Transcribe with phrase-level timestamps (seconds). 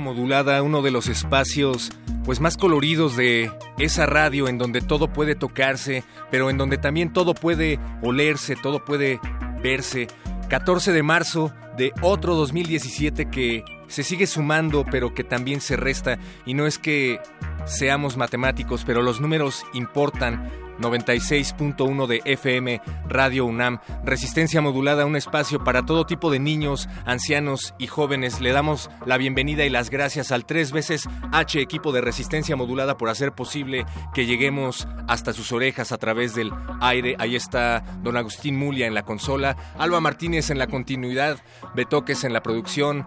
[0.00, 1.90] Modulada, uno de los espacios
[2.24, 7.12] pues más coloridos de esa radio en donde todo puede tocarse, pero en donde también
[7.12, 9.20] todo puede olerse, todo puede
[9.62, 10.06] verse.
[10.48, 16.18] 14 de marzo de otro 2017 que se sigue sumando, pero que también se resta.
[16.44, 17.18] Y no es que
[17.64, 20.50] seamos matemáticos, pero los números importan.
[20.80, 23.80] 96.1 de FM Radio UNAM.
[24.04, 28.40] Resistencia modulada, un espacio para todo tipo de niños, ancianos y jóvenes.
[28.40, 32.96] Le damos la bienvenida y las gracias al tres veces H equipo de Resistencia modulada
[32.96, 37.16] por hacer posible que lleguemos hasta sus orejas a través del aire.
[37.18, 41.38] Ahí está don Agustín Mulia en la consola, Alba Martínez en la continuidad,
[41.74, 43.06] Betoques en la producción,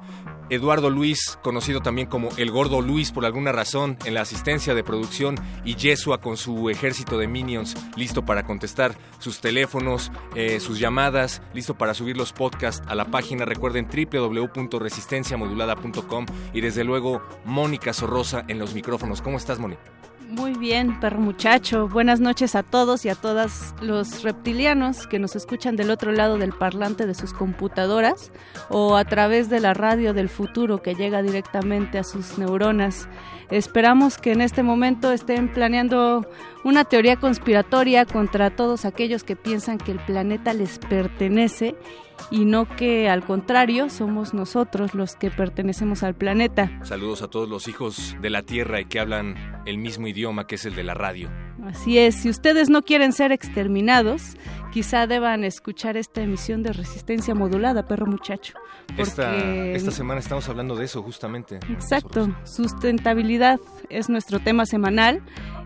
[0.53, 4.83] Eduardo Luis, conocido también como el Gordo Luis por alguna razón, en la asistencia de
[4.83, 10.79] producción, y Yesua con su ejército de minions, listo para contestar sus teléfonos, eh, sus
[10.79, 13.45] llamadas, listo para subir los podcasts a la página.
[13.45, 19.21] Recuerden www.resistenciamodulada.com y desde luego Mónica Sorrosa en los micrófonos.
[19.21, 19.83] ¿Cómo estás, Mónica?
[20.35, 21.87] Muy bien, perro muchacho.
[21.87, 26.39] Buenas noches a todos y a todas los reptilianos que nos escuchan del otro lado
[26.39, 28.31] del parlante de sus computadoras
[28.69, 33.07] o a través de la radio del futuro que llega directamente a sus neuronas.
[33.51, 36.27] Esperamos que en este momento estén planeando
[36.63, 41.75] una teoría conspiratoria contra todos aquellos que piensan que el planeta les pertenece
[42.31, 46.71] y no que al contrario somos nosotros los que pertenecemos al planeta.
[46.83, 49.35] Saludos a todos los hijos de la Tierra y que hablan
[49.65, 51.29] el mismo idioma que es el de la radio.
[51.65, 54.35] Así es, si ustedes no quieren ser exterminados,
[54.73, 58.53] quizá deban escuchar esta emisión de resistencia modulada, perro muchacho.
[58.97, 61.59] Esta, esta semana estamos hablando de eso justamente.
[61.69, 65.21] Exacto, sustentabilidad es nuestro tema semanal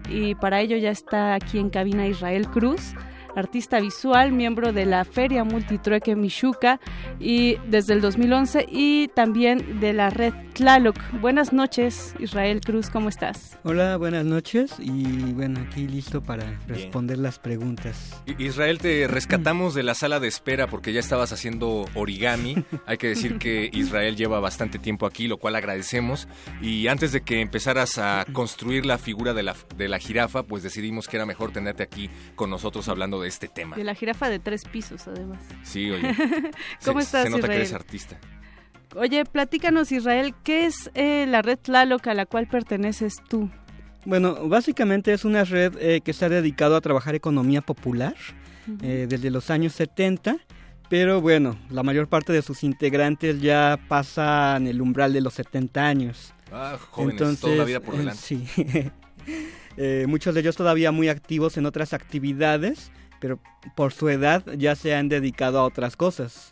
[0.09, 2.93] y para ello ya está aquí en cabina Israel Cruz
[3.37, 6.79] artista visual, miembro de la Feria Multitrueque Michuca
[7.19, 10.97] y desde el 2011 y también de la red Tlaloc.
[11.21, 13.57] Buenas noches, Israel Cruz, ¿cómo estás?
[13.63, 18.21] Hola, buenas noches y bueno, aquí listo para responder las preguntas.
[18.39, 22.65] Israel, te rescatamos de la sala de espera porque ya estabas haciendo origami.
[22.87, 26.27] Hay que decir que Israel lleva bastante tiempo aquí, lo cual agradecemos.
[26.61, 30.63] Y antes de que empezaras a construir la figura de la, de la jirafa, pues
[30.63, 33.75] decidimos que era mejor tenerte aquí con nosotros hablando de este tema.
[33.75, 35.39] De la jirafa de tres pisos, además.
[35.63, 36.15] Sí, oye.
[36.85, 37.51] ¿Cómo estás, Se nota Israel?
[37.51, 38.19] que eres artista.
[38.95, 43.49] Oye, platícanos, Israel, ¿qué es eh, la red Tlaloc a la cual perteneces tú?
[44.05, 48.15] Bueno, básicamente es una red eh, que se ha dedicado a trabajar economía popular
[48.81, 50.37] eh, desde los años 70,
[50.89, 55.85] pero bueno, la mayor parte de sus integrantes ya pasan el umbral de los 70
[55.85, 56.33] años.
[56.51, 58.21] Ah, jóvenes, toda la vida por eh, delante.
[58.21, 58.47] sí.
[59.79, 63.39] Eh, muchos de ellos todavía muy activos en otras actividades, pero
[63.75, 66.51] por su edad ya se han dedicado a otras cosas.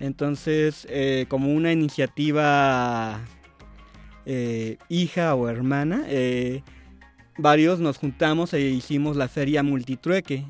[0.00, 3.20] Entonces, eh, como una iniciativa
[4.26, 6.62] eh, hija o hermana, eh,
[7.38, 10.44] varios nos juntamos e hicimos la feria multitrueque.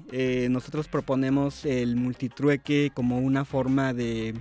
[0.50, 4.34] Nosotros proponemos el multitrueque como una forma de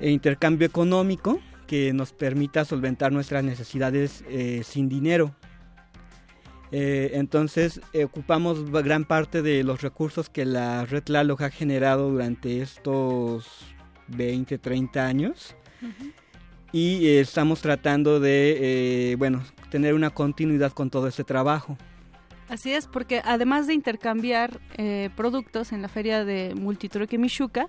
[0.00, 4.24] intercambio económico que nos permita solventar nuestras necesidades
[4.64, 5.34] sin dinero.
[6.72, 12.10] Eh, entonces eh, ocupamos gran parte de los recursos que la red Tlaloc ha generado
[12.10, 13.46] durante estos
[14.08, 15.54] 20, 30 años
[16.72, 21.76] y eh, estamos tratando de, eh, bueno, tener una continuidad con todo este trabajo.
[22.52, 27.68] Así es, porque además de intercambiar eh, productos en la feria de Multitrueque Michuca,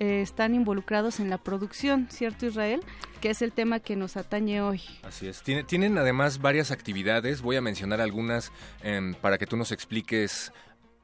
[0.00, 2.80] eh, están involucrados en la producción, ¿cierto Israel?
[3.20, 4.82] Que es el tema que nos atañe hoy.
[5.04, 5.42] Así es.
[5.44, 7.42] Tiene- tienen además varias actividades.
[7.42, 8.50] Voy a mencionar algunas
[8.82, 10.52] em, para que tú nos expliques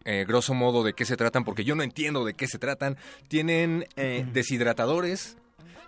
[0.05, 2.97] eh, grosso modo de qué se tratan, porque yo no entiendo de qué se tratan.
[3.29, 5.37] Tienen eh, deshidratadores,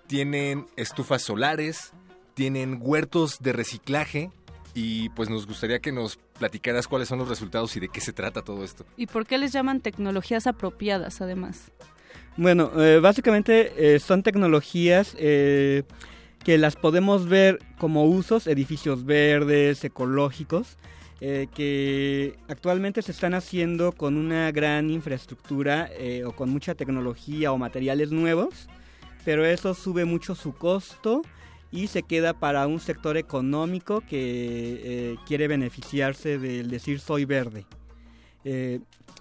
[0.06, 1.92] tienen estufas solares,
[2.34, 4.30] tienen huertos de reciclaje
[4.74, 8.12] y pues nos gustaría que nos platicaras cuáles son los resultados y de qué se
[8.12, 8.84] trata todo esto.
[8.96, 11.70] ¿Y por qué les llaman tecnologías apropiadas además?
[12.36, 15.14] Bueno, eh, básicamente son tecnologías
[16.42, 20.76] que las podemos ver como usos, edificios verdes, ecológicos,
[21.24, 27.52] eh, que actualmente se están haciendo con una gran infraestructura eh, o con mucha tecnología
[27.52, 28.68] o materiales nuevos,
[29.24, 31.22] pero eso sube mucho su costo
[31.72, 34.12] y se queda para un sector económico que
[34.84, 37.66] eh, quiere beneficiarse del decir soy verde.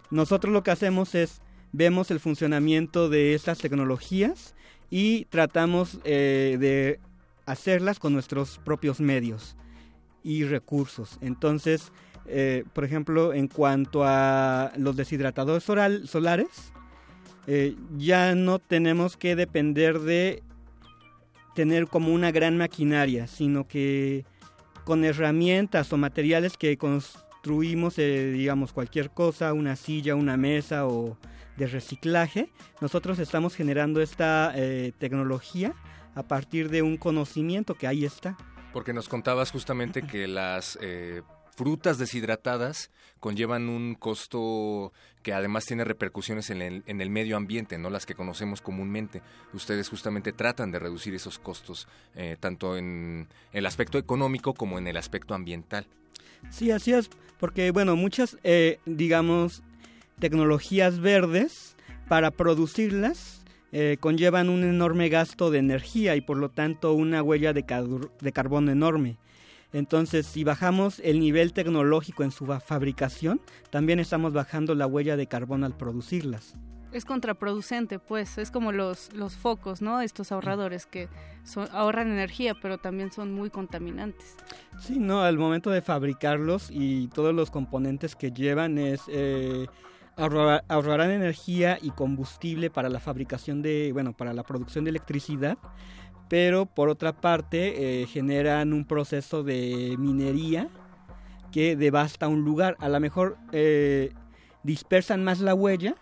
[0.09, 4.53] nosotros lo que hacemos es vemos el funcionamiento de estas tecnologías
[4.89, 6.99] y tratamos de
[7.45, 9.55] hacerlas con nuestros propios medios
[10.23, 11.17] y recursos.
[11.21, 11.91] Entonces,
[12.27, 16.73] eh, por ejemplo, en cuanto a los deshidratadores solares,
[17.47, 20.43] eh, ya no tenemos que depender de
[21.55, 24.25] tener como una gran maquinaria, sino que
[24.83, 31.17] con herramientas o materiales que construimos, eh, digamos, cualquier cosa, una silla, una mesa o
[31.57, 32.49] de reciclaje,
[32.79, 34.53] nosotros estamos generando esta
[34.97, 35.73] tecnología
[36.15, 38.37] a partir de un conocimiento que ahí está.
[38.73, 41.21] Porque nos contabas justamente que las eh,
[41.61, 44.91] frutas deshidratadas conllevan un costo
[45.21, 49.21] que además tiene repercusiones en el, en el, medio ambiente, no las que conocemos comúnmente.
[49.53, 54.87] Ustedes justamente tratan de reducir esos costos, eh, tanto en el aspecto económico como en
[54.87, 55.85] el aspecto ambiental.
[56.49, 59.61] Sí, así es, porque bueno, muchas, eh, digamos,
[60.17, 61.75] tecnologías verdes,
[62.07, 67.53] para producirlas eh, conllevan un enorme gasto de energía y por lo tanto una huella
[67.53, 67.63] de,
[68.19, 69.17] de carbono enorme.
[69.73, 75.27] Entonces, si bajamos el nivel tecnológico en su fabricación, también estamos bajando la huella de
[75.27, 76.55] carbono al producirlas.
[76.91, 80.01] Es contraproducente, pues, es como los, los focos, ¿no?
[80.01, 81.07] Estos ahorradores que
[81.71, 84.35] ahorran energía, pero también son muy contaminantes.
[84.77, 89.01] Sí, no, al momento de fabricarlos y todos los componentes que llevan es...
[89.07, 89.67] Eh,
[90.17, 95.57] ahorrarán energía y combustible para la fabricación de, bueno, para la producción de electricidad,
[96.31, 100.69] pero por otra parte eh, generan un proceso de minería
[101.51, 102.77] que devasta un lugar.
[102.79, 104.13] A lo mejor eh,
[104.63, 105.97] dispersan más la huella,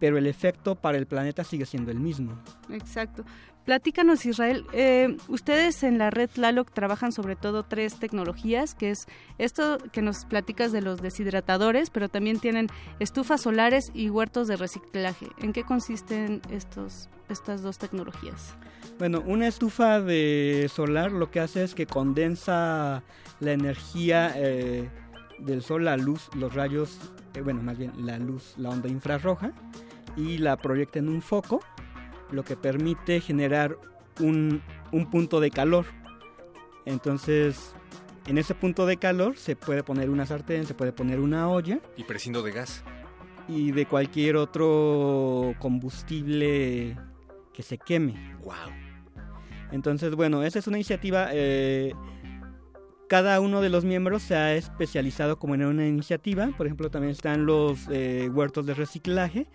[0.00, 2.32] pero el efecto para el planeta sigue siendo el mismo.
[2.70, 3.26] Exacto.
[3.64, 4.66] Platícanos, Israel.
[4.74, 9.06] Eh, ustedes en la red Tlaloc trabajan sobre todo tres tecnologías, que es
[9.38, 12.68] esto que nos platicas de los deshidratadores, pero también tienen
[13.00, 15.28] estufas solares y huertos de reciclaje.
[15.38, 18.54] ¿En qué consisten estos, estas dos tecnologías?
[18.98, 23.02] Bueno, una estufa de solar lo que hace es que condensa
[23.40, 24.90] la energía eh,
[25.38, 26.98] del sol, la luz, los rayos,
[27.32, 29.52] eh, bueno, más bien la luz, la onda infrarroja,
[30.18, 31.60] y la proyecta en un foco
[32.30, 33.76] lo que permite generar
[34.20, 34.62] un,
[35.10, 35.86] punto de calor.
[36.84, 37.74] Entonces,
[38.26, 41.80] en ese punto de calor se puede poner una sartén, se puede poner una olla.
[41.96, 42.84] Y prescindo de gas.
[43.48, 46.96] Y de cualquier otro combustible
[47.52, 48.36] que se queme.
[48.42, 48.54] ¡Wow!
[49.72, 51.28] Entonces, bueno, esa es una iniciativa.
[51.32, 51.92] Eh,
[53.08, 56.48] cada uno de los miembros se ha especializado como en una iniciativa.
[56.56, 59.46] Por ejemplo, también están los eh, huertos de reciclaje,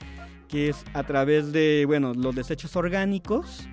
[0.49, 3.69] que es a través de, bueno, los desechos orgánicos,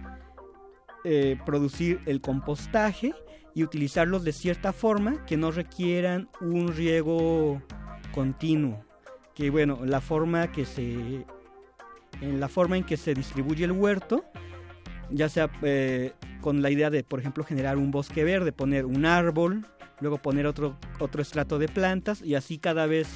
[1.05, 3.15] eh, producir el compostaje
[3.55, 7.63] y utilizarlos de cierta forma que no requieran un riego
[8.15, 8.85] continuo.
[9.35, 11.25] Que bueno, la forma que se
[12.21, 14.25] en la forma en que se distribuye el huerto,
[15.11, 19.05] ya sea eh, con la idea de, por ejemplo, generar un bosque verde, poner un
[19.05, 19.67] árbol,
[20.01, 23.09] luego poner otro, otro estrato de plantas y así cada vez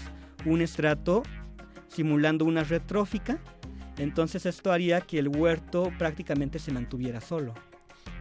[0.47, 1.23] un estrato
[1.91, 3.39] simulando una red trófica.
[3.99, 7.55] Entonces esto haría que el huerto prácticamente se mantuviera solo.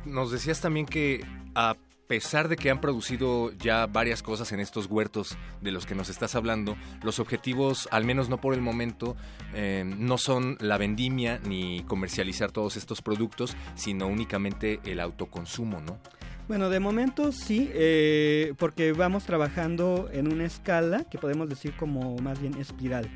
[0.06, 1.24] Nos decías también que
[1.56, 5.94] a pesar de que han producido ya varias cosas en estos huertos de los que
[5.94, 9.16] nos estás hablando, los objetivos, al menos no por el momento,
[9.54, 16.00] eh, no son la vendimia ni comercializar todos estos productos, sino únicamente el autoconsumo, ¿no?
[16.48, 22.18] Bueno, de momento sí, eh, porque vamos trabajando en una escala que podemos decir como
[22.18, 23.08] más bien espiral.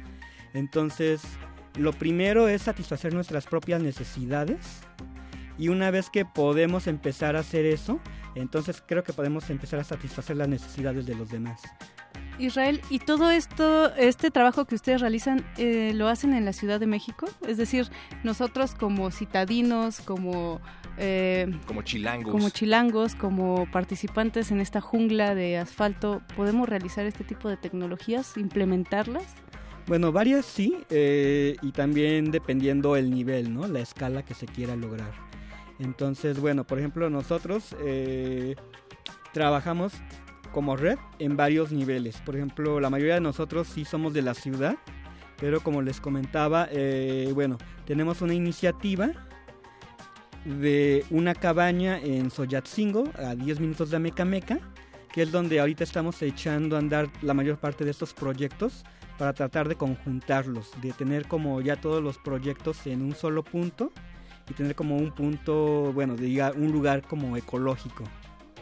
[0.53, 1.22] Entonces,
[1.75, 4.81] lo primero es satisfacer nuestras propias necesidades
[5.57, 8.00] y una vez que podemos empezar a hacer eso,
[8.36, 11.62] entonces creo que podemos empezar a satisfacer las necesidades de los demás.
[12.39, 16.79] Israel, ¿y todo esto, este trabajo que ustedes realizan, eh, lo hacen en la Ciudad
[16.79, 17.27] de México?
[17.48, 17.89] Es decir,
[18.24, 20.60] nosotros como citadinos, como...
[20.98, 22.31] Eh, como chilangos.
[22.31, 28.36] Como chilangos, como participantes en esta jungla de asfalto, ¿podemos realizar este tipo de tecnologías,
[28.38, 29.25] implementarlas?
[29.86, 33.68] Bueno, varias sí, eh, y también dependiendo el nivel, ¿no?
[33.68, 35.12] La escala que se quiera lograr.
[35.78, 38.56] Entonces, bueno, por ejemplo, nosotros eh,
[39.34, 39.92] trabajamos
[40.54, 42.22] como red en varios niveles.
[42.22, 44.78] Por ejemplo, la mayoría de nosotros sí somos de la ciudad,
[45.38, 49.12] pero como les comentaba, eh, bueno, tenemos una iniciativa
[50.46, 54.60] de una cabaña en Soyatzingo, a 10 minutos de Amecameca,
[55.12, 58.86] que es donde ahorita estamos echando a andar la mayor parte de estos proyectos
[59.17, 63.91] para tratar de conjuntarlos, de tener como ya todos los proyectos en un solo punto
[64.50, 68.03] y tener como un punto, bueno, de un lugar como ecológico.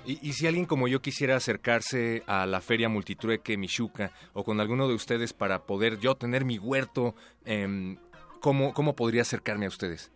[0.04, 4.88] Y, si alguien como yo quisiera acercarse a la feria Multitrueque Michuca o con alguno
[4.88, 7.14] de ustedes para poder yo tener mi huerto,
[7.46, 7.98] eh,
[8.40, 10.12] ¿cómo, ¿cómo podría acercarme a ustedes?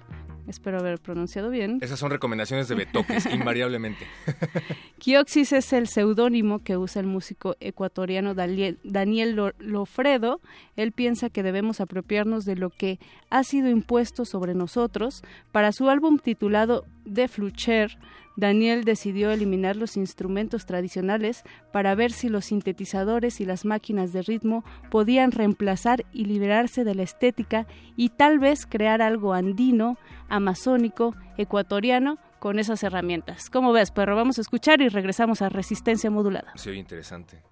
[0.47, 1.79] Espero haber pronunciado bien.
[1.81, 4.05] Esas son recomendaciones de Betoques, invariablemente.
[4.99, 10.41] Kioxis es el seudónimo que usa el músico ecuatoriano Daniel Lofredo.
[10.75, 15.23] Él piensa que debemos apropiarnos de lo que ha sido impuesto sobre nosotros.
[15.51, 17.97] Para su álbum titulado The Flucher,
[18.41, 24.23] Daniel decidió eliminar los instrumentos tradicionales para ver si los sintetizadores y las máquinas de
[24.23, 31.15] ritmo podían reemplazar y liberarse de la estética y tal vez crear algo andino, amazónico,
[31.37, 33.51] ecuatoriano con esas herramientas.
[33.51, 34.15] ¿Cómo ves, perro?
[34.15, 36.51] Vamos a escuchar y regresamos a Resistencia Modulada.
[36.55, 37.43] Sí, interesante.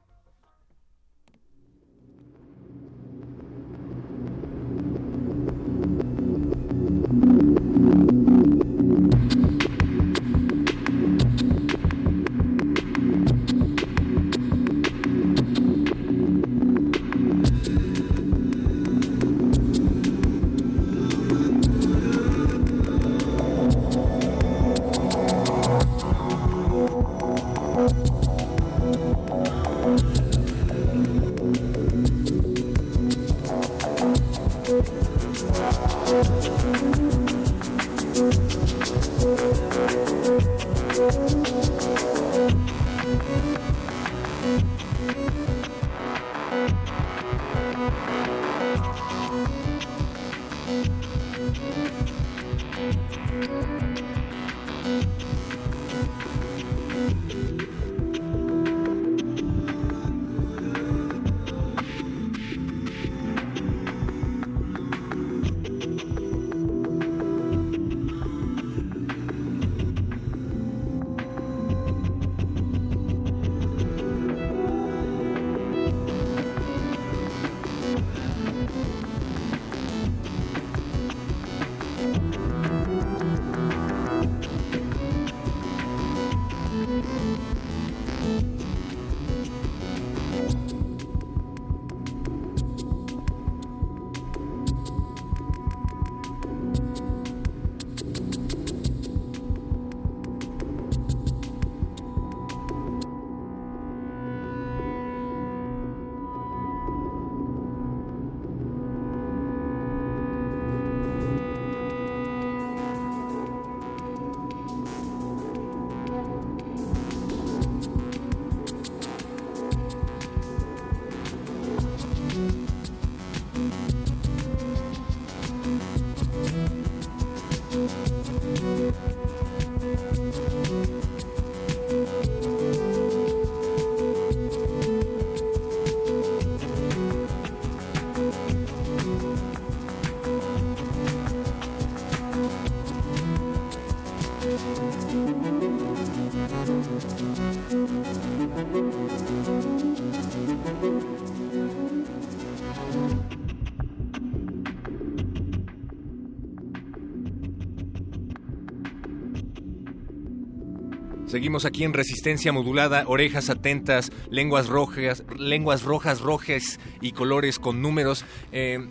[161.40, 167.82] Seguimos aquí en resistencia modulada, orejas atentas, lenguas rojas, lenguas rojas, rojas y colores con
[167.82, 168.26] números.
[168.52, 168.86] Eh,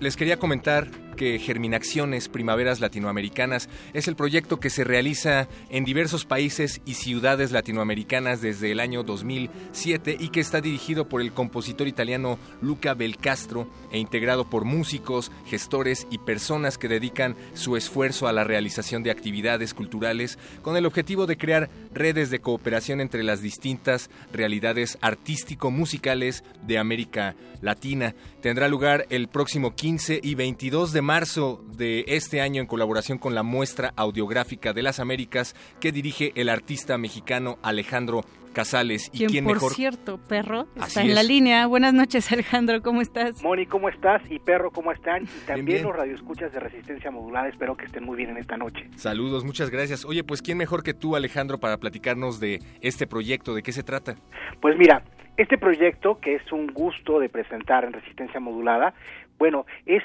[0.00, 6.24] les quería comentar que Germinaciones Primaveras Latinoamericanas es el proyecto que se realiza en diversos
[6.24, 11.88] países y ciudades latinoamericanas desde el año 2007 y que está dirigido por el compositor
[11.88, 18.32] italiano Luca Belcastro e integrado por músicos, gestores y personas que dedican su esfuerzo a
[18.32, 23.42] la realización de actividades culturales con el objetivo de crear redes de cooperación entre las
[23.42, 28.14] distintas realidades artístico-musicales de América Latina.
[28.40, 33.42] Tendrá lugar el próximo 15 y 22 de de este año en colaboración con la
[33.42, 38.22] muestra audiográfica de las Américas que dirige el artista mexicano Alejandro
[38.54, 39.10] Casales.
[39.12, 41.66] ¿Y quién por cierto, Perro, está en la línea.
[41.66, 43.42] Buenas noches, Alejandro, ¿cómo estás?
[43.42, 44.22] Moni, ¿cómo estás?
[44.30, 45.24] Y Perro, ¿cómo están?
[45.24, 48.88] Y también los radioescuchas de Resistencia Modulada, espero que estén muy bien en esta noche.
[48.96, 50.06] Saludos, muchas gracias.
[50.06, 53.54] Oye, pues ¿quién mejor que tú, Alejandro, para platicarnos de este proyecto?
[53.54, 54.16] ¿De qué se trata?
[54.62, 55.04] Pues mira,
[55.36, 58.94] este proyecto, que es un gusto de presentar en Resistencia Modulada,
[59.38, 60.02] bueno, es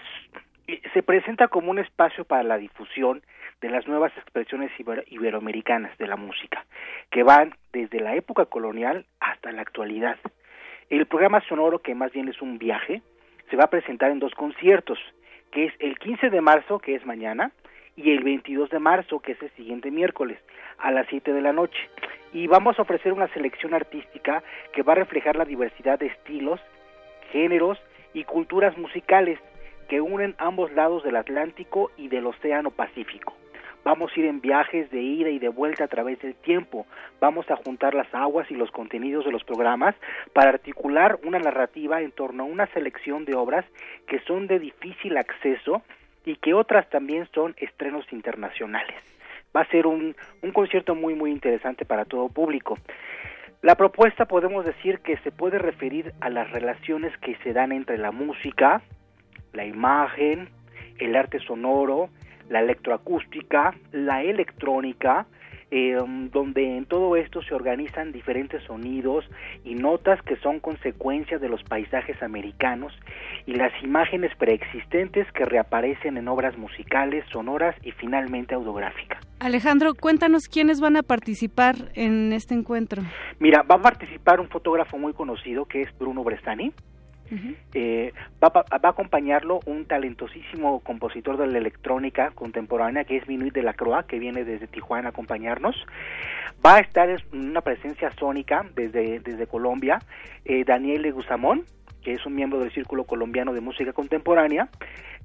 [0.93, 3.21] se presenta como un espacio para la difusión
[3.61, 4.71] de las nuevas expresiones
[5.07, 6.65] iberoamericanas de la música,
[7.09, 10.17] que van desde la época colonial hasta la actualidad.
[10.89, 13.01] El programa sonoro, que más bien es un viaje,
[13.49, 14.99] se va a presentar en dos conciertos,
[15.51, 17.51] que es el 15 de marzo, que es mañana,
[17.95, 20.37] y el 22 de marzo, que es el siguiente miércoles,
[20.77, 21.79] a las 7 de la noche.
[22.33, 26.59] Y vamos a ofrecer una selección artística que va a reflejar la diversidad de estilos,
[27.31, 27.79] géneros
[28.13, 29.39] y culturas musicales
[29.87, 33.33] que unen ambos lados del Atlántico y del Océano Pacífico.
[33.83, 36.85] Vamos a ir en viajes de ida y de vuelta a través del tiempo.
[37.21, 39.95] Vamos a juntar las aguas y los contenidos de los programas
[40.33, 43.63] para articular una narrativa en torno a una selección de obras
[44.05, 45.83] que son de difícil acceso
[46.25, 48.97] y que otras también son estrenos internacionales.
[49.55, 52.77] Va a ser un, un concierto muy muy interesante para todo público.
[53.61, 57.97] La propuesta podemos decir que se puede referir a las relaciones que se dan entre
[57.97, 58.81] la música,
[59.57, 60.49] la imagen,
[60.99, 62.09] el arte sonoro,
[62.49, 65.25] la electroacústica, la electrónica,
[65.69, 65.97] eh,
[66.31, 69.25] donde en todo esto se organizan diferentes sonidos
[69.65, 72.93] y notas que son consecuencias de los paisajes americanos
[73.45, 79.19] y las imágenes preexistentes que reaparecen en obras musicales, sonoras y finalmente audiográficas.
[79.39, 83.03] Alejandro, cuéntanos quiénes van a participar en este encuentro.
[83.39, 86.71] Mira, va a participar un fotógrafo muy conocido que es Bruno Brestani,
[87.73, 88.13] eh,
[88.43, 93.73] va, a acompañarlo un talentosísimo compositor de la electrónica contemporánea que es Minuit de la
[93.73, 95.75] Croix, que viene desde Tijuana a acompañarnos.
[96.65, 99.99] Va a estar una presencia sónica desde, Colombia,
[100.45, 101.65] eh, Daniel Leguizamón,
[102.01, 104.69] que es un miembro del Círculo Colombiano de Música Contemporánea.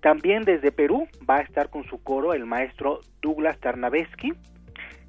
[0.01, 4.35] También desde Perú va a estar con su coro el maestro Douglas Tarnavesky.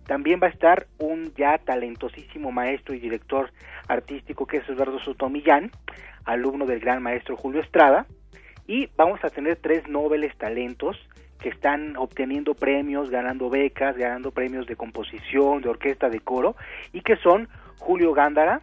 [0.06, 3.52] También va a estar un ya talentosísimo maestro y director
[3.88, 5.72] artístico que es Eduardo Sotomillán,
[6.26, 8.06] alumno del gran maestro Julio Estrada,
[8.68, 10.98] y vamos a tener tres nobles talentos
[11.40, 16.56] que están obteniendo premios, ganando becas, ganando premios de composición, de orquesta, de coro,
[16.94, 18.62] y que son Julio Gándara,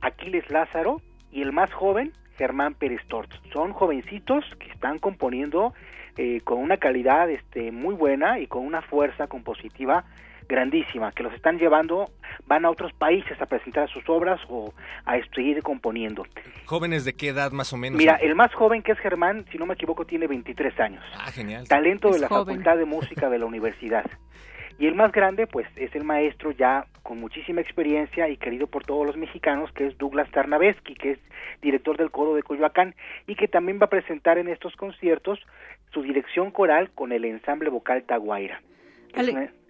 [0.00, 3.30] Aquiles Lázaro y el más joven, Germán Pérez Tort.
[3.52, 5.74] Son jovencitos que están componiendo
[6.16, 10.04] eh, con una calidad este, muy buena y con una fuerza compositiva
[10.52, 12.10] grandísima, que los están llevando,
[12.46, 14.72] van a otros países a presentar sus obras o
[15.06, 16.24] a seguir componiendo.
[16.66, 17.98] ¿Jóvenes de qué edad más o menos?
[17.98, 21.04] Mira, el más joven que es Germán, si no me equivoco, tiene 23 años.
[21.18, 21.66] Ah, genial.
[21.66, 24.04] Talento de la Facultad de Música de la universidad.
[24.78, 28.84] Y el más grande, pues, es el maestro ya con muchísima experiencia y querido por
[28.84, 31.18] todos los mexicanos, que es Douglas Tarnavesky, que es
[31.60, 32.94] director del coro de Coyoacán
[33.26, 35.38] y que también va a presentar en estos conciertos
[35.92, 38.60] su dirección coral con el ensamble vocal Taguaira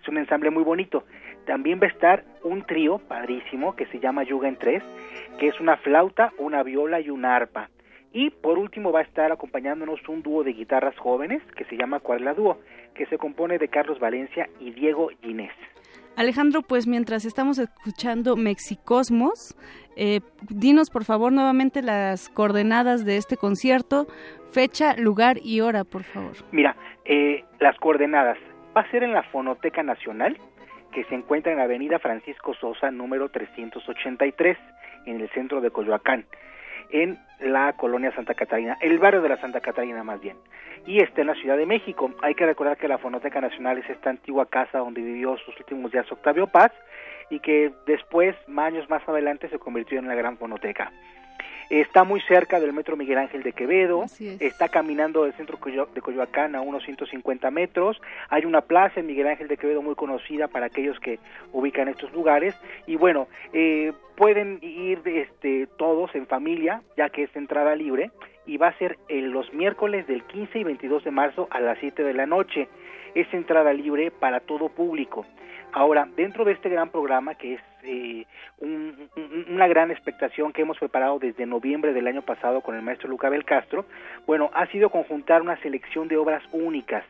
[0.03, 1.05] es un ensamble muy bonito.
[1.47, 4.83] También va a estar un trío padrísimo que se llama Yuga en Tres,
[5.39, 7.71] que es una flauta, una viola y una arpa.
[8.13, 12.01] Y por último va a estar acompañándonos un dúo de guitarras jóvenes que se llama
[12.01, 12.59] Cuarla Dúo,
[12.95, 15.53] que se compone de Carlos Valencia y Diego Ginés.
[16.15, 19.57] Alejandro, pues mientras estamos escuchando Mexicosmos,
[19.97, 24.07] eh, dinos por favor nuevamente las coordenadas de este concierto,
[24.51, 26.33] fecha, lugar y hora, por favor.
[26.51, 28.37] Mira, eh, las coordenadas
[28.77, 30.39] va a ser en la Fonoteca Nacional,
[30.93, 34.59] que se encuentra en la Avenida Francisco Sosa, número 383,
[35.07, 36.27] en el centro de Coyoacán,
[36.91, 40.37] en la colonia Santa Catarina, el barrio de la Santa Catarina más bien,
[40.87, 42.11] y está en la Ciudad de México.
[42.23, 45.91] Hay que recordar que la Fonoteca Nacional es esta antigua casa donde vivió sus últimos
[45.91, 46.73] días Octavio Paz
[47.31, 50.93] y que después, años más adelante, se convirtió en la gran fonoteca.
[51.71, 54.37] Está muy cerca del Metro Miguel Ángel de Quevedo, es.
[54.41, 55.59] está caminando del centro
[55.95, 59.95] de Coyoacán a unos 150 metros, hay una plaza en Miguel Ángel de Quevedo muy
[59.95, 61.19] conocida para aquellos que
[61.53, 62.55] ubican estos lugares.
[62.87, 68.11] Y bueno, eh, pueden ir este, todos en familia, ya que es entrada libre
[68.47, 71.79] y va a ser en los miércoles del 15 y 22 de marzo a las
[71.79, 72.69] 7 de la noche.
[73.15, 75.27] Es entrada libre para todo público.
[75.73, 78.27] Ahora, dentro de este gran programa, que es eh,
[78.61, 82.83] un- un- una gran expectación que hemos preparado desde noviembre del año pasado con el
[82.83, 83.87] maestro Luca Bel Castro,
[84.25, 87.05] bueno, ha sido conjuntar una selección de obras únicas.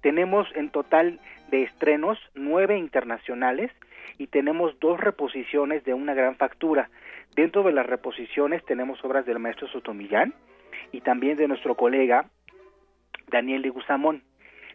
[0.00, 1.18] Tenemos en total
[1.50, 3.72] de estrenos nueve internacionales
[4.18, 6.88] y tenemos dos reposiciones de una gran factura.
[7.34, 10.34] Dentro de las reposiciones tenemos obras del maestro Sotomillán
[10.92, 12.26] y también de nuestro colega
[13.30, 14.22] Daniel de Gusamón.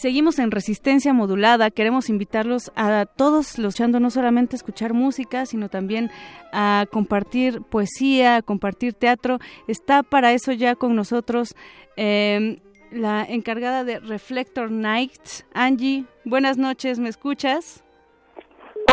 [0.00, 1.70] Seguimos en resistencia modulada.
[1.70, 6.10] Queremos invitarlos a todos los chando no solamente a escuchar música, sino también
[6.52, 9.38] a compartir poesía, a compartir teatro.
[9.68, 11.54] Está para eso ya con nosotros
[11.96, 12.60] eh,
[12.90, 15.20] la encargada de Reflector Night,
[15.52, 16.06] Angie.
[16.24, 17.84] Buenas noches, ¿me escuchas?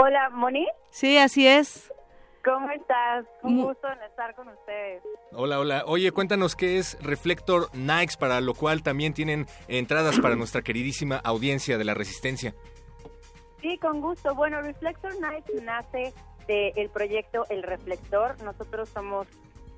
[0.01, 0.67] Hola, Moni.
[0.91, 1.91] Sí, así es.
[2.47, 3.25] ¿Cómo estás?
[3.43, 5.03] Un gusto en estar con ustedes.
[5.33, 5.83] Hola, hola.
[5.85, 11.17] Oye, cuéntanos qué es Reflector Nights, para lo cual también tienen entradas para nuestra queridísima
[11.17, 12.55] audiencia de la Resistencia.
[13.61, 14.33] Sí, con gusto.
[14.33, 16.13] Bueno, Reflector Night nace
[16.47, 18.41] del proyecto El Reflector.
[18.41, 19.27] Nosotros somos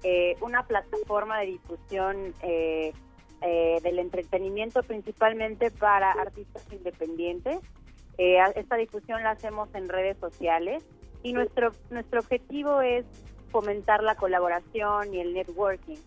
[0.03, 2.93] eh, una plataforma de difusión eh,
[3.41, 7.57] eh, del entretenimiento principalmente para artistas independientes.
[8.19, 10.83] Eh, esta difusión la hacemos en redes sociales
[11.23, 13.05] y nuestro, nuestro objetivo es
[13.51, 15.97] fomentar la colaboración y el networking.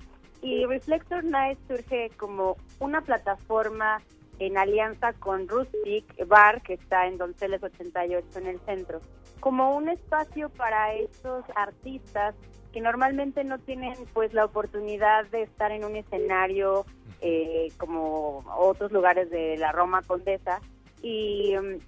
[0.41, 4.03] Y Reflector Night surge como una plataforma
[4.39, 9.01] en alianza con Rustic Bar, que está en Donceles 88 en el centro,
[9.41, 12.35] como un espacio para estos artistas
[12.73, 16.87] que normalmente no tienen pues la oportunidad de estar en un escenario
[17.21, 20.61] eh, como otros lugares de la Roma Condesa.
[21.03, 21.79] Y mm,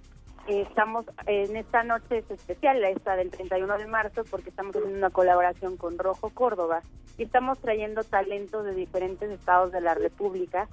[0.47, 5.09] estamos en esta noche es especial, esta del 31 de marzo, porque estamos haciendo una
[5.09, 6.81] colaboración con Rojo Córdoba
[7.17, 10.67] y estamos trayendo talentos de diferentes estados de la República.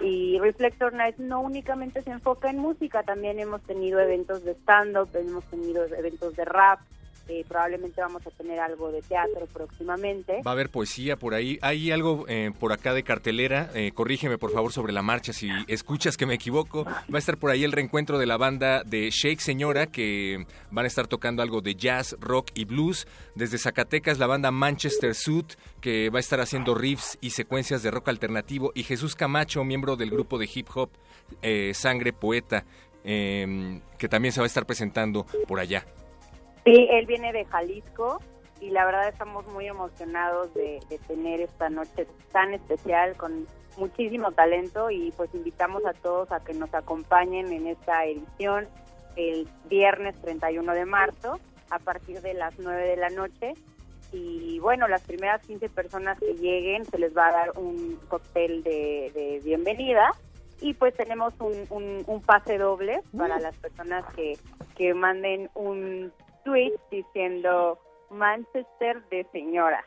[0.00, 5.08] Y Reflector Night no únicamente se enfoca en música, también hemos tenido eventos de stand-up,
[5.14, 6.80] hemos tenido eventos de rap,
[7.28, 10.40] eh, probablemente vamos a tener algo de teatro próximamente.
[10.46, 11.58] Va a haber poesía por ahí.
[11.60, 13.70] Hay algo eh, por acá de cartelera.
[13.74, 16.84] Eh, corrígeme por favor sobre la marcha si escuchas que me equivoco.
[16.84, 20.86] Va a estar por ahí el reencuentro de la banda de Shake Señora que van
[20.86, 23.06] a estar tocando algo de jazz, rock y blues.
[23.34, 27.90] Desde Zacatecas la banda Manchester Suit que va a estar haciendo riffs y secuencias de
[27.90, 28.72] rock alternativo.
[28.74, 30.90] Y Jesús Camacho, miembro del grupo de hip hop
[31.74, 32.64] Sangre Poeta,
[33.04, 35.84] que también se va a estar presentando por allá.
[36.68, 38.20] Sí, él viene de Jalisco
[38.60, 43.46] y la verdad estamos muy emocionados de, tener esta noche tan especial con
[43.78, 48.68] muchísimo talento y pues invitamos a todos a que nos acompañen en esta edición
[49.16, 53.54] el viernes 31 de marzo a partir de las 9 de la noche.
[54.12, 58.62] Y bueno, las primeras 15 personas que lleguen se les va a dar un cóctel
[58.62, 60.10] de, bienvenida
[60.60, 64.36] y pues tenemos un, un, pase doble para las personas que,
[64.76, 66.12] que manden un
[66.48, 67.78] tweet diciendo
[68.10, 69.84] Manchester de señora.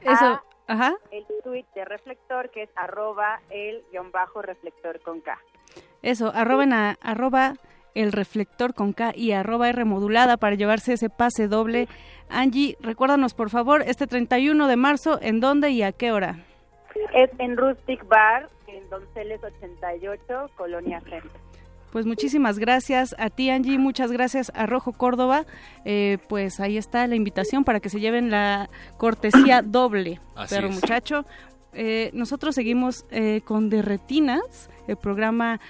[0.00, 0.94] Eso, ajá.
[1.10, 5.38] El tweet de reflector que es arroba el guion bajo reflector con K.
[6.02, 7.54] Eso, arroben a arroba
[7.94, 11.88] el reflector con K y arroba R modulada para llevarse ese pase doble.
[12.28, 16.36] Angie, recuérdanos por favor, este 31 de marzo, ¿en dónde y a qué hora?
[17.14, 21.49] Es en Rustic Bar, en Donceles 88, Colonia Centro.
[21.90, 25.44] Pues muchísimas gracias a ti, Angie, muchas gracias a Rojo Córdoba.
[25.84, 31.26] Eh, pues ahí está la invitación para que se lleven la cortesía doble, perro muchacho.
[31.72, 35.60] Eh, nosotros seguimos eh, con Derretinas, el programa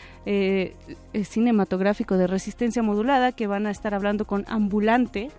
[1.12, 5.30] cinematográfico de resistencia modulada, que van a estar hablando con Ambulante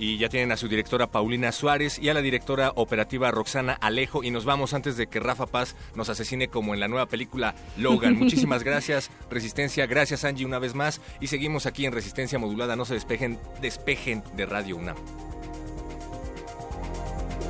[0.00, 4.24] y ya tienen a su directora Paulina Suárez y a la directora operativa Roxana Alejo
[4.24, 7.54] y nos vamos antes de que Rafa Paz nos asesine como en la nueva película
[7.76, 8.14] Logan.
[8.18, 12.86] Muchísimas gracias Resistencia, gracias Angie una vez más y seguimos aquí en Resistencia Modulada, no
[12.86, 14.96] se despejen, despejen de Radio UNAM.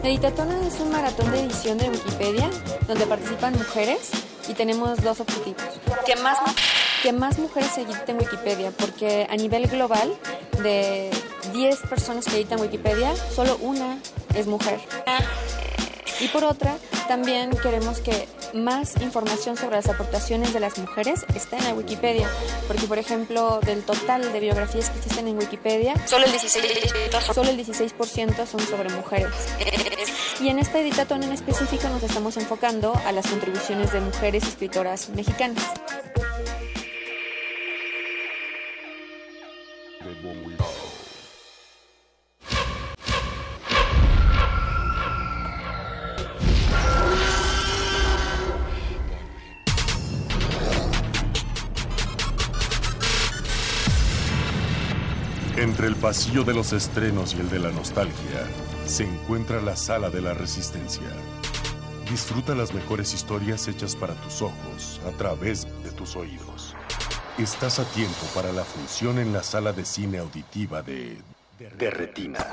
[0.03, 2.51] Editatona es un maratón de edición de Wikipedia
[2.89, 4.11] donde participan mujeres
[4.49, 5.63] y tenemos dos objetivos.
[6.05, 6.39] Que más,
[7.03, 10.13] que más mujeres editen Wikipedia, porque a nivel global
[10.63, 11.11] de
[11.53, 13.99] 10 personas que editan Wikipedia, solo una
[14.35, 14.81] es mujer.
[16.21, 16.77] Y por otra,
[17.09, 22.29] también queremos que más información sobre las aportaciones de las mujeres esté en la Wikipedia,
[22.67, 27.51] porque por ejemplo, del total de biografías que existen en Wikipedia, solo el 16%, solo
[27.51, 27.95] el 16
[28.51, 29.33] son sobre mujeres.
[30.41, 35.09] Y en esta editatón en específico nos estamos enfocando a las contribuciones de mujeres escritoras
[35.11, 35.65] mexicanas.
[55.57, 58.15] Entre el pasillo de los estrenos y el de la nostalgia,
[58.87, 61.09] se encuentra la sala de la resistencia.
[62.11, 66.50] Disfruta las mejores historias hechas para tus ojos a través de tus oídos.
[67.41, 71.17] Estás a tiempo para la función en la sala de cine auditiva de...
[71.59, 72.45] de Retinas.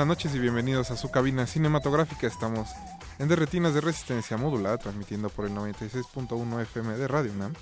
[0.00, 2.26] Buenas noches y bienvenidos a su cabina cinematográfica.
[2.26, 2.70] Estamos
[3.18, 7.52] en Derretinas de Resistencia Modulada, transmitiendo por el 96.1 FM de Radio UNAM.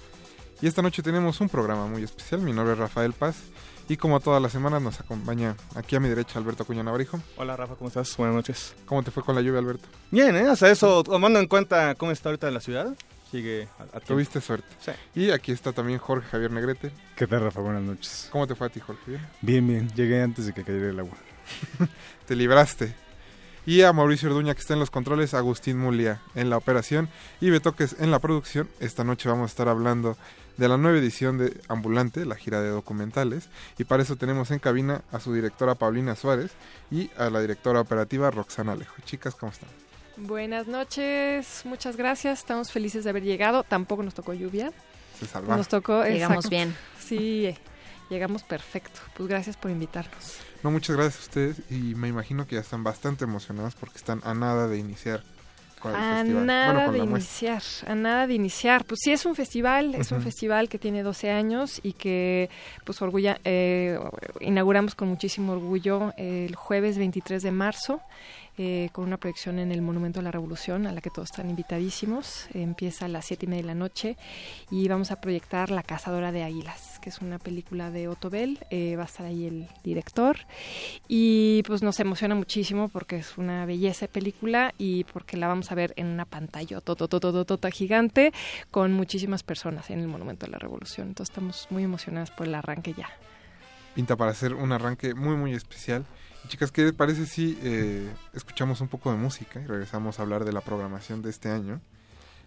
[0.63, 2.41] Y esta noche tenemos un programa muy especial.
[2.43, 3.39] Mi nombre es Rafael Paz
[3.89, 7.19] y como todas las semanas nos acompaña aquí a mi derecha Alberto Cuña Navarijo.
[7.39, 8.17] Hola Rafa, ¿cómo estás?
[8.17, 8.77] Buenas noches.
[8.87, 9.89] ¿Cómo te fue con la lluvia, Alberto?
[10.13, 10.47] Bien, ¿eh?
[10.47, 12.95] Hasta eso, tomando en cuenta cómo está ahorita la ciudad,
[13.33, 14.01] sigue a, a.
[14.01, 14.69] Tuviste suerte.
[14.79, 14.93] Sí.
[15.17, 16.93] Y aquí está también Jorge Javier Negrete.
[17.17, 17.61] ¿Qué tal, Rafa?
[17.63, 18.29] Buenas noches.
[18.31, 19.03] ¿Cómo te fue a ti, Jorge?
[19.09, 19.27] ¿Bien?
[19.41, 19.89] Bien, bien.
[19.97, 21.17] Llegué antes de que cayera el agua.
[22.29, 22.95] te libraste.
[23.65, 27.09] Y a Mauricio Orduña que está en los controles, Agustín Mulia en la operación
[27.41, 28.69] y Betoques en la producción.
[28.81, 30.17] Esta noche vamos a estar hablando
[30.59, 33.49] de la nueva edición de Ambulante, la gira de documentales.
[33.79, 36.53] Y para eso tenemos en cabina a su directora Paulina Suárez
[36.91, 38.95] y a la directora operativa Roxana Alejo.
[39.07, 39.71] Chicas, ¿cómo están?
[40.19, 42.41] Buenas noches, muchas gracias.
[42.41, 43.65] Estamos felices de haber llegado.
[43.65, 44.71] Tampoco nos tocó lluvia.
[45.19, 45.57] Se salvaron.
[45.57, 46.05] Nos tocó.
[46.05, 46.51] Llegamos exacto.
[46.51, 46.77] bien.
[46.99, 47.59] Sí, eh,
[48.11, 49.01] llegamos perfecto.
[49.17, 50.48] Pues gracias por invitarnos.
[50.63, 54.21] No, muchas gracias a ustedes y me imagino que ya están bastante emocionados porque están
[54.25, 55.23] a nada de iniciar
[55.81, 56.47] con el A festival.
[56.47, 57.49] nada Bueno, con de muestra.
[57.49, 58.85] iniciar, a nada de iniciar.
[58.85, 62.51] Pues sí, es un festival, es un festival que tiene 12 años y que
[62.85, 63.99] pues orgulla, eh,
[64.41, 68.01] inauguramos con muchísimo orgullo el jueves 23 de marzo.
[68.59, 71.49] Eh, con una proyección en el Monumento a la Revolución, a la que todos están
[71.49, 72.49] invitadísimos.
[72.55, 74.17] Empieza a las siete y media de la noche
[74.71, 78.59] y vamos a proyectar La Cazadora de Águilas, que es una película de Otto Bell.
[78.71, 80.39] Eh, va a estar ahí el director
[81.07, 85.71] y pues nos emociona muchísimo porque es una belleza de película y porque la vamos
[85.71, 88.33] a ver en una pantalla tota gigante
[88.71, 91.09] con muchísimas personas en el Monumento a la Revolución.
[91.09, 93.09] Entonces estamos muy emocionadas por el arranque ya.
[93.95, 96.05] Pinta para hacer un arranque muy, muy especial.
[96.47, 100.45] Chicas, ¿qué les parece si eh, escuchamos un poco de música y regresamos a hablar
[100.45, 101.81] de la programación de este año?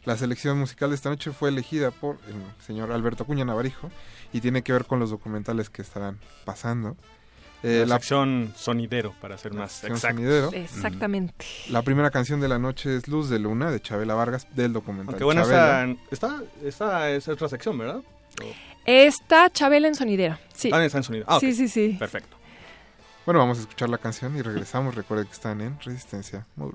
[0.05, 3.91] La selección musical de esta noche fue elegida por el señor Alberto Cuña Navarijo
[4.33, 6.97] y tiene que ver con los documentales que estarán pasando.
[7.61, 10.17] Eh, la sección sonidero, para ser más sección exacto.
[10.17, 10.51] sonidero.
[10.53, 11.45] Exactamente.
[11.69, 15.13] La primera canción de la noche es Luz de Luna de Chabela Vargas del documental.
[15.13, 15.43] Aunque bueno,
[16.09, 18.01] esta, es otra sección, ¿verdad?
[18.83, 20.39] Está Chabela en sonidero.
[20.55, 20.71] Sí.
[20.73, 21.25] Ah, está en sonido.
[21.27, 21.39] Ah.
[21.39, 21.95] Sí, sí, sí.
[21.99, 22.40] Perfecto.
[23.25, 24.95] Bueno, vamos a escuchar la canción y regresamos.
[24.95, 26.47] Recuerden que están en Resistencia.
[26.55, 26.71] Yo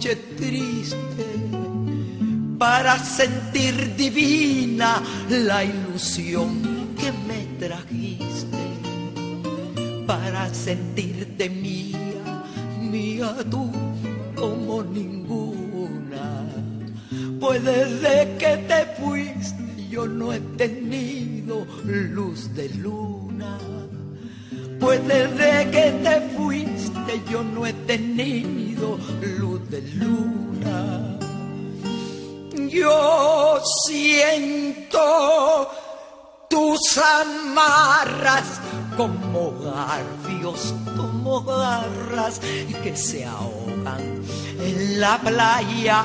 [0.00, 1.26] noche triste,
[2.58, 8.64] para sentir divina la ilusión que me trajiste,
[10.06, 12.44] para sentirte mía,
[12.80, 13.70] mía tú
[14.36, 16.46] como ninguna.
[17.38, 23.58] Pues desde que te fuiste yo no he tenido luz de luna.
[24.78, 26.79] Pues desde que te fuiste
[27.30, 28.98] yo no he tenido
[29.38, 31.18] luz de luna.
[32.68, 35.70] Yo siento
[36.48, 38.60] tus amarras
[38.96, 42.40] como garfios, como garras
[42.82, 44.22] que se ahogan
[44.60, 46.04] en la playa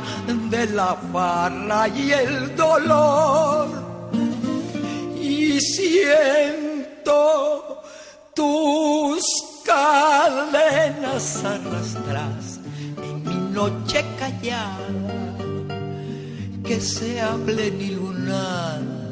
[0.49, 3.67] de la farra y el dolor.
[5.21, 6.95] Y siento
[8.33, 9.23] tus
[9.65, 12.59] cadenas arrastras
[13.03, 15.35] en mi noche callada,
[16.63, 19.09] que sea plenilunada,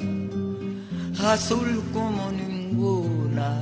[1.32, 3.62] azul como ninguna.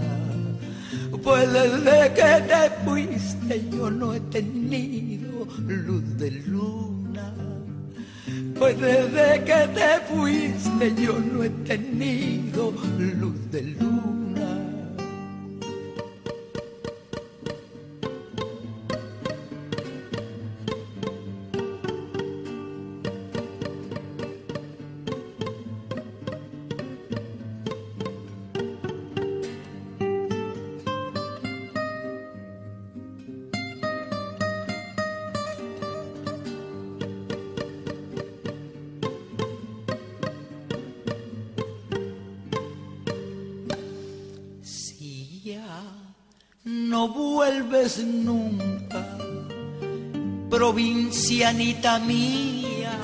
[1.24, 7.34] Pues desde que te fuiste yo no he tenido luz de luna.
[8.58, 14.61] Pues desde que te fuiste yo no he tenido luz de luna.
[51.42, 52.98] Provincianita mía,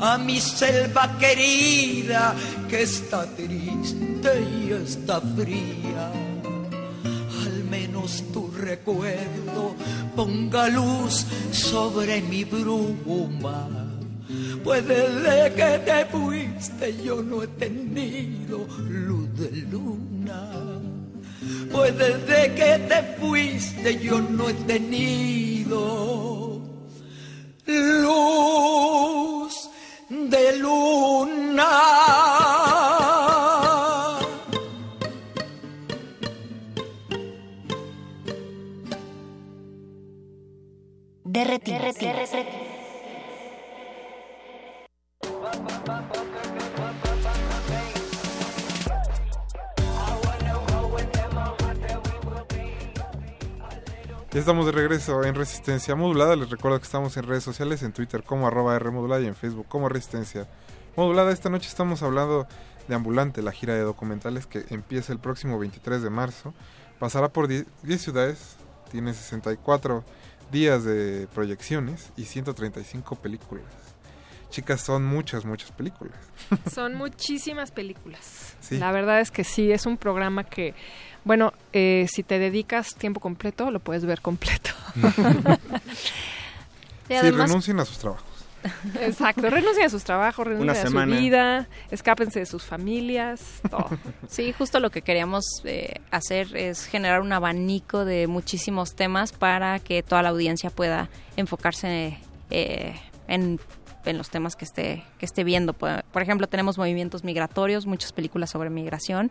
[0.00, 2.34] a mi selva querida
[2.68, 6.12] que está triste y está fría.
[7.44, 9.74] Al menos tu recuerdo
[10.14, 13.68] ponga luz sobre mi bruma.
[14.62, 20.52] Pues desde que te fuiste yo no he tenido luz de luna.
[21.72, 26.57] Pues desde que te fuiste yo no he tenido
[27.68, 29.68] luz
[30.08, 31.68] de luna.
[41.24, 41.78] Derretido.
[54.30, 56.36] Ya estamos de regreso en Resistencia Modulada.
[56.36, 59.34] Les recuerdo que estamos en redes sociales, en Twitter como arroba R Modulada y en
[59.34, 60.46] Facebook como Resistencia
[60.96, 61.32] Modulada.
[61.32, 62.46] Esta noche estamos hablando
[62.88, 66.52] de Ambulante, la gira de documentales que empieza el próximo 23 de marzo.
[66.98, 67.66] Pasará por 10
[67.96, 68.56] ciudades,
[68.90, 70.04] tiene 64
[70.52, 73.64] días de proyecciones y 135 películas.
[74.50, 76.18] Chicas, son muchas, muchas películas.
[76.72, 78.56] Son muchísimas películas.
[78.60, 78.78] Sí.
[78.78, 80.74] La verdad es que sí, es un programa que,
[81.24, 84.70] bueno, eh, si te dedicas tiempo completo, lo puedes ver completo.
[87.08, 88.26] Sí, renuncien a sus trabajos.
[89.00, 91.16] Exacto, renuncien a sus trabajos, renuncien Una a su semana.
[91.16, 93.40] vida, escápense de sus familias,
[93.70, 93.88] todo.
[94.28, 99.78] Sí, justo lo que queríamos eh, hacer es generar un abanico de muchísimos temas para
[99.78, 102.18] que toda la audiencia pueda enfocarse
[102.50, 103.58] eh, en,
[104.10, 105.72] en los temas que esté, que esté viendo.
[105.72, 109.30] Por, ejemplo, tenemos movimientos migratorios, muchas películas sobre migración.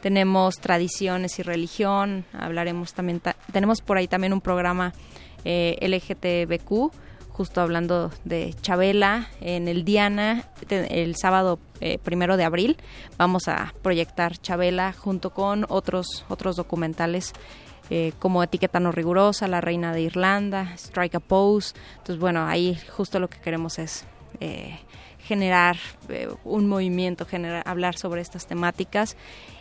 [0.00, 2.24] Tenemos tradiciones y religión.
[2.32, 4.92] Hablaremos también, ta- tenemos por ahí también un programa
[5.44, 6.92] eh, LGTBQ,
[7.30, 12.76] justo hablando de Chabela en el Diana, el sábado eh, primero de abril.
[13.18, 17.32] Vamos a proyectar Chabela junto con otros, otros documentales
[17.90, 21.74] eh, como Etiqueta No Rigurosa, La Reina de Irlanda, Strike a Pose.
[21.96, 24.06] Entonces, bueno, ahí justo lo que queremos es
[24.40, 24.78] eh,
[25.18, 25.76] generar
[26.08, 27.26] eh, un movimiento,
[27.64, 29.16] hablar sobre estas temáticas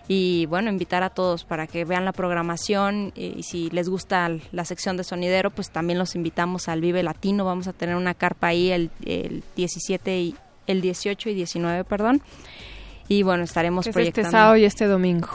[0.08, 4.30] y bueno, invitar a todos para que vean la programación y, y si les gusta
[4.52, 8.14] la sección de sonidero, pues también los invitamos al Vive Latino, vamos a tener una
[8.14, 10.36] carpa ahí el, el 17 y
[10.68, 12.22] el 18 y 19, perdón.
[13.08, 15.30] Y bueno, estaremos es proyectando este sábado y este domingo.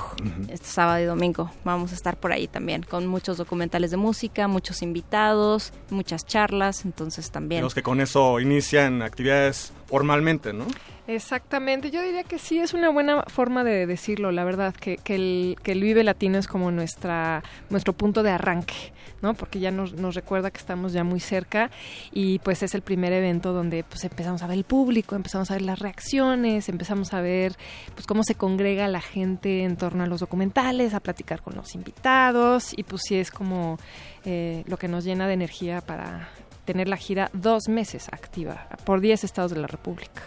[0.49, 1.51] este sábado y domingo.
[1.65, 6.85] Vamos a estar por ahí también con muchos documentales de música, muchos invitados, muchas charlas,
[6.85, 7.61] entonces también.
[7.61, 10.67] Digamos que con eso inician actividades formalmente, ¿no?
[11.09, 15.15] Exactamente, yo diría que sí es una buena forma de decirlo, la verdad, que, que,
[15.15, 18.93] el, que el Vive Latino es como nuestra, nuestro punto de arranque,
[19.23, 19.33] ¿no?
[19.33, 21.71] Porque ya nos, recuerda que estamos ya muy cerca
[22.13, 25.55] y pues es el primer evento donde pues empezamos a ver el público, empezamos a
[25.55, 27.57] ver las reacciones, empezamos a ver
[27.95, 31.75] pues cómo se congrega la gente en torno a los documentales, a platicar con los
[31.75, 33.79] invitados y pues sí es como
[34.27, 36.29] eh, lo que nos llena de energía para
[36.67, 40.21] tener la gira dos meses activa por 10 estados de la República.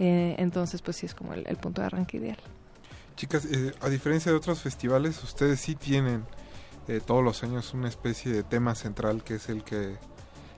[0.00, 2.38] Eh, entonces, pues sí es como el, el punto de arranque ideal.
[3.16, 6.24] Chicas, eh, a diferencia de otros festivales, ustedes sí tienen
[6.88, 9.96] eh, todos los años una especie de tema central que es el que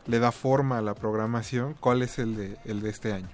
[0.06, 1.74] le da forma a la programación.
[1.80, 3.28] ¿Cuál es el de, el de este año?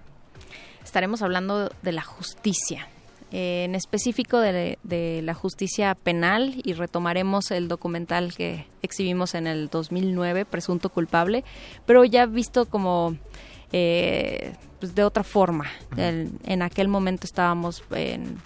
[0.82, 2.88] Estaremos hablando de la justicia,
[3.30, 9.46] eh, en específico de, de la justicia penal y retomaremos el documental que exhibimos en
[9.46, 11.44] el 2009, Presunto Culpable,
[11.84, 13.18] pero ya visto como
[13.72, 15.66] eh, pues de otra forma.
[15.96, 18.36] El- en aquel momento estábamos en,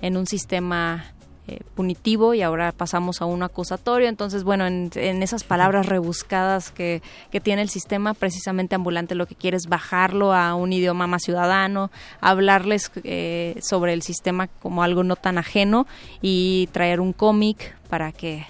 [0.00, 1.04] en un sistema
[1.48, 4.08] eh, punitivo y ahora pasamos a uno acusatorio.
[4.08, 7.02] Entonces, bueno, en, en esas palabras rebuscadas que,
[7.32, 11.22] que tiene el sistema, precisamente ambulante lo que quiere es bajarlo a un idioma más
[11.24, 15.86] ciudadano, hablarles eh, sobre el sistema como algo no tan ajeno
[16.20, 18.46] y traer un cómic para que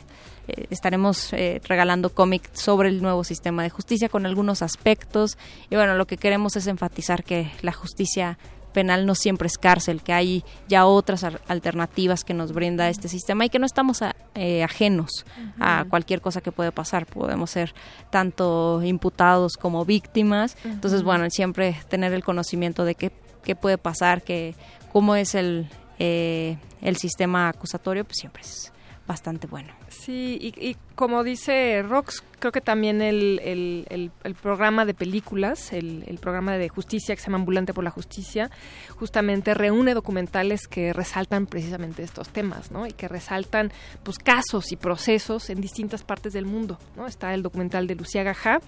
[0.53, 5.37] eh, estaremos eh, regalando cómic sobre el nuevo sistema de justicia con algunos aspectos.
[5.71, 8.39] Y bueno lo que queremos es enfatizar que la justicia
[8.73, 13.45] penal no siempre es cárcel que hay ya otras alternativas que nos brinda este sistema
[13.45, 15.27] y que no estamos a- eh, ajenos
[15.61, 17.05] a cualquier cosa que puede pasar.
[17.05, 17.75] Podemos ser
[18.11, 20.57] tanto imputados como víctimas.
[20.65, 23.13] Entonces bueno siempre tener el conocimiento de qué,
[23.45, 24.55] qué puede pasar que
[24.91, 28.73] cómo es el eh, el sistema acusatorio pues siempre es
[29.07, 34.35] bastante bueno Sí, y, y como dice Rox, creo que también el, el, el, el
[34.35, 38.51] programa de películas, el, programa de justicia que se llama Ambulante por la Justicia,
[38.97, 42.87] justamente reúne documentales que resaltan precisamente estos temas, ¿no?
[42.87, 43.71] Y que resaltan
[44.03, 47.07] pues casos y procesos en distintas partes del mundo, ¿no?
[47.07, 48.61] Está el documental de Lucía Gajá,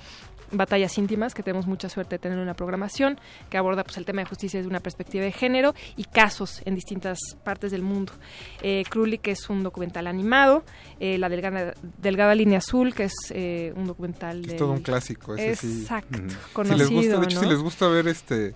[0.57, 3.19] Batallas íntimas, que tenemos mucha suerte de tener una programación
[3.51, 6.75] que aborda pues, el tema de justicia desde una perspectiva de género y casos en
[6.75, 8.13] distintas partes del mundo.
[8.63, 10.65] Eh, Crowley, que es un documental animado,
[11.01, 14.81] eh, La delgada, delgada, Línea Azul, que es eh, un documental Es del- todo un
[14.83, 15.35] clásico.
[15.35, 16.37] Ese Exacto, sí.
[16.53, 17.43] conocido, si les gusta, de hecho, ¿no?
[17.43, 18.55] si les gusta ver este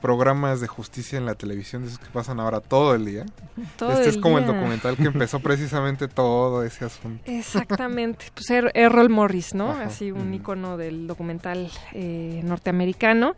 [0.00, 3.26] programas de justicia en la televisión, de esos que pasan ahora todo el día.
[3.76, 7.22] Todo este es como el documental que empezó precisamente todo ese asunto.
[7.30, 9.70] Exactamente, pues Er- Errol Morris, ¿no?
[9.70, 9.84] Ajá.
[9.84, 13.34] Así un icono del documental eh, norteamericano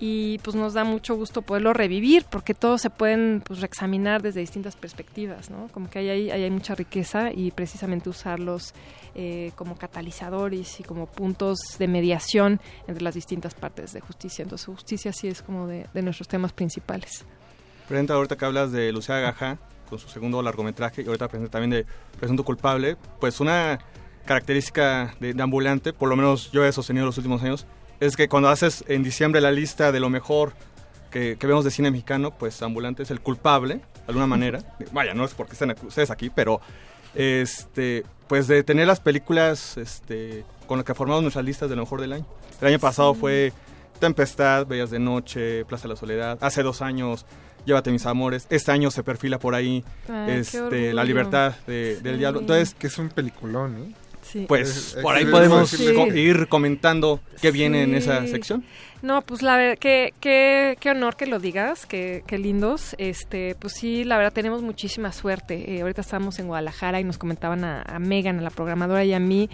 [0.00, 4.40] y pues nos da mucho gusto poderlo revivir porque todos se pueden pues reexaminar desde
[4.40, 5.68] distintas perspectivas, ¿no?
[5.72, 8.74] Como que ahí hay, ahí hay mucha riqueza y precisamente usarlos
[9.14, 14.42] eh, como catalizadores y como puntos de mediación entre las distintas partes de justicia.
[14.42, 17.24] Entonces justicia sí es como de, de nuestros temas principales.
[17.88, 19.58] Presenta ahorita que hablas de Lucía Gajá
[19.88, 21.86] con su segundo largometraje y ahorita presenta también de
[22.18, 23.80] Presunto Culpable, pues una
[24.24, 27.66] característica de, de Ambulante, por lo menos yo he sostenido los últimos años,
[27.98, 30.54] es que cuando haces en diciembre la lista de lo mejor
[31.10, 34.76] que, que vemos de cine mexicano, pues Ambulante es el culpable, de alguna manera.
[34.92, 36.60] Vaya, no es porque estén ustedes aquí, pero
[37.14, 41.82] este pues de tener las películas este, con las que formamos nuestras listas de lo
[41.82, 42.24] mejor del año.
[42.60, 43.52] El año pasado fue
[43.98, 46.38] Tempestad, Bellas de Noche, Plaza de la Soledad.
[46.40, 47.26] Hace dos años,
[47.66, 48.46] Llévate mis amores.
[48.48, 52.40] Este año se perfila por ahí Ay, este, La libertad de- del diablo.
[52.40, 53.94] Entonces, que es un peliculón, ¿eh?
[54.22, 54.44] Sí.
[54.48, 55.92] Pues Es- por ahí es- podemos sí.
[55.94, 58.28] co- ir comentando qué viene en esa Sí.
[58.28, 58.64] sección.
[59.02, 62.94] No, pues la verdad, qué, qué, qué honor que lo digas, qué, qué lindos.
[62.98, 65.74] Este, pues sí, la verdad tenemos muchísima suerte.
[65.74, 69.14] Eh, ahorita estábamos en Guadalajara y nos comentaban a, a Megan, a la programadora y
[69.14, 69.48] a mí,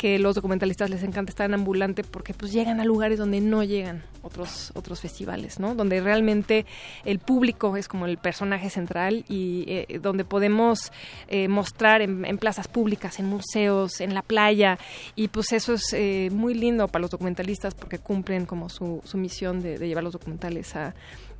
[0.00, 3.62] que los documentalistas les encanta estar en ambulante porque pues llegan a lugares donde no
[3.62, 5.74] llegan otros otros festivales, ¿no?
[5.74, 6.64] Donde realmente
[7.04, 10.90] el público es como el personaje central y eh, donde podemos
[11.28, 14.78] eh, mostrar en, en plazas públicas, en museos, en la playa
[15.16, 19.18] y pues eso es eh, muy lindo para los documentalistas porque cumplen como su, su
[19.18, 20.94] misión de, de llevar los documentales a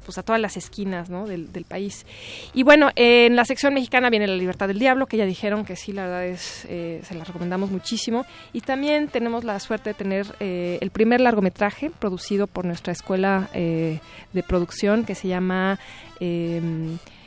[0.05, 1.27] pues a todas las esquinas ¿no?
[1.27, 2.07] del, del país.
[2.55, 5.77] Y bueno, en la sección mexicana viene La Libertad del Diablo, que ya dijeron que
[5.77, 8.27] sí, la verdad es, eh, se la recomendamos muchísimo.
[8.53, 13.49] Y también tenemos la suerte de tener eh, el primer largometraje producido por nuestra escuela
[13.55, 14.01] eh,
[14.33, 15.79] de producción que se llama...
[16.21, 16.61] eh,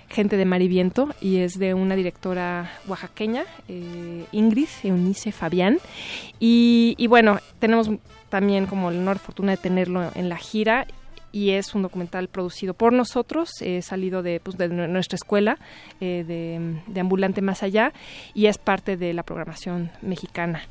[0.10, 3.46] Gente de Mar y Viento y es de una directora oaxaqueña,
[4.32, 5.80] Ingrid Eunice Fabián.
[6.40, 7.90] Y, y bueno, tenemos
[8.30, 10.86] también como el honor fortuna de tenerlo en la gira
[11.34, 15.58] y es un documental producido por nosotros, eh, salido de, pues, de nu- nuestra escuela
[16.00, 16.24] eh,
[16.88, 17.92] de, Ambulante Más Allá
[18.34, 20.62] y es parte de la programación mexicana.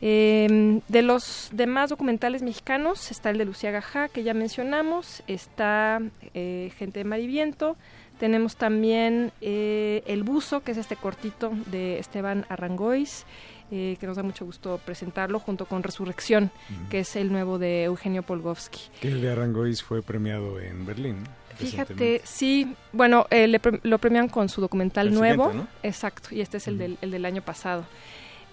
[0.00, 6.00] Eh, de los demás documentales mexicanos está el de Lucía Gajá, que ya mencionamos, está
[6.34, 7.76] eh, Gente de Mar y Viento,
[8.18, 13.26] tenemos también El Buzo, que es este cortito de Esteban Arrangois,
[13.70, 16.50] eh, que nos da mucho gusto presentarlo, junto con Resurrección,
[16.90, 18.80] que es el nuevo de Eugenio Polgovsky.
[19.00, 21.22] Que el de Arangois fue premiado en Berlín.
[21.24, 21.56] ¿no?
[21.56, 26.28] Fíjate, sí, bueno, eh, le pre- lo premian con su documental El nuevo, siguiente, exacto,
[26.34, 27.84] y este es el, del, el del año pasado.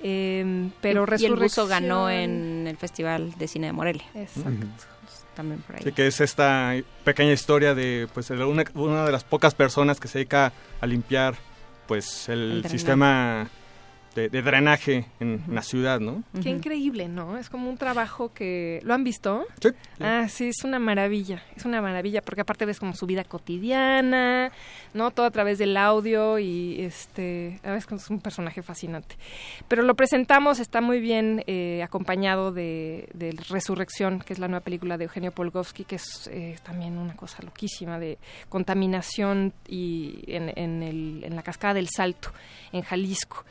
[0.04, 4.04] Eh, pero y, y el buzo ganó Resurrección- en el Festival de Cine de Morelia.
[4.16, 4.66] Exacto.
[5.36, 5.82] También por ahí.
[5.84, 10.08] Sí, que es esta pequeña historia de pues una, una de las pocas personas que
[10.08, 11.36] se dedica a limpiar
[11.88, 13.50] pues el, El sistema
[14.16, 16.24] de, de drenaje en, en la ciudad, ¿no?
[16.42, 17.38] Qué increíble, ¿no?
[17.38, 18.80] Es como un trabajo que...
[18.84, 19.46] ¿Lo han visto?
[19.62, 19.70] Sí.
[20.00, 24.52] Ah, sí, es una maravilla, es una maravilla, porque aparte ves como su vida cotidiana,
[24.94, 25.12] ¿no?
[25.12, 29.18] Todo a través del audio y, este, a veces es un personaje fascinante.
[29.68, 34.64] Pero lo presentamos, está muy bien eh, acompañado de, de Resurrección, que es la nueva
[34.64, 38.18] película de Eugenio Polgovsky, que es eh, también una cosa loquísima de
[38.50, 42.32] contaminación y en, en, el, en la cascada del Salto,
[42.72, 43.44] en Jalisco.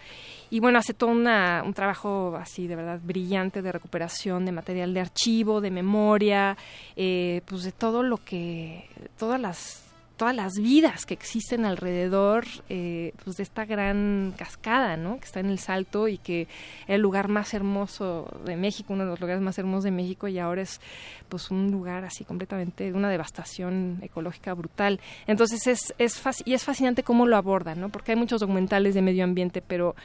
[0.55, 4.95] Y bueno, hace todo una, un trabajo así de verdad brillante de recuperación de material
[4.95, 6.57] de archivo, de memoria,
[6.95, 8.89] eh, pues de todo lo que,
[9.19, 9.83] todas las
[10.17, 15.19] todas las vidas que existen alrededor eh, pues de esta gran cascada, ¿no?
[15.19, 16.47] Que está en el Salto y que
[16.87, 20.29] era el lugar más hermoso de México, uno de los lugares más hermosos de México
[20.29, 20.81] y ahora es
[21.29, 25.01] pues un lugar así completamente una devastación ecológica brutal.
[25.27, 27.89] Entonces es es y es fascinante cómo lo abordan, ¿no?
[27.89, 29.97] Porque hay muchos documentales de medio ambiente, pero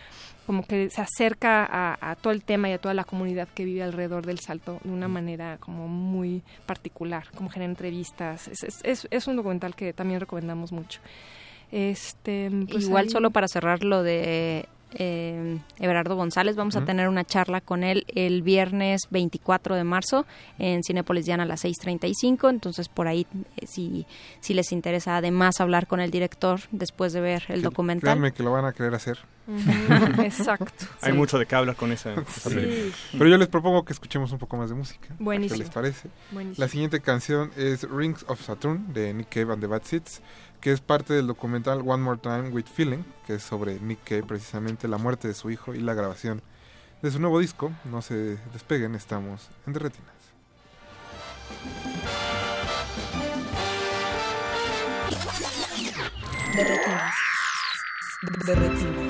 [0.50, 3.66] como que se acerca a, a todo el tema y a toda la comunidad que
[3.66, 8.48] vive alrededor del salto de una manera como muy particular, como genera entrevistas.
[8.48, 11.02] Es, es, es, es un documental que también recomendamos mucho.
[11.72, 16.56] Este, pues Igual ahí- solo para cerrar lo de eh, Everardo González.
[16.56, 16.88] Vamos a Ujú.
[16.88, 20.26] tener una charla con él el viernes 24 de marzo
[20.58, 22.50] en Cinépolis Diana a las 6.35.
[22.50, 23.28] Entonces, por ahí,
[23.58, 24.06] eh, si,
[24.40, 28.02] si les interesa además hablar con el director después de ver el documental.
[28.14, 29.20] Créanme que lo van a querer hacer.
[30.24, 30.86] Exacto.
[31.02, 31.18] Hay Sí.
[31.18, 32.92] mucho de qué hablar con esa, esa Sí.
[33.14, 35.08] Pero yo les propongo que escuchemos un poco más de música.
[35.20, 35.58] Buenísimo.
[35.58, 36.10] ¿Qué les parece?
[36.32, 36.64] Buenísimo.
[36.64, 40.22] La siguiente canción es Rings of Saturn de Nick Cave and the Bad Seeds,
[40.62, 44.24] que es parte del documental One More Time with Feeling, que es sobre Nick Cave,
[44.24, 46.42] precisamente la muerte de su hijo y la grabación
[47.02, 47.72] de su nuevo disco.
[47.86, 49.74] No se despeguen, estamos en.
[49.74, 50.14] Derretinas.
[56.56, 57.30] Derretinas.
[58.22, 59.09] Upside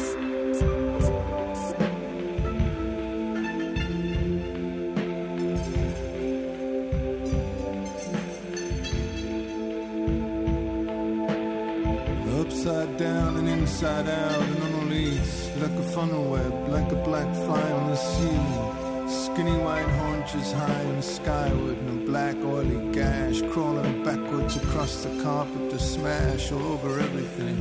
[13.00, 17.88] down and inside out and unreleased Like a funnel web, like a black fly on
[17.92, 19.08] the ceiling.
[19.08, 25.24] Skinny white haunches high and skyward And a black oily gash Crawling backwards across the
[25.24, 27.58] carpet to smash all over everything.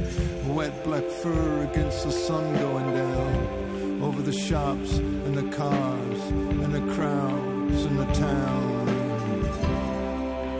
[0.56, 6.20] Wet black fur against the sun going down Over the shops and the cars
[6.62, 8.88] And the crowds and the town.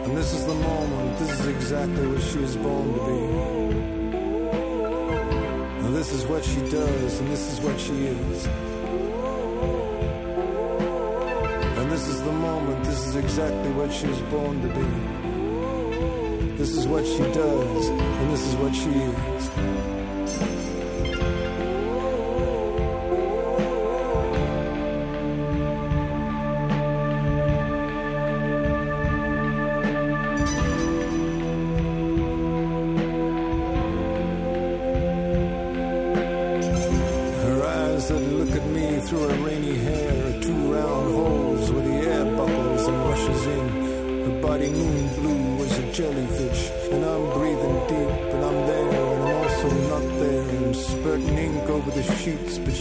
[0.05, 3.58] And this is the moment, this is exactly what she was born to be
[5.89, 8.47] and this is what she does, and this is what she is.
[11.79, 14.85] And this is the moment, this is exactly what she was born to be.
[16.59, 19.88] This is what she does, and this is what she is.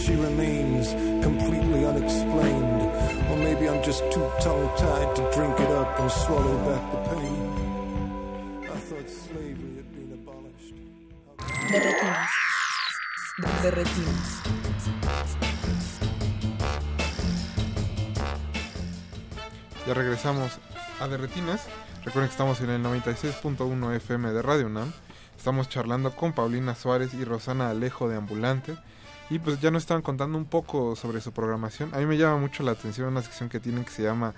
[0.04, 0.92] She remains
[1.22, 2.82] completely unexplained.
[3.30, 7.48] Or maybe I'm just too tongue-tied to drink it up and swallow back the pain.
[8.62, 10.74] I thought slavery had been abolished.
[19.86, 20.58] Ya regresamos
[21.00, 21.66] a Derretinas.
[22.04, 24.92] Recuerden que estamos en el 96.1 FM de Radio UNAM.
[25.36, 28.76] Estamos charlando con Paulina Suárez y Rosana Alejo de Ambulante.
[29.30, 31.94] Y pues ya nos estaban contando un poco sobre su programación.
[31.94, 34.34] A mí me llama mucho la atención una sección que tienen que se llama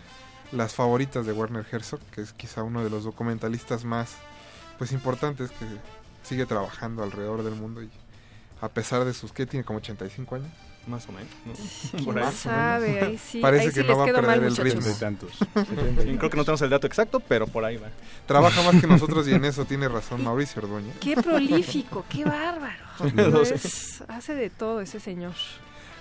[0.51, 4.17] Las favoritas de Werner Herzog, que es quizá uno de los documentalistas más
[4.79, 5.67] pues importantes que
[6.23, 7.91] sigue trabajando alrededor del mundo y
[8.61, 10.70] a pesar de sus que tiene como 85 años.
[10.87, 11.29] Más o menos.
[11.47, 11.53] ¿no?
[11.91, 12.33] ¿Quién Por ahí.
[12.33, 13.01] sabe?
[13.01, 14.91] Ahí sí- Parece ahí que sí no les va a perder mal, el ritmo.
[14.91, 15.31] Y tantos.
[16.03, 17.89] Sí, creo que no tenemos el dato exacto, pero por ahí va.
[18.27, 20.93] Trabaja más que nosotros y en eso tiene razón Mauricio Orduña.
[21.01, 22.83] Qué prolífico, qué bárbaro.
[23.45, 23.55] Sé.
[23.55, 25.35] Es- hace de todo ese señor.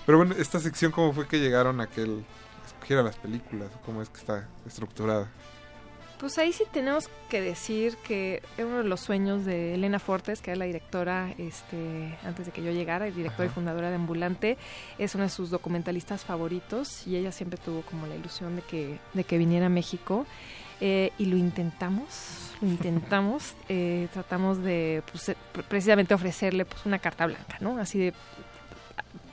[0.05, 2.23] Pero bueno, esta sección, ¿cómo fue que llegaron a que él
[2.65, 3.69] escogiera las películas?
[3.85, 5.27] ¿Cómo es que está estructurada?
[6.19, 10.51] Pues ahí sí tenemos que decir que uno de los sueños de Elena Fortes, que
[10.51, 14.57] era la directora este, antes de que yo llegara, directora y fundadora de Ambulante.
[14.97, 18.99] Es una de sus documentalistas favoritos y ella siempre tuvo como la ilusión de que,
[19.13, 20.25] de que viniera a México.
[20.81, 23.53] Eh, y lo intentamos, lo intentamos.
[23.69, 27.77] eh, tratamos de pues, eh, pre- precisamente ofrecerle pues, una carta blanca, ¿no?
[27.79, 28.13] Así de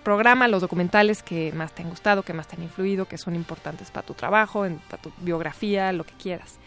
[0.07, 3.35] programa los documentales que más te han gustado, que más te han influido, que son
[3.35, 6.59] importantes para tu trabajo, en- para tu biografía, lo que quieras.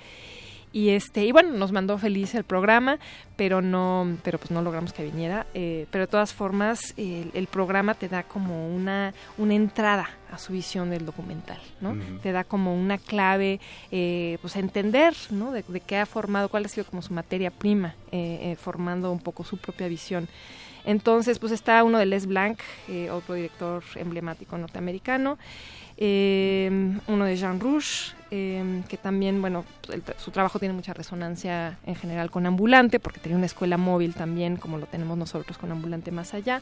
[0.71, 2.99] Y este, y bueno, nos mandó feliz el programa,
[3.37, 5.47] pero no, pero pues no logramos que viniera.
[5.55, 10.37] eh, pero de todas formas, el, el programa te da como una, una entrada a
[10.37, 11.95] su visión del documental, ¿no?
[12.21, 13.59] Te da como una clave,
[13.89, 15.51] eh, pues a entender, ¿no?
[15.51, 19.11] De, de qué ha formado, cuál ha sido como su materia prima, eh, eh, formando
[19.11, 20.27] un poco su propia visión.
[20.85, 25.37] Entonces, pues está uno de Les Blanc, eh, otro director emblemático norteamericano,
[25.97, 26.69] eh,
[27.07, 31.95] uno de Jean Rouge, eh, que también, bueno, el su trabajo tiene mucha resonancia en
[31.95, 36.11] general con Ambulante, porque tenía una escuela móvil también, como lo tenemos nosotros con Ambulante
[36.11, 36.61] Más Allá.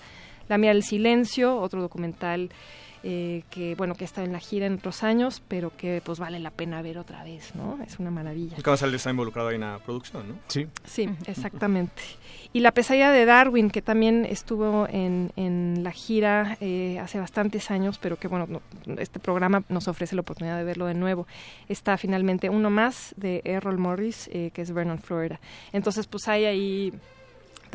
[0.50, 2.50] La Mía del Silencio, otro documental
[3.04, 6.40] eh, que, bueno, que está en la gira en otros años, pero que pues vale
[6.40, 7.78] la pena ver otra vez, ¿no?
[7.86, 8.58] Es una maravilla.
[8.66, 10.36] Más él está involucrado ahí en la producción, ¿no?
[10.48, 10.68] Sí.
[10.86, 12.02] Sí, exactamente.
[12.54, 17.70] Y La pesadilla de Darwin, que también estuvo en, en la gira eh, hace bastantes
[17.72, 18.62] años, pero que bueno, no-
[19.00, 21.28] este programa nos ofrece la oportunidad de verlo de nuevo.
[21.70, 25.40] Está finalmente uno más de Errol Morris, eh, que es Vernon, Florida.
[25.72, 26.94] Entonces, pues hay ahí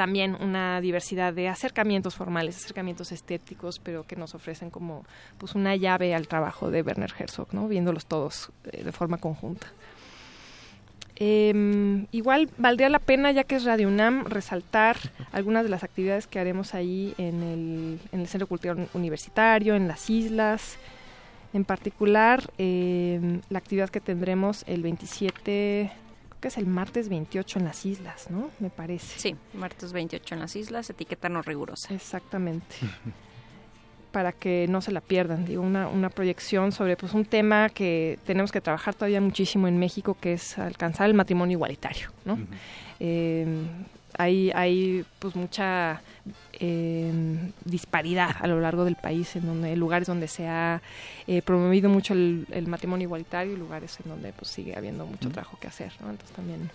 [0.03, 5.05] también una diversidad de acercamientos formales, acercamientos estéticos, pero que nos ofrecen como
[5.38, 7.68] pues una llave al trabajo de Werner Herzog, ¿no?
[7.68, 9.68] viéndolos todos eh, de forma conjunta.
[11.14, 14.96] Eh, igual valdría la pena, ya que es Radio UNAM, resaltar
[15.30, 19.86] algunas de las actividades que haremos ahí en el, en el Centro Cultural Universitario, en
[19.86, 20.78] las islas.
[21.53, 26.01] En particular, eh, la actividad que tendremos el 27, creo
[26.43, 28.51] que es el martes 28 en las islas, ¿no?
[28.59, 29.18] Me parece.
[29.18, 31.95] Sí, martes 28 en las islas, etiqueta no rigurosa.
[31.95, 32.76] Exactamente.
[34.12, 35.47] para que no se la pierdan.
[35.47, 39.78] Digo, una, una proyección sobre pues un tema que tenemos que trabajar todavía muchísimo en
[39.78, 42.38] México, que es alcanzar el matrimonio igualitario, ¿no?
[43.01, 43.47] Eh,
[44.18, 46.00] hay, hay pues mucha
[46.52, 47.12] eh,
[47.64, 50.80] disparidad a lo largo del país, en donde lugares donde se ha
[51.26, 55.30] eh, promovido mucho el, el matrimonio igualitario y lugares en donde pues sigue habiendo mucho
[55.30, 56.10] trabajo que hacer, ¿no?
[56.10, 56.70] Entonces también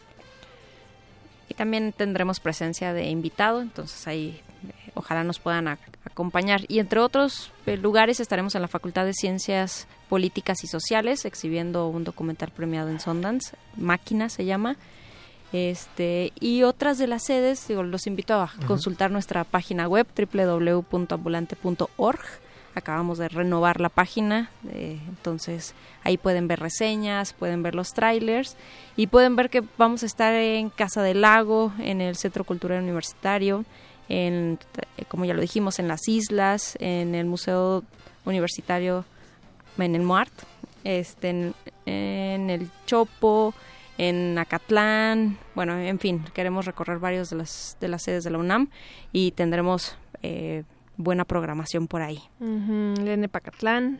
[1.49, 6.61] Y también tendremos presencia de invitado, entonces ahí eh, ojalá nos puedan ac- acompañar.
[6.67, 11.87] Y entre otros eh, lugares estaremos en la Facultad de Ciencias Políticas y Sociales exhibiendo
[11.87, 14.75] un documental premiado en Sundance, Máquina se llama.
[15.53, 22.19] Este, y otras de las sedes, digo, los invito a consultar nuestra página web www.ambulante.org.
[22.75, 25.73] Acabamos de renovar la página, eh, entonces
[26.03, 28.55] ahí pueden ver reseñas, pueden ver los trailers
[28.95, 32.83] y pueden ver que vamos a estar en Casa del Lago, en el Centro Cultural
[32.83, 33.65] Universitario,
[34.09, 34.59] en,
[34.97, 37.83] eh, como ya lo dijimos, en las islas, en el Museo
[38.25, 39.05] Universitario,
[39.79, 40.31] en el MOART,
[40.83, 41.55] este, en,
[41.87, 43.55] en el Chopo,
[43.97, 48.37] en Acatlán, bueno, en fin, queremos recorrer varios de las, de las sedes de la
[48.37, 48.69] UNAM
[49.11, 50.63] y tendremos eh,
[50.97, 52.21] buena programación por ahí.
[52.39, 53.99] Ujú, Lene Pacatlán.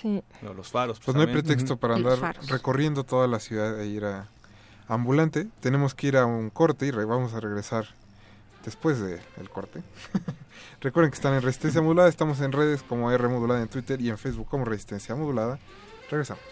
[0.00, 0.22] Sí.
[0.42, 1.00] No, los faros.
[1.02, 1.44] Pues no hay también.
[1.46, 4.28] pretexto para andar recorriendo toda la ciudad e ir a
[4.86, 5.46] ambulante.
[5.60, 7.86] Tenemos que ir a un corte y re- vamos a regresar
[8.66, 9.82] después del corte.
[10.82, 12.08] Recuerden que están en Resistencia Modulada.
[12.10, 15.58] Estamos en redes como R Modulada en Twitter y en Facebook como Resistencia Modulada.
[16.10, 16.42] Regresamos.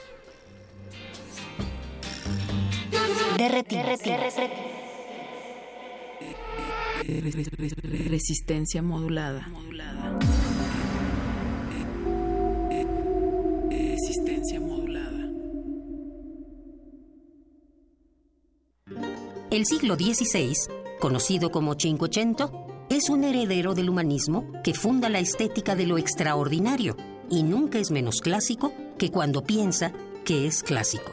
[8.08, 9.46] Resistencia modulada.
[13.68, 15.30] Resistencia modulada.
[19.50, 20.54] El siglo XVI,
[20.98, 26.96] conocido como Cinquecento, es un heredero del humanismo que funda la estética de lo extraordinario
[27.28, 29.92] y nunca es menos clásico que cuando piensa
[30.24, 31.12] que es clásico.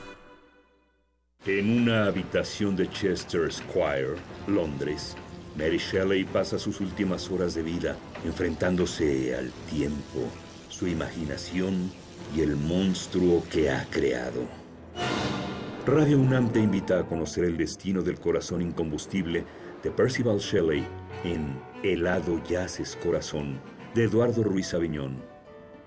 [1.47, 4.13] En una habitación de Chester Square,
[4.45, 5.17] Londres,
[5.57, 10.29] Mary Shelley pasa sus últimas horas de vida enfrentándose al tiempo,
[10.69, 11.91] su imaginación
[12.35, 14.43] y el monstruo que ha creado.
[15.87, 19.43] Radio UNAM te invita a conocer el destino del corazón incombustible
[19.81, 20.85] de Percival Shelley
[21.23, 23.59] en Helado Yaces Corazón
[23.95, 25.17] de Eduardo Ruiz Aviñón.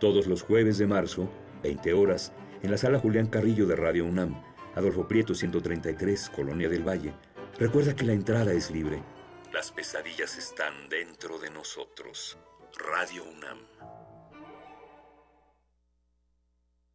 [0.01, 1.29] Todos los jueves de marzo,
[1.63, 2.33] 20 horas,
[2.65, 4.35] en la sala Julián Carrillo de Radio UNAM,
[4.77, 7.15] Adolfo Prieto 133, Colonia del Valle.
[7.59, 9.03] Recuerda que la entrada es libre.
[9.53, 12.37] Las pesadillas están dentro de nosotros.
[12.77, 13.59] Radio UNAM.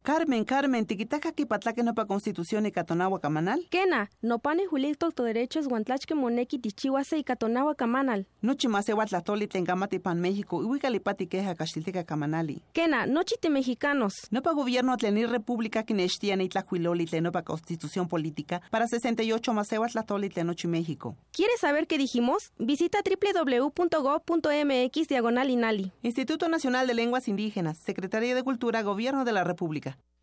[0.02, 3.66] Carmen, Carmen, tiquitaca que patlaque no pa constitución y catonagua camanal.
[3.68, 8.26] Kena, no pane julicto to derechos guantlachque moneki tichihuase y catonagua camanal.
[8.40, 12.62] Nochi mase huatlatoli tengamati pan México y huicalipati queja castilteca camanali.
[12.72, 14.26] Kena, nochite mexicanos.
[14.30, 19.52] No pa gobierno tlenir república que nechtian y tlajuiloli no pa constitución política para 68
[19.52, 21.14] mase huatlatoli tlenochi México.
[21.30, 22.52] ¿Quieres saber qué dijimos?
[22.58, 25.92] Visita www.gov.mx diagonal inali.
[26.02, 29.90] Instituto Nacional de Lenguas Indígenas, Secretaría de Cultura, Gobierno de la República.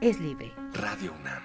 [0.00, 0.52] es libre.
[0.72, 1.42] Radio UNAM.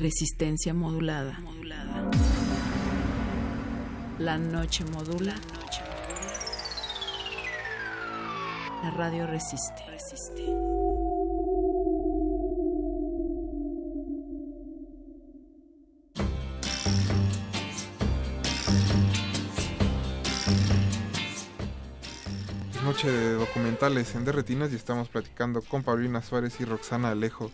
[0.00, 1.38] Resistencia modulada.
[4.18, 5.34] La noche modula.
[8.82, 9.82] La radio resiste.
[9.94, 10.12] Es
[22.96, 27.50] noche de documentales en Derretinas y estamos platicando con Paulina Suárez y Roxana Alejo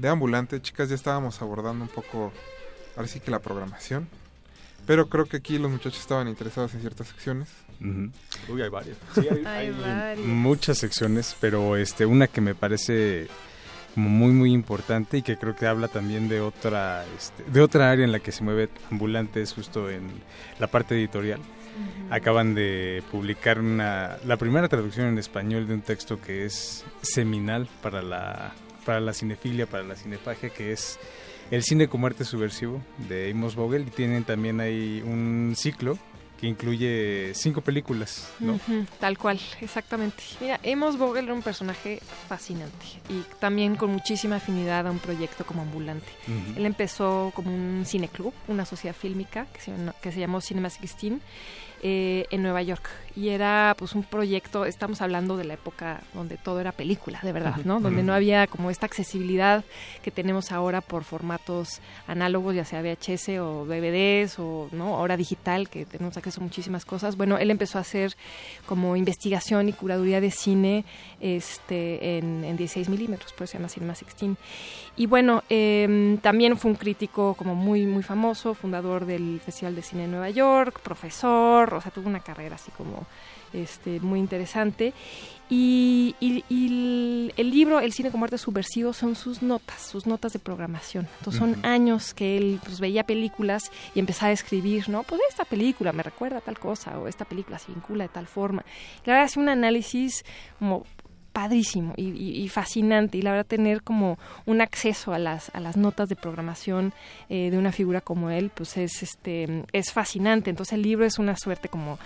[0.00, 0.60] de Ambulante.
[0.60, 2.32] Chicas, ya estábamos abordando un poco,
[2.96, 4.08] ahora sí que la programación.
[4.84, 7.50] Pero creo que aquí los muchachos estaban interesados en ciertas secciones.
[8.48, 8.96] Uy, hay varias.
[9.14, 10.26] Sí, hay, Hay hay varias.
[10.26, 13.28] muchas secciones, pero este una que me parece
[13.94, 17.92] como muy muy importante y que creo que habla también de otra este, de otra
[17.92, 20.10] área en la que se mueve ambulante es justo en
[20.58, 21.38] la parte editorial.
[22.10, 27.68] Acaban de publicar una la primera traducción en español de un texto que es seminal
[27.82, 28.52] para la
[28.84, 30.98] para la cinefilia, para la cinefagia, que es
[31.50, 35.98] El cine como arte subversivo de Amos Vogel y tienen también ahí un ciclo
[36.40, 38.54] que incluye cinco películas, ¿no?
[38.54, 40.22] Ujú, tal cual, exactamente.
[40.40, 45.46] Mira, Amos Vogel era un personaje fascinante y también con muchísima afinidad a un proyecto
[45.46, 46.08] como ambulante.
[46.26, 46.58] Ujú.
[46.58, 49.72] Él empezó como un cineclub, una sociedad fílmica que se,
[50.02, 51.20] que se llamó Cinema 16
[51.84, 52.88] eh, en Nueva York.
[53.16, 57.32] Y era pues un proyecto, estamos hablando de la época donde todo era película, de
[57.32, 57.78] verdad, ¿no?
[57.78, 59.64] Donde no había como esta accesibilidad
[60.02, 65.68] que tenemos ahora por formatos análogos, ya sea VHS o DVDs o no ahora digital,
[65.68, 67.16] que tenemos acceso a muchísimas cosas.
[67.16, 68.16] Bueno, él empezó a hacer
[68.66, 70.84] como investigación y curaduría de cine
[71.20, 74.36] este, en, en 16 milímetros, por eso se llama Cinema 16.
[74.96, 79.82] Y bueno, eh, también fue un crítico como muy, muy famoso, fundador del Festival de
[79.82, 83.03] Cine de Nueva York, profesor, o sea, tuvo una carrera así como
[83.52, 84.92] este, muy interesante.
[85.50, 90.32] Y, y- y el, libro, El cine como arte subversivo, son sus notas, sus notas
[90.32, 91.06] de programación.
[91.18, 95.02] Entonces son años que él pues, veía películas y empezaba a escribir, ¿no?
[95.02, 98.26] Pues esta película me recuerda a tal cosa, o esta película se vincula de tal
[98.26, 98.64] forma.
[99.04, 100.24] Y la verdad hace un análisis
[100.58, 100.84] como
[101.32, 106.08] padrísimo y fascinante y la verdad tener como un acceso a las a las notas
[106.08, 106.92] de programación
[107.28, 111.18] eh, de una figura como él pues es este es fascinante entonces el libro es
[111.18, 111.98] una suerte como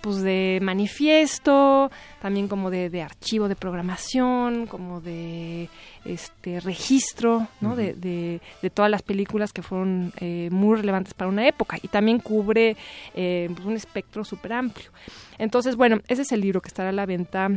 [0.00, 1.90] pues de manifiesto
[2.22, 5.68] también como de, de archivo de programación como de
[6.04, 7.74] este registro ¿no?
[7.76, 11.88] de, de- de todas las películas que fueron eh, muy relevantes para una época y
[11.88, 12.76] también cubre
[13.14, 14.90] eh, pues, un espectro súper amplio
[15.38, 17.50] entonces bueno ese es el libro que estará a la venta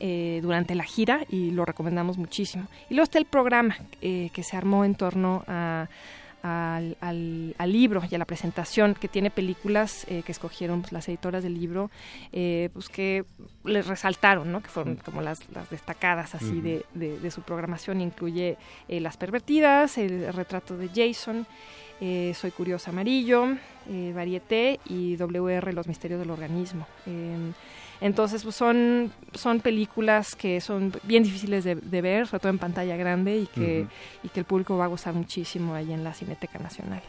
[0.00, 2.66] eh, durante la gira y lo recomendamos muchísimo.
[2.90, 5.86] Y luego está el programa eh, que se armó en torno a-
[6.42, 10.92] al, al- al libro y a la presentación que tiene películas eh, que escogieron pues,
[10.92, 11.90] las editoras del libro
[12.32, 13.24] eh, pues que
[13.64, 14.62] les resaltaron ¿no?
[14.62, 18.56] que fueron como las, las destacadas así de, de- de su programación incluye
[18.88, 21.46] eh, Las Pervertidas, El retrato de Jason
[22.34, 23.46] Soy Curiosa Amarillo,
[24.14, 26.84] Varieté y WR Los Misterios del Organismo.
[28.02, 32.58] Entonces, pues son, son películas que son bien difíciles de, de ver, sobre todo en
[32.58, 33.86] pantalla grande, y que,
[34.22, 37.00] y que el público va a gozar muchísimo ahí en la Cineteca Nacional.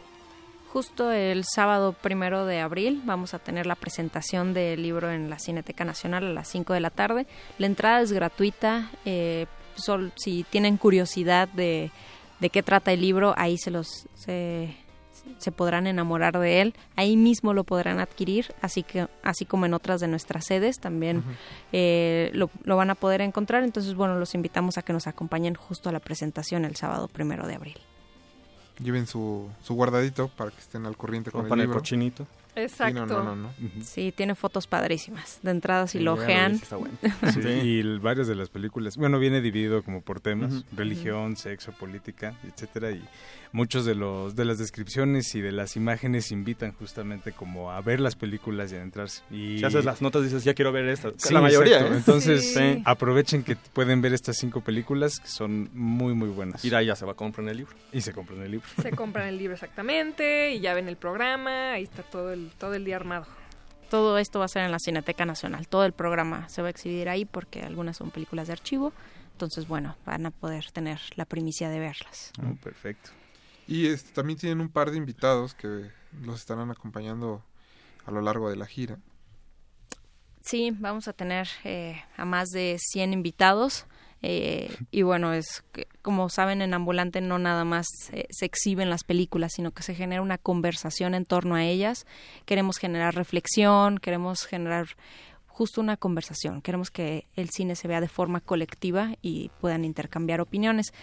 [0.72, 5.38] Justo el sábado primero de abril vamos a tener la presentación del libro en la
[5.38, 7.26] Cineteca Nacional a las 5 de la tarde.
[7.58, 8.90] La entrada es gratuita.
[9.04, 11.90] eh, sol- si tienen curiosidad de,
[12.40, 14.76] de qué trata el libro, ahí se los se,
[15.38, 16.74] se podrán enamorar de él.
[16.96, 21.22] Ahí mismo lo podrán adquirir, así que así como en otras de nuestras sedes también
[21.72, 23.62] eh, lo, lo van a poder encontrar.
[23.62, 27.46] Entonces, bueno, los invitamos a que nos acompañen justo a la presentación el sábado primero
[27.46, 27.78] de abril.
[28.82, 31.80] Lleven su, su guardadito para que estén al corriente con el libro.
[32.54, 32.76] Cochinito.
[32.86, 33.50] Sí, no, no, no, no.
[33.82, 35.38] Sí, tiene fotos padrísimas.
[35.42, 36.60] De entrada, si Sí, lo ojean.
[36.70, 36.94] bueno.
[37.32, 42.34] Sí, y varias de las películas, bueno, viene dividido como por temas, religión, sexo, política,
[42.44, 43.02] etcétera, y
[43.52, 48.00] muchos de los de las descripciones y de las imágenes invitan justamente como a ver
[48.00, 49.22] las películas y a entrarse.
[49.30, 51.12] Y Si haces las notas dices, ya quiero ver esta.
[51.16, 51.94] Sí, la mayoría, exacto.
[51.94, 51.98] ¿eh?
[51.98, 52.82] Entonces, Sí.
[52.84, 56.64] aprovechen que pueden ver estas cinco películas que son muy, muy buenas.
[56.64, 57.74] Y ya se va a comprar el libro.
[57.92, 58.66] Y se compran el libro.
[58.82, 62.74] Se compran el libro exactamente y ya ven el programa, ahí está todo el, todo
[62.74, 63.26] el día armado.
[63.90, 65.68] Todo esto va a ser en la Cineteca Nacional.
[65.68, 68.92] Todo el programa se va a exhibir ahí porque algunas son películas de archivo.
[69.32, 72.32] Entonces, bueno, van a poder tener la primicia de verlas.
[72.40, 73.10] Oh, perfecto.
[73.66, 75.90] Y este, también tienen un par de invitados que
[76.22, 77.42] los estarán acompañando
[78.06, 78.98] a lo largo de la gira.
[80.40, 83.86] Sí, vamos a tener eh, a más de 100 invitados.
[84.26, 85.62] Eh, y bueno, es
[86.00, 89.94] como saben, en Ambulante no nada más eh, se exhiben las películas, sino que se
[89.94, 92.06] genera una conversación en torno a ellas.
[92.46, 94.86] Queremos generar reflexión, queremos generar
[95.46, 96.62] justo una conversación.
[96.62, 100.94] Queremos que el cine se vea de forma colectiva y puedan intercambiar opiniones.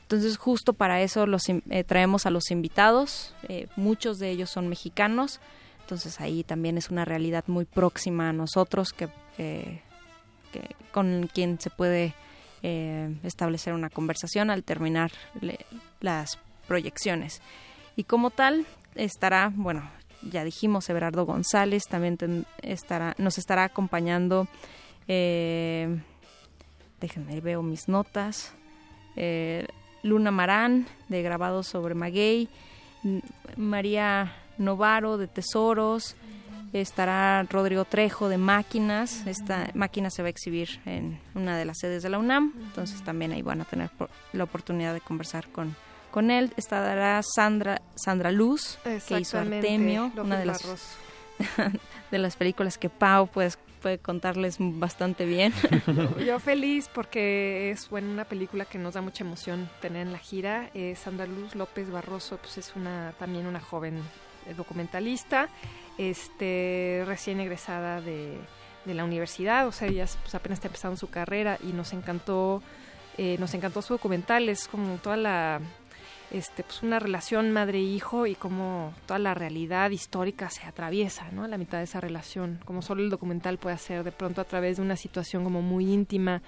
[0.00, 4.68] Entonces justo para eso los eh, traemos a los invitados, eh, muchos de ellos son
[4.68, 5.38] mexicanos,
[5.82, 9.08] entonces ahí también es una realidad muy próxima a nosotros que-
[10.92, 12.14] con quien se puede
[12.62, 15.10] eh, establecer una conversación al terminar
[16.00, 16.38] las
[16.68, 17.40] proyecciones.
[17.96, 19.90] Y como tal estará, bueno,
[20.22, 24.46] ya dijimos Everardo González, también estará, nos estará acompañando,
[25.08, 26.00] eh,
[27.00, 28.54] déjenme veo mis notas,
[29.16, 29.66] eh,
[30.02, 32.48] Luna Marán de Grabados sobre Maguey,
[33.56, 36.16] María Novaro de Tesoros,
[36.72, 41.78] estará Rodrigo Trejo de Máquinas, esta máquina se va a exhibir en una de las
[41.78, 43.90] sedes de la UNAM, entonces también ahí van a tener
[44.32, 45.74] la oportunidad de conversar con,
[46.10, 46.52] con él.
[46.56, 50.62] Estará Sandra, Sandra Luz, que hizo Artemio, López una de las,
[52.10, 55.52] de las películas que Pau pues, puede contarles bastante bien.
[56.24, 60.18] Yo feliz porque es bueno una película que nos da mucha emoción tener en la
[60.18, 60.70] gira.
[60.74, 64.00] Eh, Sandra Luz López Barroso pues es una también una joven
[64.56, 65.48] documentalista,
[65.98, 68.38] este recién egresada de,
[68.86, 72.60] la universidad, o sea, ella pues, apenas está empezando su carrera y nos encantó
[73.18, 75.60] eh, nos encantó su documental, es como toda la
[76.30, 81.46] este, pues una relación madre-hijo y como toda la realidad histórica se atraviesa, ¿no?
[81.48, 84.76] La mitad de esa relación, como solo el documental puede hacer de pronto a través
[84.76, 86.40] de una situación como muy íntima,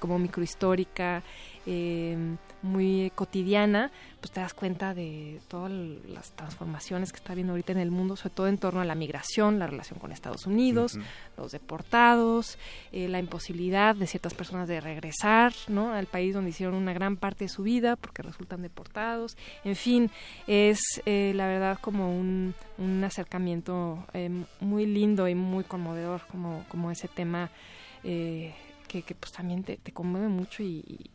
[0.00, 1.22] como microhistórica,
[1.66, 2.16] eh,
[2.62, 3.90] muy cotidiana,
[4.20, 8.16] pues te das cuenta de todas las transformaciones que está habiendo ahorita en el mundo,
[8.16, 10.98] sobre todo en torno a la migración, la relación con Estados Unidos,
[11.36, 12.58] los deportados,
[12.92, 15.92] eh, la imposibilidad de ciertas personas de regresar ¿no?
[15.92, 19.36] al país donde hicieron una gran parte de su vida porque resultan deportados.
[19.64, 20.10] En fin,
[20.46, 24.30] es eh, la verdad como un, un acercamiento eh,
[24.60, 27.50] muy lindo y muy conmovedor como, como ese tema
[28.04, 28.52] eh,
[28.88, 31.10] que, que, pues también te, te conmueve mucho y, y-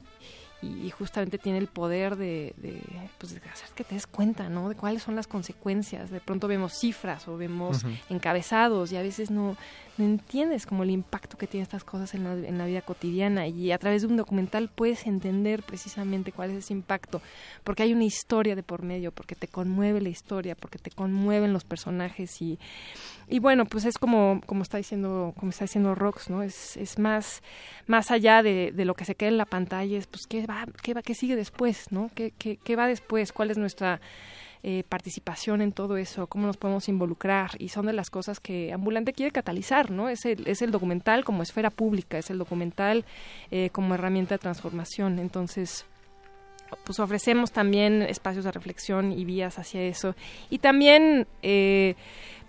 [0.63, 2.81] y justamente tiene el poder de, de,
[3.17, 4.69] pues, de hacer que te des cuenta, ¿no?
[4.69, 6.09] De cuáles son las consecuencias.
[6.09, 9.57] De pronto vemos cifras o vemos encabezados y a veces no,
[9.97, 13.47] no entiendes como el impacto que tienen estas cosas en la, en la vida cotidiana
[13.47, 17.21] y a través de un documental puedes entender precisamente cuál es ese impacto,
[17.63, 21.53] porque hay una historia de por medio, porque te conmueve la historia, porque te conmueven
[21.53, 22.57] los personajes y,
[23.27, 26.41] y bueno, pues es como, como está diciendo, como está diciendo Rox, ¿no?
[26.41, 27.43] Es, es más,
[27.85, 30.65] más allá de, de lo que se queda en la pantalla, es pues qué va,
[30.81, 32.09] qué va, qué sigue después, ¿no?
[32.15, 33.31] ¿Qué, qué, qué va después?
[33.31, 34.01] ¿Cuál es nuestra
[34.65, 38.71] eh, participación en todo eso, cómo nos podemos involucrar y son de las cosas que
[38.71, 40.07] Ambulante quiere catalizar, ¿no?
[40.07, 43.03] Es el, es el documental como esfera pública, es el documental
[43.51, 45.19] eh, como herramienta de transformación.
[45.19, 45.85] Entonces,
[46.85, 50.15] pues ofrecemos también espacios de reflexión y vías hacia eso
[50.49, 51.95] y también eh,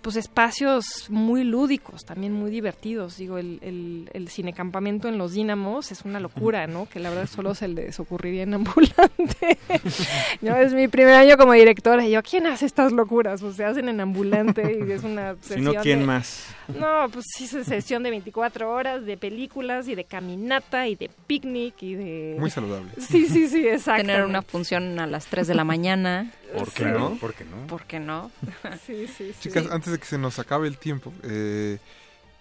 [0.01, 3.17] pues espacios muy lúdicos, también muy divertidos.
[3.17, 6.87] Digo, el, el, el cinecampamento en los Dínamos es una locura, ¿no?
[6.87, 9.57] Que la verdad solo se les ocurriría en ambulante.
[10.41, 13.41] no, es mi primer año como directora y yo, ¿quién hace estas locuras?
[13.41, 16.47] Pues se hacen en ambulante y es una Si sesión no, ¿quién de- más?
[16.67, 21.09] No, pues sí, es sesión de 24 horas de películas y de caminata y de
[21.27, 22.37] picnic y de...
[22.39, 22.89] Muy saludable.
[22.97, 24.01] Sí, sí, sí, exacto.
[24.01, 26.31] Tener una función a las 3 de la mañana.
[26.53, 27.17] ¿Por qué no?
[27.17, 27.67] ¿Por qué no?
[27.67, 28.31] ¿Por qué no?
[28.85, 29.35] Sí, sí, sí.
[29.39, 31.79] Chicas, antes de que se nos acabe el tiempo, eh,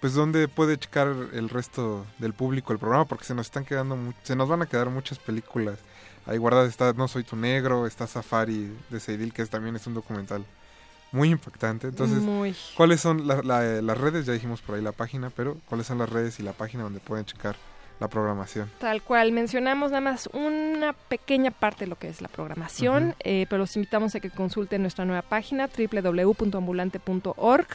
[0.01, 3.97] pues dónde puede checar el resto del público el programa, porque se nos están quedando,
[4.23, 5.79] se nos van a quedar muchas películas.
[6.27, 9.87] Ahí guardadas está No soy tu negro, está Safari de Seidil, que es- también es
[9.87, 10.45] un documental
[11.13, 11.87] muy impactante.
[11.89, 12.57] Entonces, Muy.
[12.77, 14.27] ¿cuáles son la- la- las redes?
[14.27, 17.01] Ya dijimos por ahí la página, pero ¿cuáles son las redes y la página donde
[17.01, 17.57] pueden checar
[18.05, 18.71] la programación?
[18.79, 23.47] Tal cual, mencionamos nada más una pequeña parte de lo que es la programación, eh,
[23.49, 27.67] pero los invitamos a que consulten nuestra nueva página www.ambulante.org.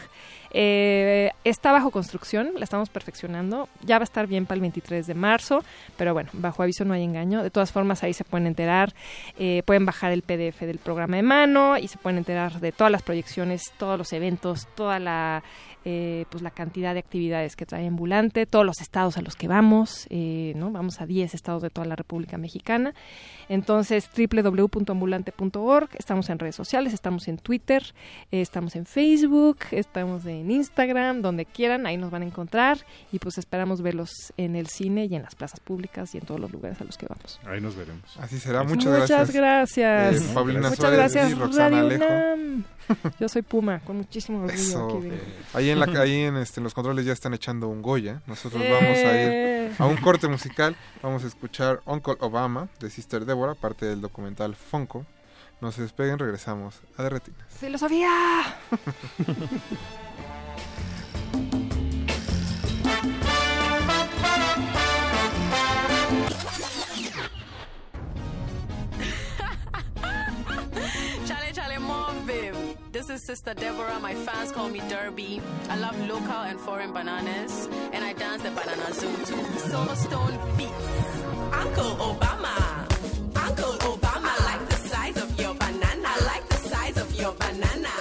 [0.52, 5.06] Eh, está bajo construcción, la estamos perfeccionando, ya va a estar bien para el 23
[5.06, 5.64] de marzo,
[5.96, 7.44] pero bueno, bajo aviso no hay engaño.
[7.44, 8.94] De todas formas, ahí se pueden enterar,
[9.38, 12.92] eh, pueden bajar el PDF del programa de mano y se pueden enterar de todas
[12.92, 15.44] las proyecciones, todos los eventos, toda la
[15.86, 19.48] eh, pues la cantidad de actividades que trae Ambulante, todos los estados a los que
[19.48, 20.72] vamos, eh, ¿no?
[20.72, 22.94] Vamos a 10 estados de toda la República Mexicana.
[23.48, 27.84] Entonces, www.ambulante.org, estamos en redes sociales, estamos en Twitter,
[28.32, 32.78] eh, estamos en Facebook, estamos en Instagram, donde quieran, ahí nos van a encontrar
[33.12, 36.40] y pues esperamos verlos en el cine y en las plazas públicas y en todos
[36.40, 37.40] los lugares a los que vamos.
[37.46, 38.18] Ahí nos veremos.
[38.20, 39.32] Así será, muchas, Muchas gracias.
[39.34, 40.22] gracias.
[40.22, 42.64] Eh, Paulina Muchas Suárez gracias, y Roxana Radio Alejo.
[43.20, 44.54] Yo soy Puma, con muchísimo orgullo.
[44.54, 44.86] Eso.
[44.88, 45.24] aquí vengo.
[45.54, 48.22] Ahí en la ahí en este en los controles ya están echando un Goya.
[48.28, 49.72] Nosotros vamos a Eh.
[49.72, 50.76] ir a un corte musical.
[51.02, 55.06] Vamos a escuchar Uncle Obama de Sister Deborah, parte del documental Funko.
[55.62, 57.46] No se despeguen, regresamos a Derretinas.
[57.60, 58.10] ¡Filosofía!
[73.00, 73.98] This is Sister Deborah.
[74.02, 75.42] My fans call me Derby.
[75.70, 80.38] I love local and foreign bananas, and I dance the banana zoo to Solar Stone
[80.58, 80.92] beats.
[81.54, 82.58] Uncle Obama,
[83.48, 86.04] Uncle Obama, I like the size of your banana.
[86.06, 87.99] I like the size of your banana.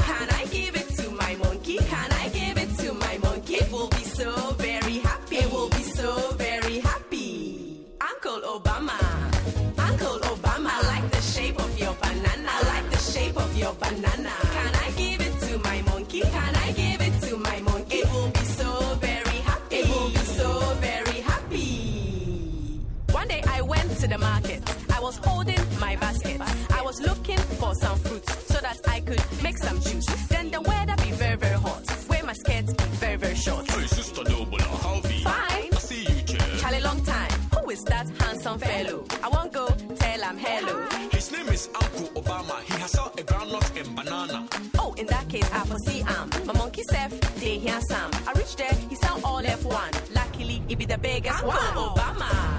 [25.08, 26.38] Was holding my basket.
[26.70, 30.04] I was looking for some fruits so that I could make some juice.
[30.28, 31.82] Then the weather be very, very hot.
[32.10, 33.64] Wear my skirt be very, very short.
[33.70, 35.24] Hey, Sister Noble, how be?
[35.24, 35.70] Fine.
[35.72, 36.58] I see you, Chair.
[36.58, 37.30] Charlie, long time.
[37.54, 39.06] Who is that handsome fellow?
[39.22, 40.74] I won't go tell him hello.
[41.10, 42.60] His name is Uncle Obama.
[42.64, 44.46] He has sold a groundnut and banana.
[44.78, 46.26] Oh, in that case, I foresee him.
[46.44, 48.10] My monkey self, they hear some.
[48.28, 50.14] I reached there, he sound all F1.
[50.14, 51.96] Luckily, he be the biggest Uncle one.
[51.96, 52.57] Obama.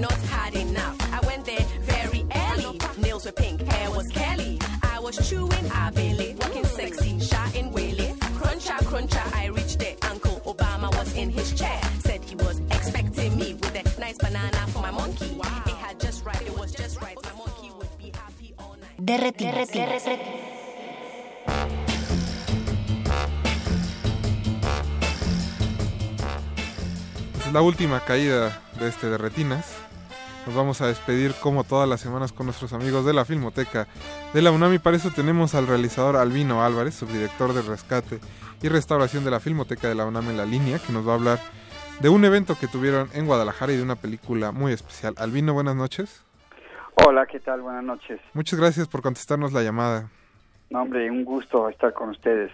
[0.00, 0.96] Not had enough.
[1.12, 2.78] I went there very early.
[2.98, 4.58] Nails were pink, hair was curly.
[4.82, 8.14] I was chewing abele, walking sexy, shouting whaley.
[8.38, 9.96] Cruncha, cruncha, I reached there.
[10.10, 11.80] Uncle Obama was in his chair.
[12.00, 15.36] Said he was expecting me with a nice banana for my monkey.
[15.66, 17.16] It had just right, it was just right.
[17.22, 18.96] My monkey would be happy all night.
[18.98, 19.70] Derretinas.
[27.46, 29.89] Es la última caída de este de Retinas.
[30.46, 33.86] Nos vamos a despedir como todas las semanas con nuestros amigos de la Filmoteca
[34.32, 38.20] de la UNAM y para eso tenemos al realizador Albino Álvarez, subdirector de rescate
[38.62, 41.16] y restauración de la Filmoteca de la UNAM en la línea, que nos va a
[41.16, 41.38] hablar
[42.00, 45.14] de un evento que tuvieron en Guadalajara y de una película muy especial.
[45.18, 46.24] Albino, buenas noches.
[47.06, 47.60] Hola, ¿qué tal?
[47.60, 48.18] Buenas noches.
[48.32, 50.08] Muchas gracias por contestarnos la llamada.
[50.70, 52.50] No, hombre, un gusto estar con ustedes.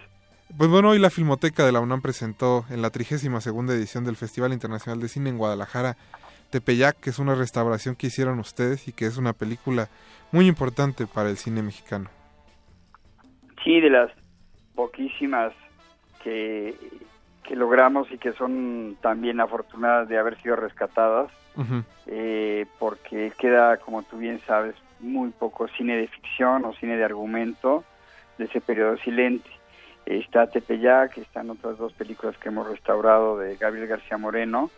[0.57, 4.17] Pues bueno, hoy la Filmoteca de la UNAM presentó en la 32 segunda edición del
[4.17, 5.97] Festival Internacional de Cine en Guadalajara
[6.49, 9.89] Tepeyac, que es una restauración que hicieron ustedes y que es una película
[10.31, 12.09] muy importante para el cine mexicano.
[13.63, 14.11] Sí, de las
[14.75, 15.53] poquísimas
[16.23, 16.75] que,
[17.43, 21.31] que logramos y que son también afortunadas de haber sido rescatadas,
[22.05, 27.03] eh, porque queda, como tú bien sabes, muy poco cine de ficción o cine de
[27.03, 27.83] argumento
[28.37, 29.49] de ese periodo silente.
[30.05, 34.69] Está Tepeyac, están otras dos películas que hemos restaurado de Gabriel García Moreno,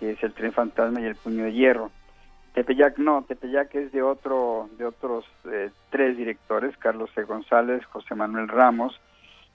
[0.00, 1.92] que es El tren fantasma y El puño de hierro.
[2.54, 7.22] Tepeyac no, Tepeyac es de otro de otros eh, tres directores, Carlos C.
[7.22, 9.00] González, José Manuel Ramos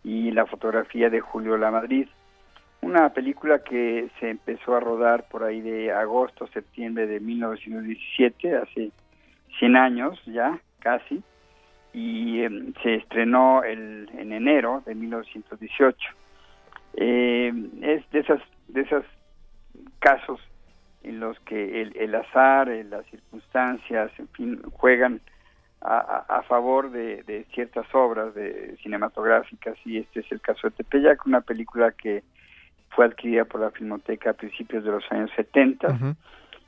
[0.03, 2.07] y la fotografía de Julio Lamadrid.
[2.81, 8.91] Una película que se empezó a rodar por ahí de agosto, septiembre de 1917, hace
[9.57, 11.23] 100 años ya, casi,
[11.91, 15.97] y eh, se estrenó el, en enero de 1918.
[16.97, 17.51] Eh,
[17.81, 19.05] es de esas de esos
[19.99, 20.39] casos
[21.03, 25.21] en los que el, el azar, eh, las circunstancias, en fin, juegan
[25.81, 30.67] a, a- a favor de, de ciertas obras de cinematográficas y este es el caso
[30.69, 32.23] de Tepeyac, una película que
[32.89, 35.87] fue adquirida por la Filmoteca a principios de los años 70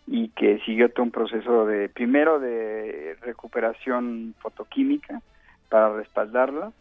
[0.06, 5.22] y que siguió todo un proceso de primero de recuperación fotoquímica
[5.70, 6.72] para respaldarla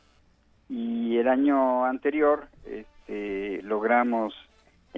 [0.68, 4.35] y el año anterior este, logramos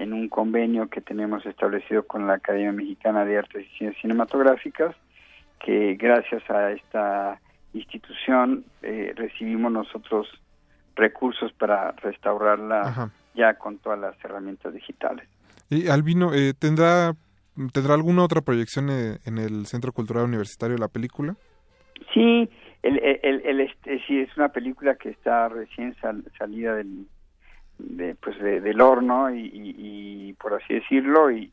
[0.02, 4.94] en un convenio que tenemos establecido con la Academia Mexicana de Artes y Ciencias Cinematográficas
[5.64, 7.40] que gracias a esta
[7.72, 10.26] institución eh, recibimos nosotros
[10.96, 13.10] recursos para restaurarla Ajá.
[13.34, 15.28] ya con todas las herramientas digitales.
[15.70, 17.12] Y Albino, eh, ¿tendrá,
[17.72, 21.36] ¿tendrá alguna otra proyección eh, en el Centro Cultural Universitario la película?
[22.14, 22.48] Sí,
[22.82, 27.06] el, el, el- el, este, sí, es una película que está recién sal- salida del,
[27.78, 29.74] de, pues de- del horno y, y-
[30.28, 31.50] y por así decirlo y,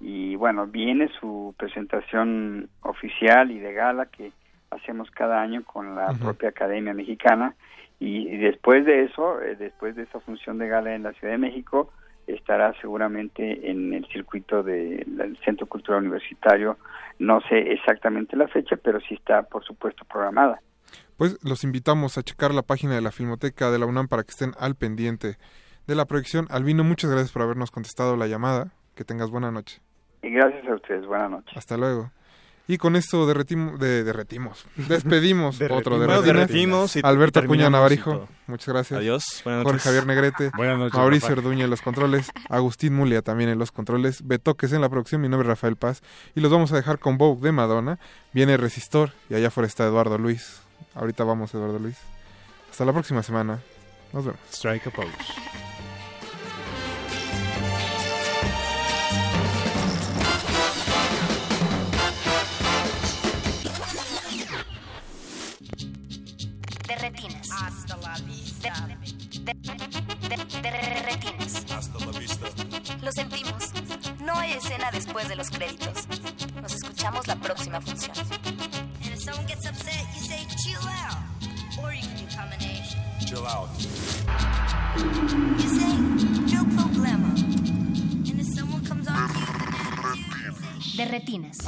[0.00, 4.32] y bueno, viene su presentación oficial y de gala que
[4.70, 7.54] hacemos cada año con la propia Academia Mexicana
[7.98, 11.32] y, y después de eso, eh, después de esa función de gala en la Ciudad
[11.32, 11.90] de México,
[12.26, 16.76] estará seguramente en el circuito del Centro Cultural Universitario.
[17.18, 20.60] No sé exactamente la fecha, pero sí está, por supuesto, programada.
[21.16, 24.30] Pues los invitamos a checar la página de la Filmoteca de la UNAM para que
[24.32, 25.38] estén al pendiente
[25.86, 26.46] de la proyección.
[26.50, 28.72] Albino, muchas gracias por habernos contestado la llamada.
[28.94, 29.80] Que tengas buena noche.
[30.22, 31.06] Y gracias a ustedes.
[31.06, 31.56] Buenas noches.
[31.56, 32.10] Hasta luego.
[32.68, 36.24] Y con esto derretimos, de, derretimos, despedimos otro de Bueno, Retinas.
[36.24, 38.98] derretimos y- Alberto y Acuña Navarijo, muchas gracias.
[38.98, 39.84] Adiós, buenas Jorge noches.
[39.84, 41.40] Javier Negrete, Buenas noches, Mauricio Rafa.
[41.42, 45.28] Orduña en los controles, Agustín Mulia también en los controles, Betoques en la producción, mi
[45.28, 46.02] nombre es Rafael Paz.
[46.34, 48.00] Y los vamos a dejar con Vogue de Madonna,
[48.32, 50.60] viene Resistor y allá afuera está Eduardo Luis.
[50.94, 51.96] Ahorita vamos, Eduardo Luis.
[52.70, 53.60] Hasta la próxima semana.
[54.12, 54.40] Nos vemos.
[54.52, 55.10] Strike a pose.
[66.88, 67.48] De retinas.
[67.50, 68.72] Hasta la vista.
[68.86, 71.64] De, de- de- de retinas.
[71.70, 72.46] Hasta la vista.
[73.02, 73.72] Lo sentimos.
[74.20, 76.06] No hay escena después de los créditos.
[76.60, 78.14] Nos escuchamos la próxima función.
[79.26, 81.18] Someone gets upset, you say chill out.
[81.82, 83.00] Or you can do combination.
[83.26, 83.68] Chill out.
[85.58, 85.96] You say
[86.54, 87.34] no problema.
[88.30, 91.58] And if someone comes on to you, De retinas.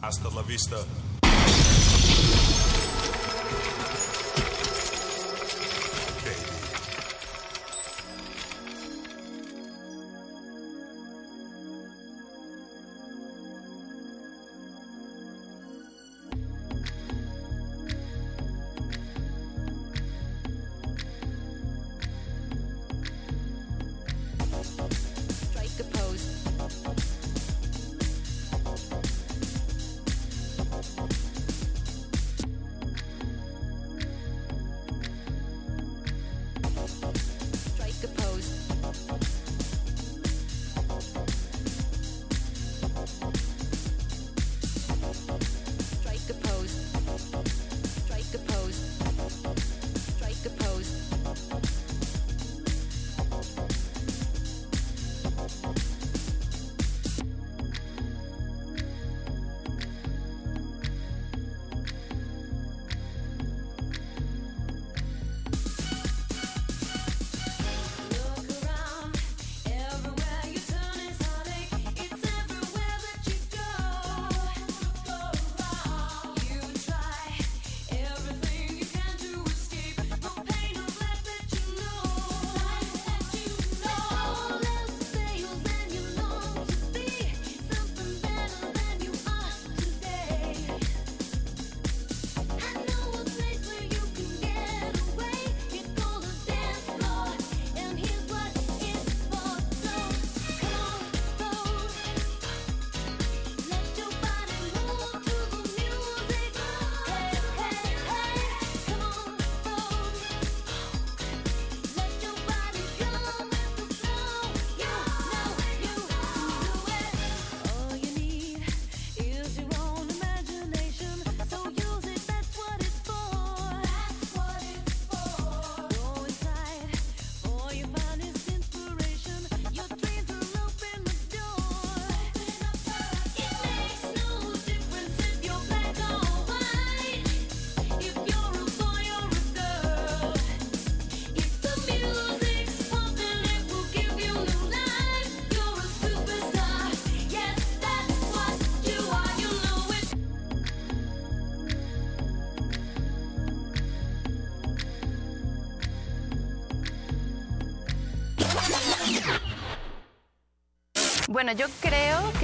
[0.00, 0.76] Hasta la vista.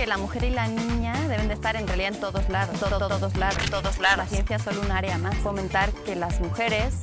[0.09, 3.09] La mujer y la niña deben de estar en realidad en todos lados, todo- todo-
[3.09, 4.19] todos lados, todos lados.
[4.19, 5.35] La ciencia es solo un área más.
[5.37, 6.95] Fomentar que las mujeres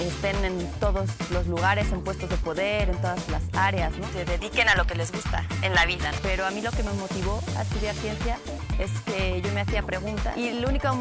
[0.00, 4.06] estén en todos los lugares, en puestos de poder, en todas las áreas, ¿no?
[4.12, 6.10] Se dediquen a lo que les gusta en la vida.
[6.22, 8.38] Pero a mí lo que me motivó a estudiar ciencia
[8.80, 10.92] es que yo me hacía preguntas y la única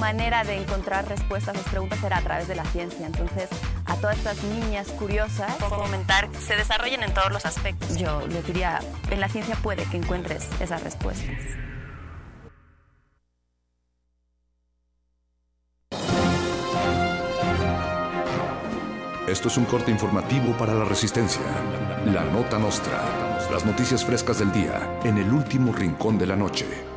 [0.00, 3.06] manera de encontrar respuestas a esas preguntas era a través de la ciencia.
[3.06, 3.50] Entonces,
[4.00, 7.96] todas estas niñas curiosas, fomentar que se desarrollen en todos los aspectos.
[7.96, 8.80] Yo les diría,
[9.10, 11.36] en la ciencia puede que encuentres esas respuestas.
[19.28, 21.42] Esto es un corte informativo para la resistencia.
[22.06, 23.04] La nota nostra.
[23.52, 26.87] Las noticias frescas del día en el último rincón de la noche.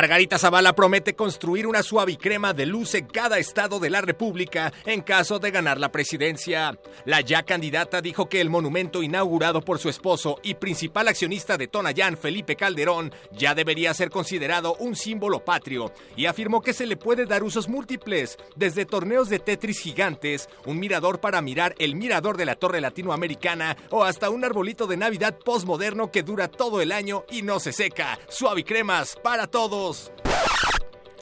[0.00, 5.02] Margarita Zavala promete construir una suavicrema de luz en cada estado de la República en
[5.02, 6.78] caso de ganar la presidencia.
[7.04, 11.68] La ya candidata dijo que el monumento inaugurado por su esposo y principal accionista de
[11.68, 16.96] Tonayán, Felipe Calderón, ya debería ser considerado un símbolo patrio y afirmó que se le
[16.96, 22.38] puede dar usos múltiples, desde torneos de Tetris gigantes, un mirador para mirar el mirador
[22.38, 26.90] de la Torre Latinoamericana o hasta un arbolito de Navidad postmoderno que dura todo el
[26.90, 28.18] año y no se seca.
[28.30, 29.89] Suavicremas para todos.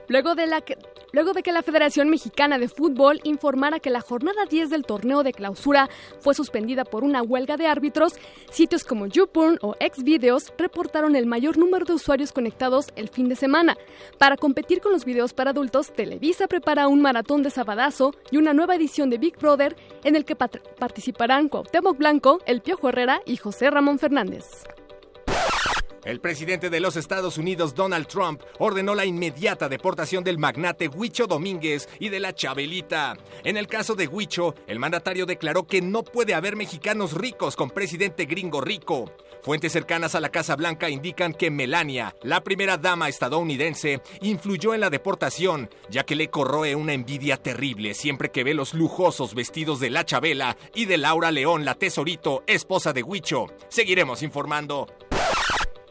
[0.09, 0.47] Luego de,
[1.43, 5.91] que, la Federación Mexicana de Fútbol informara que la jornada 10 del torneo de clausura
[6.21, 8.15] fue suspendida por una huelga de árbitros,
[8.51, 13.37] sitios como YouPorn o Xvideos reportaron el mayor número de usuarios conectados el fin de
[13.37, 13.77] semana.
[14.17, 18.55] Para competir con los videos para adultos, Televisa prepara un maratón de sabadazo y una
[18.55, 23.37] nueva edición de Big Brother en el que participarán Cuauhtémoc Blanco, El Piojo Herrera y
[23.37, 24.65] José Ramón Fernández.
[26.05, 31.27] El presidente de los Estados Unidos, Donald Trump, ordenó la inmediata deportación del magnate Huicho
[31.27, 33.17] Domínguez y de la Chabelita.
[33.45, 37.71] En el caso de Huicho, el mandatario declaró que no puede haber mexicanos ricos con
[37.71, 39.13] presidente gringo rico.
[39.43, 44.81] Fuentes cercanas a la Casa Blanca indican que Melania, la primera dama estadounidense, influyó en
[44.81, 49.81] la deportación, ya que le corroe una envidia terrible siempre que ve los lujosos vestidos
[49.81, 53.47] de la Chabela y de Laura León, la tesorito, esposa de Huicho.
[53.69, 54.87] Seguiremos informando.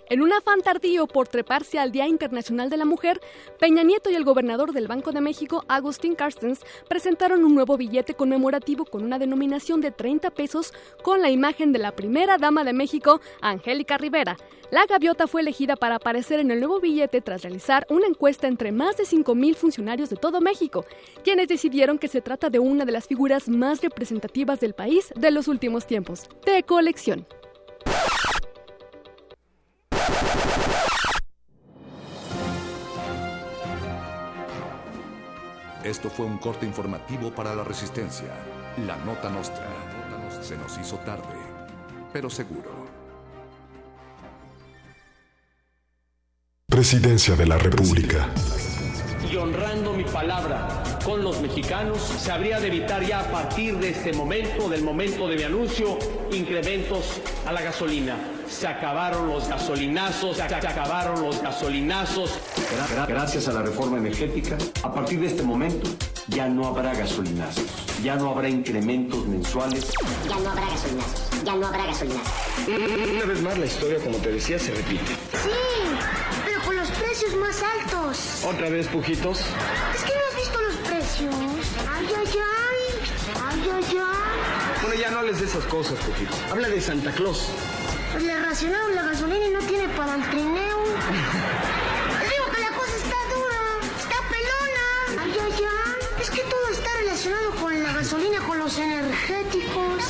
[0.10, 3.20] En un afán tardío por treparse al Día Internacional de la Mujer,
[3.60, 8.14] Peña Nieto y el gobernador del Banco de México, Agustín Carstens, presentaron un nuevo billete
[8.14, 10.74] conmemorativo con una denominación de 30 pesos
[11.04, 14.38] con la imagen de la primera dama de México, Angélica Rivera.
[14.72, 18.72] La gaviota fue elegida para aparecer en el nuevo billete tras realizar una encuesta entre
[18.72, 20.86] más de 5.000 funcionarios de todo México,
[21.26, 25.32] quienes decidieron que se trata de una de las figuras más representativas del país de
[25.32, 27.26] los últimos tiempos, de colección.
[35.88, 38.28] Esto fue un corte informativo para la Resistencia.
[38.86, 39.66] La Nota Nostra.
[40.42, 41.34] Se nos hizo tarde,
[42.12, 42.70] pero seguro.
[46.68, 48.28] Presidencia de la República.
[49.32, 50.68] Y honrando mi palabra
[51.04, 55.28] con los mexicanos, se habría de evitar ya a partir de este momento, del momento
[55.28, 55.98] de mi anuncio,
[56.32, 58.16] incrementos a la gasolina.
[58.49, 62.32] Se acabaron los gasolinazos, se acabaron los gasolinazos.
[62.56, 65.90] Gra- gra- Gracias a la reforma energética, a partir de este momento
[66.28, 67.66] ya no habrá gasolinazos,
[68.04, 69.91] ya no habrá incrementos mensuales.
[70.30, 71.44] Ya no habrá gasolinazos.
[71.44, 72.34] Ya no habrá gasolinazos.
[72.68, 75.14] Una vez más la historia, como te decía, se repite.
[75.32, 75.49] Sí,
[77.18, 78.44] precios más altos.
[78.45, 79.39] Otra vez, pujitos.
[79.39, 81.35] Es que no has visto los precios.
[81.91, 82.99] Ay, ay, ay.
[83.44, 84.81] Ay, ay, ay.
[84.81, 86.38] Bueno, ya no hables de esas cosas, pujitos.
[86.52, 87.48] Habla de Santa Claus.
[88.11, 90.84] Pues le racionaron la gasolina y no tiene para el trineo.
[92.19, 93.61] Les digo que la cosa está dura.
[93.98, 95.23] Está pelona.
[95.23, 96.22] Ay, ay, ay.
[96.22, 100.03] Es que todo está relacionado con la gasolina, con los energéticos.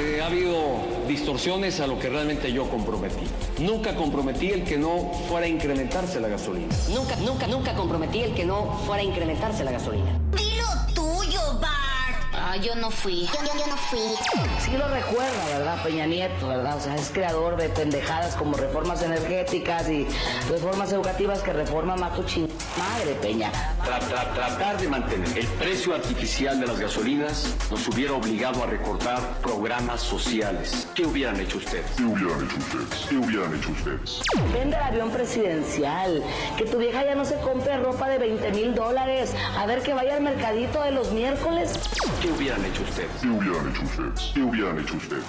[0.00, 3.26] Eh, ha habido distorsiones a lo que realmente yo comprometí.
[3.58, 6.74] Nunca comprometí el que no fuera a incrementarse la gasolina.
[6.88, 10.18] Nunca, nunca, nunca comprometí el que no fuera a incrementarse la gasolina.
[10.32, 10.64] Dilo
[10.94, 11.89] tuyo, Bart.
[12.42, 13.26] Ah, yo no fui.
[13.26, 14.00] Yo, yo, yo no fui.
[14.64, 15.82] Sí lo recuerda, ¿verdad?
[15.82, 16.76] Peña Nieto, ¿verdad?
[16.78, 20.06] O sea, es creador de pendejadas como reformas energéticas y
[20.48, 21.52] reformas educativas que
[22.10, 22.48] tu ching...
[22.78, 23.52] Madre, Peña.
[23.84, 28.66] Tra- tra- tratar de mantener el precio artificial de las gasolinas nos hubiera obligado a
[28.66, 30.88] recortar programas sociales.
[30.94, 31.84] ¿Qué hubieran hecho ustedes?
[31.96, 33.06] ¿Qué hubieran hecho ustedes?
[33.08, 34.20] ¿Qué hubieran hecho ustedes?
[34.52, 36.22] Vende el avión presidencial.
[36.56, 39.34] Que tu vieja ya no se compre ropa de 20 mil dólares.
[39.58, 41.72] A ver que vaya al mercadito de los miércoles.
[42.22, 43.10] ¿Qué hubieran hecho ustedes?
[43.20, 44.30] ¿Qué hubieran hecho ustedes?
[44.34, 45.24] ¿Qué hubieran hecho ustedes?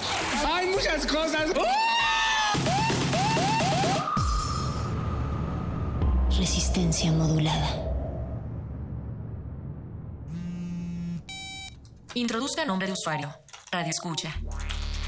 [0.46, 1.50] Hay muchas cosas.
[6.38, 7.88] Resistencia modulada.
[12.14, 13.34] Introduzca nombre de usuario.
[13.72, 14.36] Radio escucha.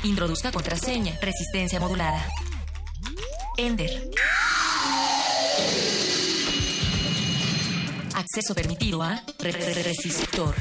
[0.04, 1.18] Introduzca contraseña.
[1.22, 2.26] Resistencia modulada.
[3.58, 4.10] Ender.
[8.16, 10.56] Acceso permitido a re- re- re- resistor.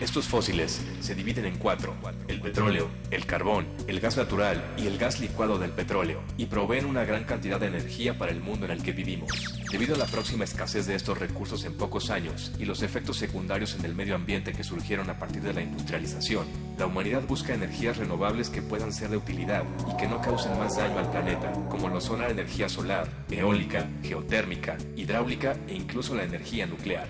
[0.00, 1.96] Estos fósiles se dividen en cuatro,
[2.28, 6.86] el petróleo, el carbón, el gas natural y el gas licuado del petróleo, y proveen
[6.86, 9.32] una gran cantidad de energía para el mundo en el que vivimos.
[9.72, 13.74] Debido a la próxima escasez de estos recursos en pocos años y los efectos secundarios
[13.74, 16.46] en el medio ambiente que surgieron a partir de la industrialización,
[16.78, 20.76] la humanidad busca energías renovables que puedan ser de utilidad y que no causen más
[20.76, 21.31] daño al planeta,
[21.68, 27.06] como lo son la energía solar, eólica, geotérmica, hidráulica e incluso la energía nuclear.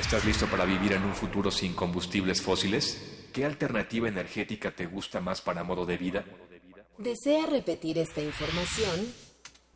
[0.00, 3.28] ¿Estás listo para vivir en un futuro sin combustibles fósiles?
[3.32, 6.24] ¿Qué alternativa energética te gusta más para modo de vida?
[6.98, 9.12] ¿Desea repetir esta información?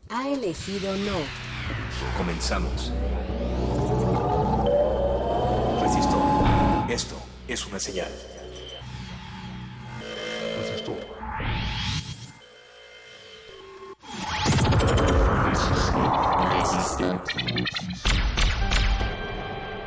[0.09, 1.17] Ha elegido no.
[2.17, 2.91] Comenzamos.
[5.81, 6.89] Resistor.
[6.89, 7.15] Esto
[7.47, 8.40] es una señal.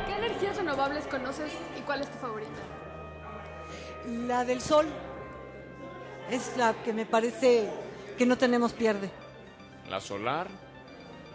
[0.07, 2.51] ¿Qué energías renovables conoces y cuál es tu favorita?
[4.27, 4.85] La del sol
[6.29, 7.69] es la que me parece
[8.17, 9.09] que no tenemos pierde.
[9.89, 10.47] La solar,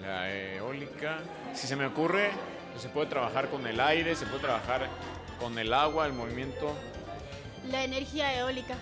[0.00, 1.18] la eólica.
[1.54, 2.30] Si se me ocurre,
[2.78, 4.88] se puede trabajar con el aire, se puede trabajar
[5.40, 6.74] con el agua, el movimiento.
[7.70, 8.76] La energía eólica.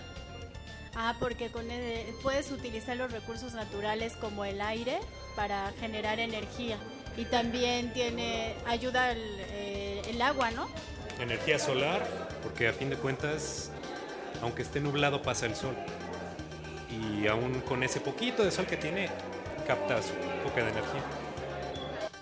[0.94, 4.98] Ah, porque con el- puedes utilizar los recursos naturales como el aire
[5.36, 6.76] para generar energía.
[7.18, 9.18] Y también tiene ayuda el,
[9.50, 10.68] eh, el agua, ¿no?
[11.18, 12.06] Energía solar,
[12.44, 13.72] porque a fin de cuentas,
[14.40, 15.74] aunque esté nublado, pasa el sol.
[16.88, 19.08] Y aún con ese poquito de sol que tiene,
[19.66, 21.02] captas un poco de energía.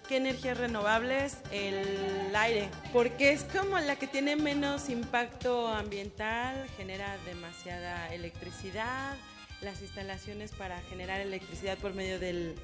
[0.09, 1.39] ¿Qué energías renovables?
[1.51, 9.14] El aire, porque es como la que tiene menos impacto ambiental, genera demasiada electricidad.
[9.60, 12.55] Las instalaciones para generar electricidad por medio del,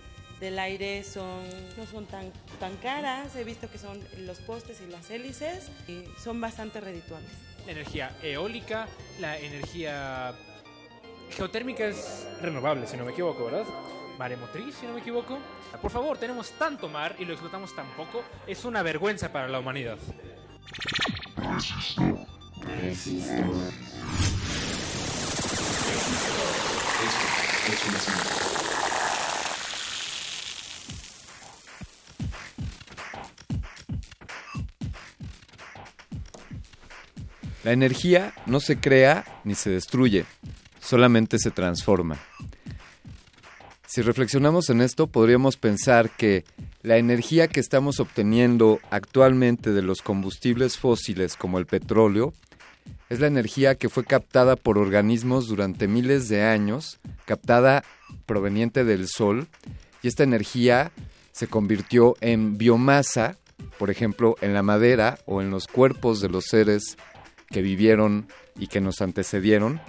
[0.43, 3.37] del aire son, no son tan, tan caras.
[3.37, 7.31] He visto que son los postes y las hélices y son bastante redituables.
[7.65, 8.89] La energía eólica,
[9.21, 10.35] la energía
[11.31, 13.65] geotérmica es renovable, si no me equivoco, ¿verdad?
[14.19, 15.39] Maremotriz, si no me equivoco.
[15.81, 18.25] Por favor, tenemos tanto mar y lo explotamos tan poco.
[18.45, 19.99] Es una vergüenza para la humanidad.
[27.69, 28.62] Esto es una
[37.65, 40.25] La energía no se crea ni se destruye,
[40.81, 42.19] solamente se transforma.
[43.87, 46.45] Si reflexionamos en esto, podríamos pensar que
[46.83, 52.33] la energía que estamos obteniendo actualmente de los combustibles fósiles como el petróleo
[53.11, 57.85] es la energía que fue captada por organismos durante miles de años, captada
[58.25, 59.47] proveniente del sol,
[60.03, 60.91] y esta energía
[61.33, 63.37] se convirtió en biomasa,
[63.79, 66.97] por ejemplo, en la madera o en los cuerpos de los seres
[67.53, 68.27] que vivieron
[68.59, 69.81] y que nos antecedieron,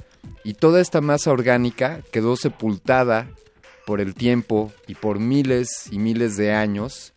[0.44, 3.28] y toda esta masa orgánica quedó sepultada
[3.86, 7.14] por el tiempo y por miles y miles de años.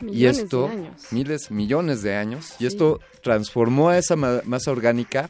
[0.00, 1.06] y Millones de esto, años.
[1.12, 5.28] miles, millones de años, y esto transformó a esa ma- masa orgánica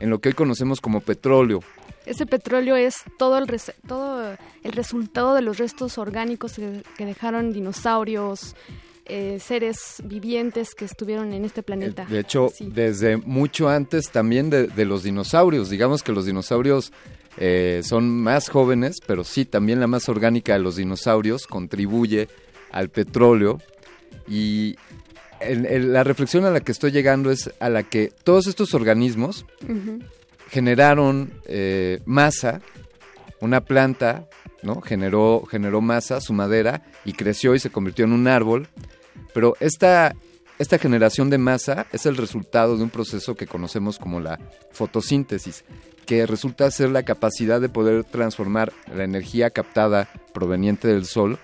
[0.00, 1.60] en lo que hoy conocemos como petróleo.
[2.04, 3.46] Ese petróleo es todo el,
[3.88, 8.54] todo el resultado de los restos orgánicos que, que dejaron dinosaurios,
[9.06, 12.04] eh, seres vivientes que estuvieron en este planeta.
[12.06, 15.68] De hecho, desde mucho antes también de, de los dinosaurios.
[15.70, 16.92] Digamos que los dinosaurios
[17.36, 22.28] eh, son más jóvenes, pero sí, también la masa orgánica de los dinosaurios contribuye
[22.70, 23.60] al petróleo.
[24.28, 24.76] Y
[25.40, 28.72] el- el- la reflexión a la que estoy llegando es a la que todos estos
[28.72, 29.44] organismos
[30.48, 32.60] generaron eh, masa,
[33.40, 34.28] una planta,
[34.82, 38.68] Generó, generó masa, su madera, y creció y se convirtió en un árbol.
[39.32, 40.14] Pero esta,
[40.58, 44.38] esta generación de masa es el resultado de un proceso que conocemos como la
[44.72, 45.64] fotosíntesis,
[46.06, 51.38] que resulta ser la capacidad de poder transformar la energía captada proveniente del sol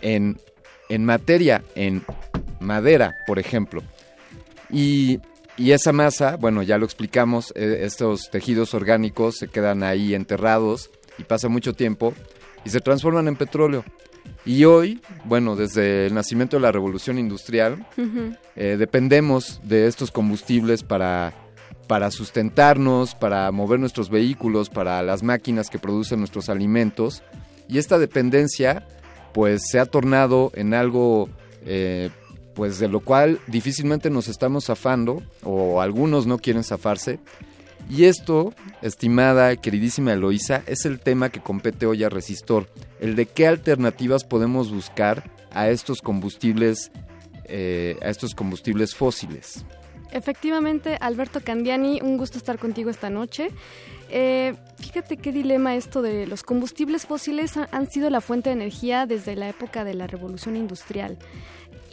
[0.00, 0.38] en,
[0.88, 2.04] en materia, en
[2.60, 3.82] madera, por ejemplo.
[4.70, 5.20] Y,
[5.56, 10.90] y esa masa, bueno, ya lo explicamos, eh, estos tejidos orgánicos se quedan ahí enterrados
[11.18, 12.14] y pasa mucho tiempo
[12.66, 13.84] y se transforman en petróleo.
[14.44, 17.86] Y hoy, bueno, desde el nacimiento de la revolución industrial,
[18.56, 21.32] eh, dependemos de estos combustibles para,
[21.86, 27.22] para sustentarnos, para mover nuestros vehículos, para las máquinas que producen nuestros alimentos.
[27.68, 28.84] Y esta dependencia,
[29.32, 31.28] pues, se ha tornado en algo
[31.64, 32.10] eh,
[32.54, 37.20] pues de lo cual difícilmente nos estamos zafando, o algunos no quieren zafarse.
[37.88, 38.52] Y esto,
[38.82, 42.68] estimada, queridísima Eloísa, es el tema que compete hoy a Resistor,
[43.00, 46.90] el de qué alternativas podemos buscar a estos combustibles,
[47.44, 49.64] eh, a estos combustibles fósiles.
[50.12, 53.48] Efectivamente, Alberto Candiani, un gusto estar contigo esta noche.
[54.08, 58.54] Eh, fíjate qué dilema esto de los combustibles fósiles ha- han sido la fuente de
[58.54, 61.18] energía desde la época de la revolución industrial.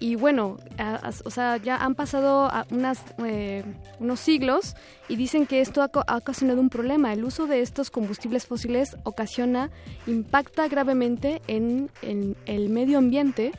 [0.03, 3.63] Y bueno, a- o sea, ya han pasado unas, eh,
[4.01, 4.75] unos siglos
[5.07, 7.13] y dicen que esto ha, ha ocasionado un problema.
[7.13, 9.69] El uso de estos combustibles fósiles ocasiona,
[10.05, 13.53] impacta gravemente en, en el medio ambiente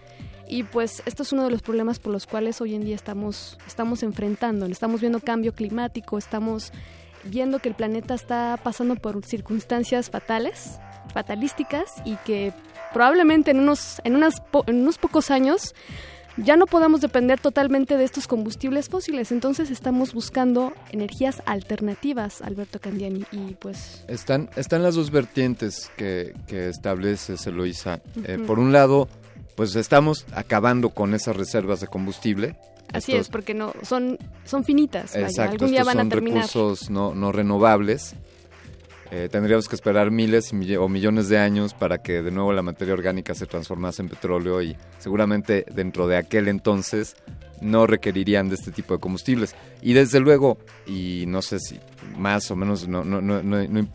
[0.46, 3.56] y pues esto es uno de los problemas por los cuales hoy en día estamos,
[3.66, 4.66] estamos enfrentando.
[4.66, 6.72] Estamos viendo cambio climático, estamos
[7.24, 10.78] viendo que el planeta está pasando por circunstancias fatales,
[11.14, 12.52] fatalísticas y que
[12.92, 14.34] probablemente en unos, en unas
[14.66, 15.74] en unos pocos años
[16.36, 19.30] ya no podamos depender totalmente de estos combustibles fósiles.
[19.32, 26.34] Entonces estamos buscando energías alternativas, Alberto Candiani, y pues Están, están las dos vertientes que,
[26.46, 28.00] que estableces, Eloisa.
[28.24, 28.46] Eh, Ujú.
[28.46, 29.08] por un lado,
[29.56, 32.56] pues estamos acabando con esas reservas de combustible.
[32.92, 35.12] así Estos- es, porque no son, son finitas.
[35.14, 36.44] vaya, Exacto, algún día estos van a son terminar.
[36.46, 38.14] recursos no, no renovables.
[39.10, 42.94] Eh, tendríamos que esperar miles o millones de años para que de nuevo la materia
[42.94, 47.14] orgánica se transformase en petróleo y seguramente dentro de aquel entonces
[47.60, 49.54] no requerirían de este tipo de combustibles.
[49.82, 51.78] Y desde luego, y no sé si
[52.16, 53.88] más o menos no, no, no, no-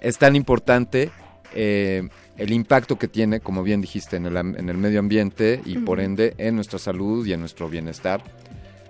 [0.00, 1.10] es tan importante
[1.54, 5.78] eh, el impacto que tiene, como bien dijiste, en el, en el medio ambiente y
[5.78, 8.22] por ende en nuestra salud y en nuestro bienestar.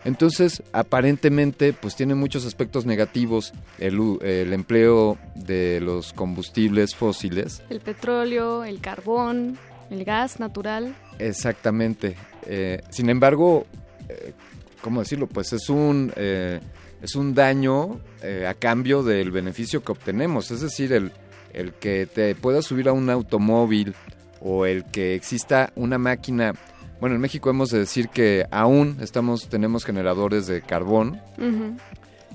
[0.04, 7.62] Entonces, aparentemente, pues tiene muchos aspectos negativos el, el empleo de los combustibles fósiles.
[7.68, 9.58] El petróleo, el carbón,
[9.90, 10.94] el gas natural.
[11.18, 12.16] Exactamente.
[12.46, 13.66] Eh, sin embargo,
[14.08, 14.32] eh,
[14.80, 15.26] ¿cómo decirlo?
[15.26, 16.60] Pues es un, eh,
[17.02, 20.50] es un daño eh, a cambio del beneficio que obtenemos.
[20.50, 21.12] Es decir, el,
[21.52, 23.94] el que te puedas subir a un automóvil
[24.40, 26.54] o el que exista una máquina.
[27.00, 31.20] Bueno, en México hemos de decir que aún estamos, tenemos generadores de carbón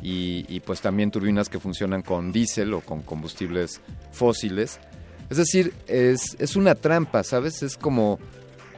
[0.02, 3.82] y, y, pues también turbinas que funcionan con diésel o con combustibles
[4.12, 4.80] fósiles.
[5.30, 7.62] Es decir, es, es una trampa, ¿sabes?
[7.64, 8.20] Es como,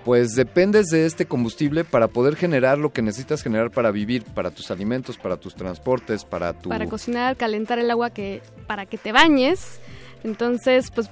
[0.06, 4.52] pues dependes de este combustible para poder generar lo que necesitas generar para vivir, para
[4.52, 6.70] tus alimentos, para tus transportes, para tu...
[6.70, 9.80] para cocinar, calentar el agua que para que te bañes.
[10.24, 11.10] Entonces, pues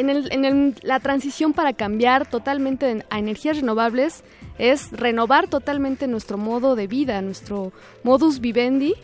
[0.00, 4.22] en, el, en el- la transición para cambiar totalmente en- a energías renovables
[4.58, 7.72] es renovar totalmente nuestro modo de vida, nuestro
[8.02, 8.94] modus vivendi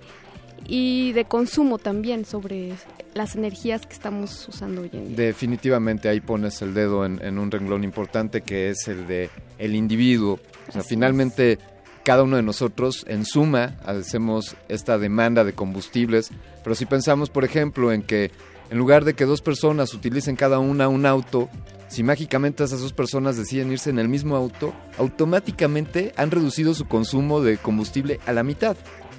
[0.67, 2.73] y de consumo también sobre
[3.15, 5.17] las energías que estamos usando hoy en día.
[5.27, 9.75] Definitivamente ahí pones el dedo en, en un renglón importante que es el de el
[9.75, 10.39] individuo.
[10.69, 11.59] O sea, Así finalmente
[12.05, 16.31] cada uno de nosotros en suma hacemos esta demanda de combustibles,
[16.63, 18.31] pero si pensamos por ejemplo en que
[18.71, 21.49] en lugar de que dos personas utilicen cada una un auto,
[21.89, 26.87] si mágicamente esas dos personas deciden irse en el mismo auto, automáticamente han reducido su
[26.87, 28.77] consumo de combustible a la mitad,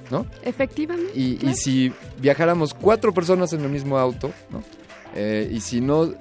[0.09, 0.25] ¿no?
[0.43, 1.11] Efectivamente.
[1.13, 4.63] Y, si viajáramos cuatro personas en el mismo auto, ¿no?
[5.15, 6.13] Eh, y si no,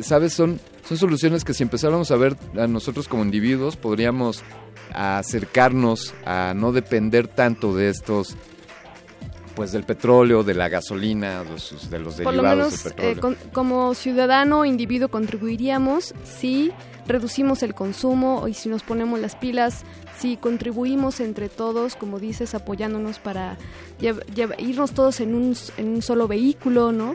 [0.00, 0.34] ¿sabes?
[0.34, 4.42] Son, son soluciones que si empezáramos a ver a nosotros como individuos, podríamos
[4.92, 8.36] acercarnos a no depender tanto de estos,
[9.54, 12.92] pues del petróleo, de la gasolina, de, sus- de los Por lo derivados menos del
[12.92, 13.20] eh, petróleo.
[13.20, 16.72] con- como ciudadano o individuo contribuiríamos si
[17.06, 19.82] reducimos el consumo y si nos ponemos las pilas,
[20.18, 23.58] si contribuimos entre todos, como dices, apoyándonos para
[24.58, 27.14] irnos todos en un, en un solo vehículo, ¿no?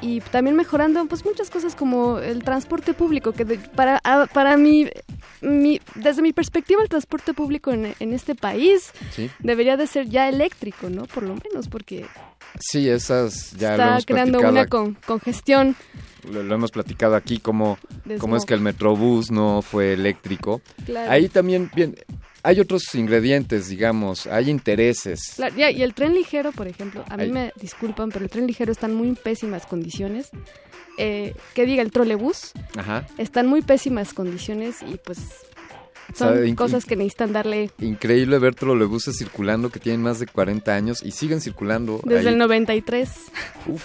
[0.00, 4.56] Y también mejorando pues muchas cosas como el transporte público, que de- para, a- para
[4.56, 4.88] mí,
[5.44, 9.30] mi, desde mi perspectiva el transporte público en, en este país Sí.
[9.40, 11.04] debería de ser ya eléctrico, ¿no?
[11.04, 12.06] Por lo menos, porque
[12.60, 15.74] Sí, esas ya lo está hemos creando una con- congestión.
[16.30, 17.78] lo, lo hemos platicado aquí, como,
[18.18, 20.60] cómo es que el Metrobús no fue eléctrico.
[20.86, 21.10] Claro.
[21.10, 21.96] Ahí también, bien,
[22.44, 25.32] hay otros ingredientes, digamos, hay intereses.
[25.36, 27.32] Claro, ya, y el tren ligero, por ejemplo, a mí Ay.
[27.32, 30.30] me disculpan, pero el tren ligero está en muy pésimas condiciones.
[30.98, 33.06] Eh, que diga el trolebús, Ajá.
[33.18, 35.18] está en muy pésimas condiciones y pues
[36.14, 40.74] son Sabe, cosas que necesitan darle Increíble ver trolebuses circulando que tienen más de 40
[40.74, 42.00] años y siguen circulando.
[42.04, 42.34] desde ahí.
[42.34, 43.10] el 93.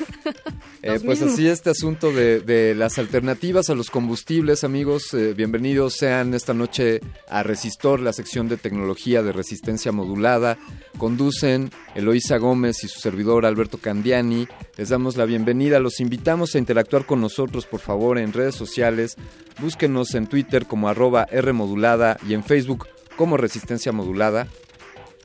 [0.81, 1.33] Eh, Los pues mismos.
[1.33, 6.53] así este asunto de, de las alternativas a los combustibles, amigos, eh, bienvenidos sean esta
[6.53, 10.57] noche a Resistor, la sección de tecnología de resistencia modulada.
[10.97, 14.47] Conducen Eloísa Gómez y su servidor Alberto Candiani.
[14.77, 19.17] Les damos la bienvenida, los invitamos a interactuar con nosotros, por favor, en redes sociales.
[19.61, 24.47] Búsquenos en Twitter como arroba Rmodulada y en Facebook como Resistencia Modulada.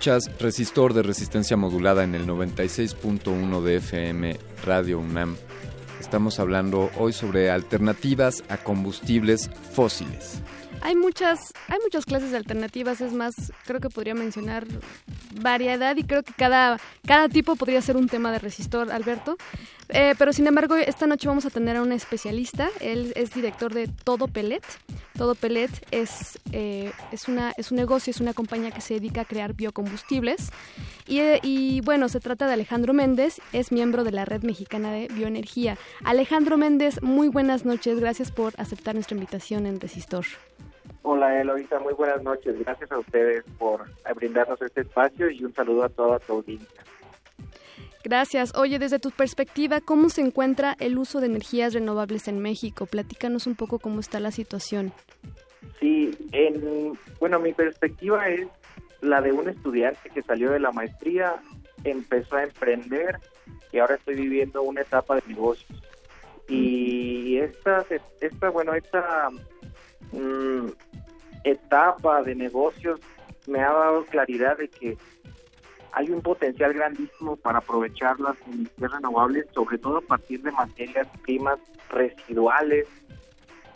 [0.00, 5.36] Escuchas Resistor de resistencia modulada en el 96.1 de FM Radio UNAM.
[6.00, 10.40] Estamos hablando hoy sobre alternativas a combustibles fósiles.
[10.80, 13.34] Hay muchas, hay muchas clases de alternativas, es más,
[13.66, 14.66] creo que podría mencionar
[15.38, 19.36] variedad y creo que cada, cada tipo podría ser un tema de resistor, Alberto.
[19.92, 22.68] Eh, pero sin embargo, esta noche vamos a tener a un especialista.
[22.80, 24.62] Él es director de Todo Pellet.
[25.16, 29.22] Todo Pellet es, eh, es, una, es un negocio, es una compañía que se dedica
[29.22, 30.50] a crear biocombustibles.
[31.06, 34.92] Y, eh, y bueno, se trata de Alejandro Méndez, es miembro de la Red Mexicana
[34.92, 35.76] de Bioenergía.
[36.04, 37.98] Alejandro Méndez, muy buenas noches.
[37.98, 40.24] Gracias por aceptar nuestra invitación en Resistor.
[41.02, 42.58] Hola Eloisa, muy buenas noches.
[42.58, 46.84] Gracias a ustedes por brindarnos este espacio y un saludo a toda tu audiencia.
[48.02, 48.56] Gracias.
[48.56, 52.86] Oye, desde tu perspectiva, ¿cómo se encuentra el uso de energías renovables en México?
[52.86, 54.92] Platícanos un poco cómo está la situación.
[55.78, 58.46] Sí, en, bueno, mi perspectiva es
[59.00, 61.36] la de un estudiante que salió de la maestría,
[61.84, 63.18] empezó a emprender
[63.72, 65.82] y ahora estoy viviendo una etapa de negocios.
[66.48, 67.84] Y esta,
[68.20, 69.28] esta bueno, esta
[70.12, 70.66] mm,
[71.44, 73.00] etapa de negocios
[73.46, 74.98] me ha dado claridad de que
[75.92, 81.08] hay un potencial grandísimo para aprovechar las energías renovables, sobre todo a partir de materias
[81.22, 81.58] primas
[81.90, 82.86] residuales.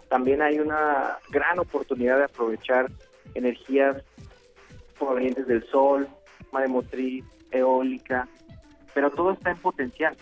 [0.09, 2.91] También hay una gran oportunidad de aprovechar
[3.35, 4.03] energías
[4.99, 6.09] provenientes del sol,
[6.53, 8.29] maremotriz, eólica,
[8.93, 10.17] pero todo está en potencial,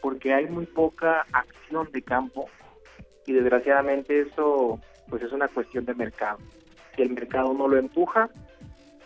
[0.00, 2.48] porque hay muy poca acción de campo
[3.26, 6.38] y desgraciadamente eso pues es una cuestión de mercado.
[6.96, 8.30] Si el mercado no lo empuja,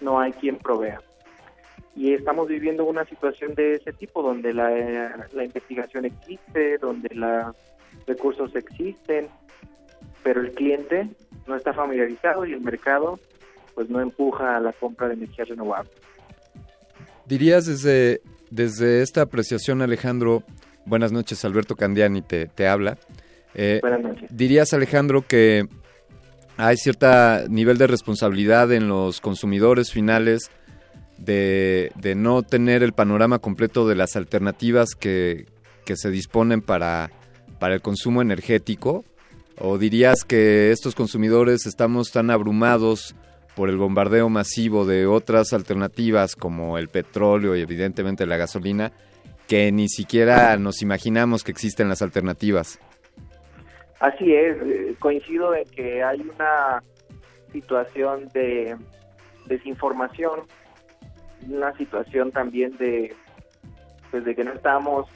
[0.01, 1.01] no hay quien provea.
[1.95, 7.55] Y estamos viviendo una situación de ese tipo, donde la, la investigación existe, donde los
[8.07, 9.29] recursos existen,
[10.23, 11.09] pero el cliente
[11.47, 13.19] no está familiarizado y el mercado
[13.75, 15.93] pues no empuja a la compra de energías renovables.
[17.27, 18.21] Dirías desde,
[18.51, 20.43] desde esta apreciación, Alejandro,
[20.85, 22.99] buenas noches, Alberto Candiani te, te habla.
[23.55, 24.35] Eh, Buenas noches.
[24.35, 25.67] Dirías, Alejandro, que
[26.57, 27.07] hay cierto
[27.49, 30.51] nivel de responsabilidad en los consumidores finales
[31.25, 35.47] de, de no tener el panorama completo de las alternativas que,
[35.85, 37.11] que se disponen para,
[37.59, 39.05] para el consumo energético?
[39.59, 43.15] ¿O dirías que estos consumidores estamos tan abrumados
[43.55, 48.93] por el bombardeo masivo de otras alternativas como el petróleo y evidentemente la gasolina
[49.47, 52.81] que ni siquiera nos imaginamos que existen las alternativas?
[54.01, 56.83] Así es, eh, coincido en que hay una
[57.53, 58.77] situación de
[59.47, 60.41] desinformación,
[61.49, 63.15] una situación también de,
[64.11, 65.09] pues que no estamos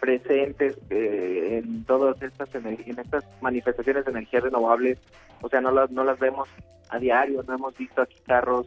[0.00, 4.98] presentes eh, en todas estas en estas manifestaciones de energías renovables,
[5.42, 6.48] o sea, no las no las vemos
[6.88, 8.66] a diario, no hemos visto aquí carros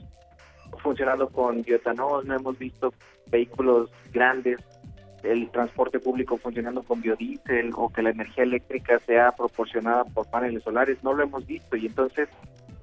[0.81, 2.93] funcionando con bioetanol, no hemos visto
[3.27, 4.59] vehículos grandes
[5.23, 10.63] el transporte público funcionando con biodiesel o que la energía eléctrica sea proporcionada por paneles
[10.63, 11.75] solares, no lo hemos visto.
[11.77, 12.27] Y entonces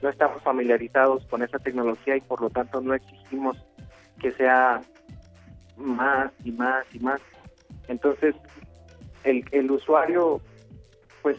[0.03, 3.59] no estamos familiarizados con esa tecnología y por lo tanto no exigimos
[4.21, 4.81] que sea
[5.77, 7.21] más y más y más.
[7.89, 8.35] Entonces
[9.25, 10.41] el, el usuario
[11.23, 11.37] pues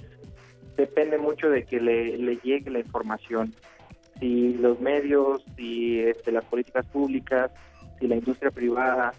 [0.78, 3.54] depende mucho de que le, le llegue la información.
[4.20, 7.52] Si los medios, si este, las políticas públicas,
[8.00, 9.14] si la industria privada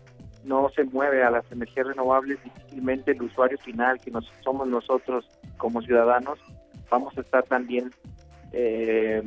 [0.44, 5.26] no se mueve a las energías renovables, difícilmente el usuario final, que nos, somos nosotros
[5.56, 6.38] como ciudadanos,
[6.90, 7.90] vamos a estar también
[8.52, 9.22] eh,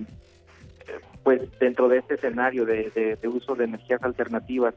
[1.26, 4.76] pues dentro de este escenario de, uso de energías alternativas.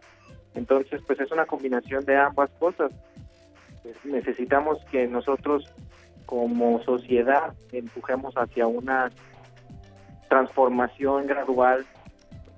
[0.55, 2.91] Entonces, pues es una combinación de ambas cosas.
[3.83, 5.71] Pues, necesitamos que nosotros
[6.25, 9.13] como sociedad empujemos hacia una
[10.31, 11.85] transformación gradual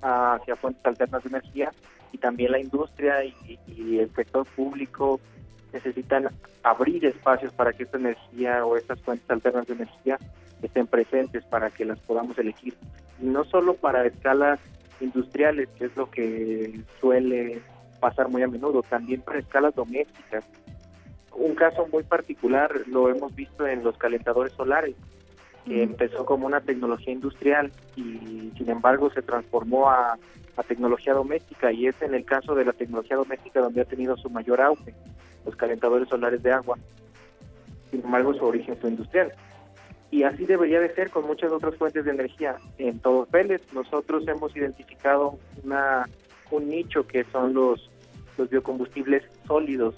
[0.01, 1.71] hacia fuentes alternas de energía
[2.13, 5.19] y también la industria y, y el sector público
[5.73, 6.29] necesitan
[6.63, 10.17] abrir espacios para que esta energía o estas fuentes alternas de energía
[10.61, 12.73] estén presentes para que las podamos elegir.
[13.21, 14.59] Y no solo para escalas
[14.99, 17.61] industriales, que es lo que suele
[17.99, 20.45] pasar muy a menudo, también para escalas domésticas.
[21.33, 24.95] Un caso muy particular lo hemos visto en los calentadores solares,
[25.65, 30.17] que empezó como una tecnología industrial y sin embargo se transformó a,
[30.57, 34.17] a tecnología doméstica y es en el caso de la tecnología doméstica donde ha tenido
[34.17, 34.93] su mayor auge,
[35.45, 36.77] los calentadores solares de agua.
[37.91, 39.31] Sin embargo, su origen fue industrial.
[40.11, 42.57] Y así debería de ser con muchas otras fuentes de energía.
[42.77, 46.05] En todos pellets nosotros hemos identificado una,
[46.51, 47.89] un nicho que son los,
[48.37, 49.95] los biocombustibles sólidos.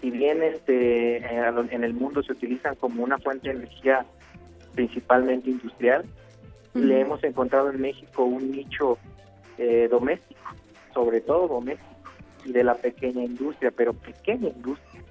[0.00, 4.06] Si bien este, eh, en el mundo se utilizan como una fuente de energía
[4.74, 6.04] principalmente industrial,
[6.74, 8.98] le hemos encontrado en México un nicho
[9.58, 10.40] eh, doméstico,
[10.92, 11.90] sobre todo doméstico,
[12.44, 15.02] y de la pequeña industria, pero pequeña industria.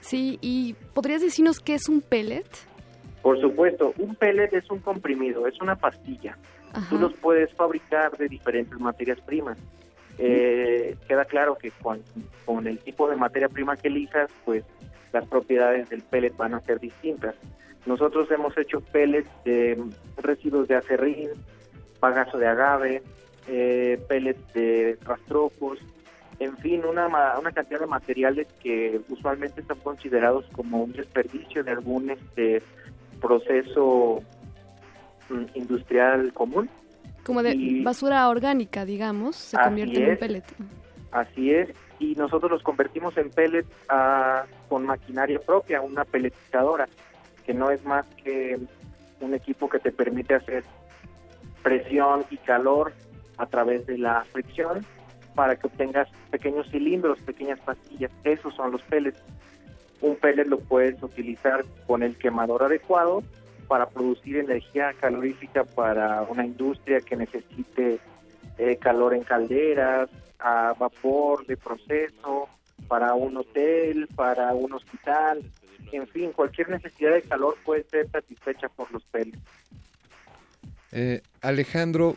[0.00, 2.67] Sí, y ¿podrías decirnos qué es un pellet?
[3.22, 6.36] Por supuesto, un pellet es un comprimido, es una pastilla.
[6.72, 6.86] Ajá.
[6.88, 9.58] Tú los puedes fabricar de diferentes materias primas.
[10.18, 12.02] Eh, queda claro que con,
[12.44, 14.64] con el tipo de materia prima que elijas, pues
[15.12, 17.34] las propiedades del pellet van a ser distintas.
[17.86, 19.82] Nosotros hemos hecho pellets de
[20.18, 21.30] residuos de acerrín,
[22.00, 23.02] bagazo de agave,
[23.46, 25.78] eh, pellets de rastrojos,
[26.38, 27.06] en fin, una,
[27.38, 32.62] una cantidad de materiales que usualmente están considerados como un desperdicio de algún este
[33.18, 34.22] proceso
[35.28, 36.68] mm, industrial común.
[37.24, 40.18] Como de Y- basura orgánica, digamos, se convierte en es.
[40.18, 40.44] pellet.
[41.10, 41.68] Así es,
[41.98, 46.86] y nosotros los convertimos en pellets ah, con maquinaria propia, una pelletizadora,
[47.46, 48.58] que no es más que
[49.20, 50.64] un equipo que te permite hacer
[51.62, 52.92] presión y calor
[53.36, 54.84] a través de la fricción
[55.34, 58.10] para que obtengas pequeños cilindros, pequeñas pastillas.
[58.24, 59.20] Esos son los pellets.
[60.00, 63.22] Un pellet lo puedes utilizar con el quemador adecuado
[63.66, 68.00] para producir energía calorífica para una industria que necesite
[68.56, 70.08] eh, calor en calderas,
[70.38, 72.48] a vapor de proceso,
[72.86, 75.42] para un hotel, para un hospital,
[75.92, 79.38] en fin, cualquier necesidad de calor puede ser satisfecha por los pellets.
[80.92, 82.16] Eh, Alejandro,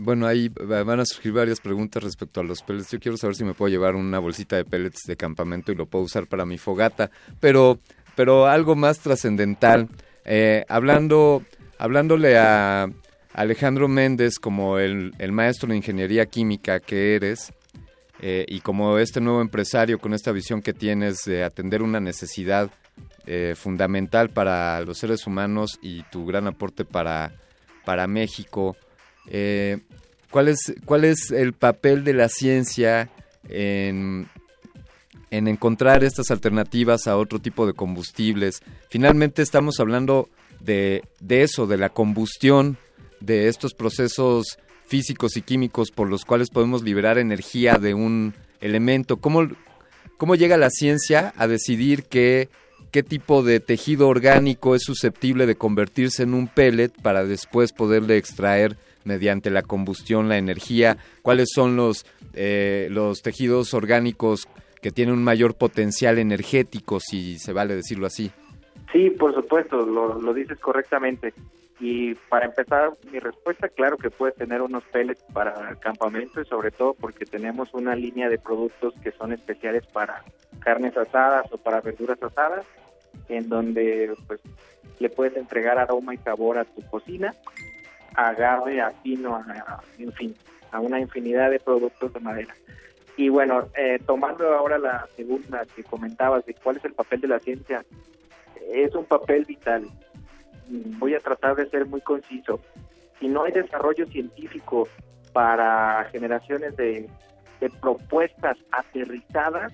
[0.00, 2.90] bueno, ahí va- van a surgir varias preguntas respecto a los pellets.
[2.90, 5.86] Yo quiero saber si me puedo llevar una bolsita de pellets de campamento y lo
[5.86, 7.10] puedo usar para mi fogata,
[7.40, 7.78] pero,
[8.14, 9.88] pero algo más trascendental.
[10.24, 11.42] Eh, hablando,
[11.78, 12.88] hablándole a
[13.32, 17.52] Alejandro Méndez como el, el maestro de ingeniería química que eres,
[18.20, 22.70] eh, y como este nuevo empresario con esta visión que tienes de atender una necesidad
[23.26, 27.34] eh, fundamental para los seres humanos y tu gran aporte para,
[27.84, 28.74] para México,
[29.28, 29.78] eh,
[30.30, 33.10] ¿cuál, es, ¿cuál es el papel de la ciencia
[33.48, 34.28] en,
[35.30, 38.62] en encontrar estas alternativas a otro tipo de combustibles?
[38.90, 40.28] Finalmente estamos hablando
[40.60, 42.78] de, de eso, de la combustión,
[43.20, 49.18] de estos procesos físicos y químicos por los cuales podemos liberar energía de un elemento.
[49.18, 49.48] ¿Cómo,
[50.16, 52.48] cómo llega la ciencia a decidir qué,
[52.90, 58.16] qué tipo de tejido orgánico es susceptible de convertirse en un pellet para después poderle
[58.16, 58.76] extraer
[59.06, 60.98] mediante la combustión la energía?
[61.22, 62.04] ¿Cuáles son los,
[62.34, 64.48] eh, los tejidos orgánicos
[64.82, 68.30] que tienen un mayor potencial energético, si se vale decirlo así?
[68.92, 71.32] Sí, por supuesto, lo, lo dices correctamente.
[71.78, 76.70] Y para empezar, mi respuesta, claro que puedes tener unos pellets para campamento y sobre
[76.70, 80.24] todo porque tenemos una línea de productos que son especiales para
[80.60, 82.64] carnes asadas o para verduras asadas,
[83.28, 84.40] en donde pues
[84.98, 87.34] le puedes entregar aroma y sabor a tu cocina,
[88.16, 90.34] agave, a pino, a- en fin,
[90.72, 92.54] a una infinidad de productos de madera.
[93.16, 97.28] Y bueno, eh, tomando ahora la segunda que comentabas de cuál es el papel de
[97.28, 97.84] la ciencia,
[98.72, 99.84] es un papel vital.
[100.68, 102.60] Mm, Voy a tratar de ser muy conciso.
[103.20, 104.88] Si no hay desarrollo científico
[105.32, 107.08] para generaciones de,
[107.60, 109.72] de propuestas aterrizadas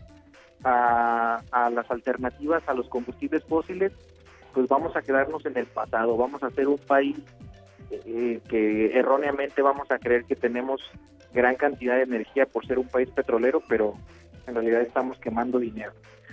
[0.65, 3.93] a, a las alternativas a los combustibles fósiles,
[4.55, 6.17] pues vamos a quedarnos en el pasado.
[6.17, 7.17] Vamos a ser un país
[8.05, 10.81] eh, que erróneamente vamos a creer que tenemos
[11.33, 13.95] gran cantidad de energía por ser un país petrolero, pero
[14.47, 15.93] en realidad estamos quemando dinero.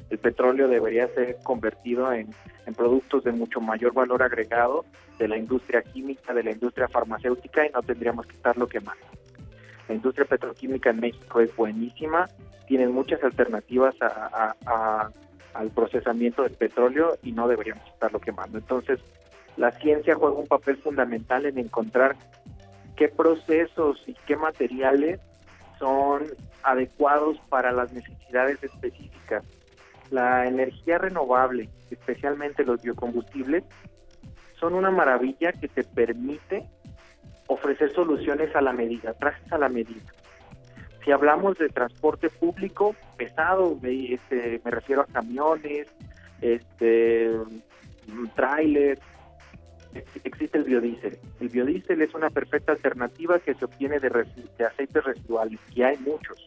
[0.09, 2.29] El petróleo debería ser convertido en,
[2.65, 4.85] en productos de mucho mayor valor agregado
[5.19, 9.05] de la industria química, de la industria farmacéutica y no tendríamos que estarlo quemando.
[9.87, 12.27] La industria petroquímica en México es buenísima,
[12.67, 15.11] tienen muchas alternativas a- a- a-
[15.53, 18.57] al procesamiento del petróleo y no deberíamos estarlo quemando.
[18.59, 18.99] Entonces,
[19.59, 22.15] la ciencia juega un papel fundamental en encontrar
[22.95, 25.19] qué procesos y qué materiales
[25.77, 26.23] son
[26.63, 29.43] adecuados para las necesidades específicas.
[30.11, 33.65] La energía renovable, especialmente los biocombustibles,
[34.57, 36.65] son una maravilla que te permite
[37.47, 40.13] ofrecer soluciones a la medida, trajes a la medida.
[41.03, 45.87] Si hablamos de transporte público pesado, me, este, me refiero a camiones,
[46.39, 47.29] este,
[48.35, 49.01] trailers,
[50.23, 51.17] existe el biodiesel.
[51.39, 54.09] El biodiesel es una perfecta alternativa que se obtiene de,
[54.57, 56.45] de aceites residuales, y hay muchos.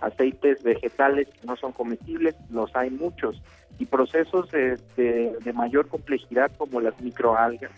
[0.00, 3.40] Aceites vegetales no son comestibles, los hay muchos.
[3.78, 7.70] Y procesos de, de- mayor complejidad como las microalgas,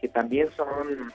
[0.00, 1.12] que también son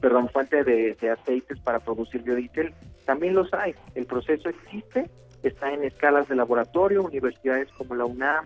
[0.00, 3.74] perdón, fuente de aceites para producir biodiesel, también los hay.
[3.94, 5.08] El proceso existe,
[5.42, 8.44] está en escalas de laboratorio, universidades como la UNAM,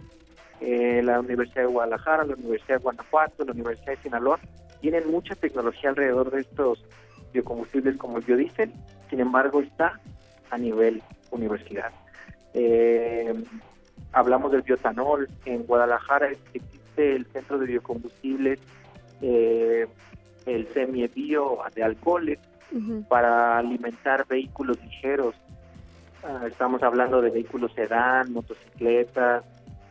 [0.60, 4.38] eh, la Universidad de Guadalajara, la Universidad de Guanajuato, la Universidad de Sinaloa,
[4.80, 6.84] tienen mucha tecnología alrededor de estos
[7.32, 8.72] biocombustibles como el biodiesel,
[9.08, 10.00] sin embargo está
[10.50, 11.92] a nivel universidad.
[12.54, 13.34] Eh,
[14.12, 15.28] hablamos del biotanol.
[15.44, 18.58] En Guadalajara existe el Centro de Biocombustibles,
[19.22, 19.86] eh,
[20.46, 22.38] el semi-bio de alcoholes
[23.08, 25.34] para alimentar vehículos ligeros.
[26.22, 29.44] Ah, estamos hablando de vehículos sedán, motocicletas,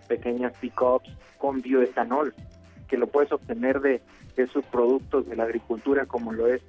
[0.10, 2.34] pequeñas pick-ups con bioetanol,
[2.90, 4.02] que lo puedes obtener de,
[4.36, 6.62] de subproductos de la agricultura como lo es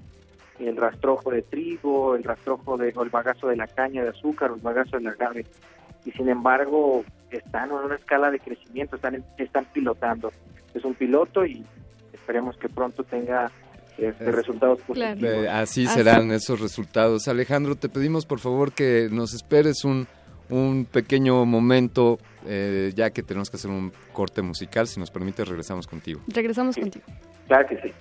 [0.61, 4.51] el rastrojo de trigo, el rastrojo de, o el bagazo de la caña de azúcar
[4.51, 5.47] o el bagazo de la agave.
[6.05, 10.31] Y sin embargo, están en una escala de crecimiento, están, están pilotando.
[10.75, 11.65] Es un piloto y
[12.13, 13.51] esperemos que pronto tenga
[13.97, 15.23] este, Es- resultados positivos.
[15.23, 17.27] Eh, así serán esos resultados.
[17.29, 20.07] Alejandro, te pedimos por favor que nos esperes un,
[20.51, 24.87] un pequeño momento, eh, ya que tenemos que hacer un corte musical.
[24.87, 26.21] Si nos permite, regresamos contigo.
[26.29, 27.05] Regresamos contigo.
[27.47, 27.93] Claro que sí.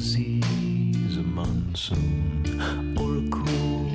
[0.00, 2.40] Disease, a monsoon,
[2.98, 3.92] or a cool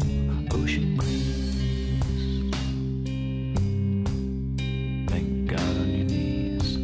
[0.54, 2.46] ocean breeze.
[5.10, 6.78] Thank God on your knees,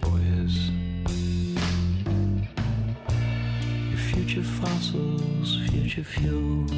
[0.00, 0.54] boys.
[3.90, 6.68] Your future fossils, future fuel.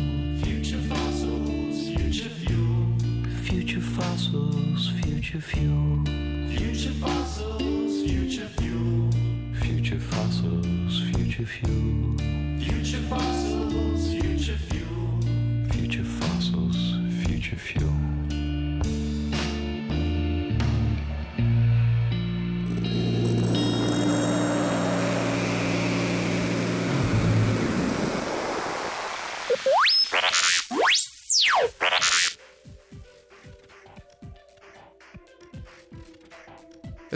[0.43, 2.99] Future fossils, future fuel.
[3.45, 6.05] Future fossils, future fuel.
[6.49, 8.64] Future fossils, future fuel
[11.35, 12.14] centrifuge.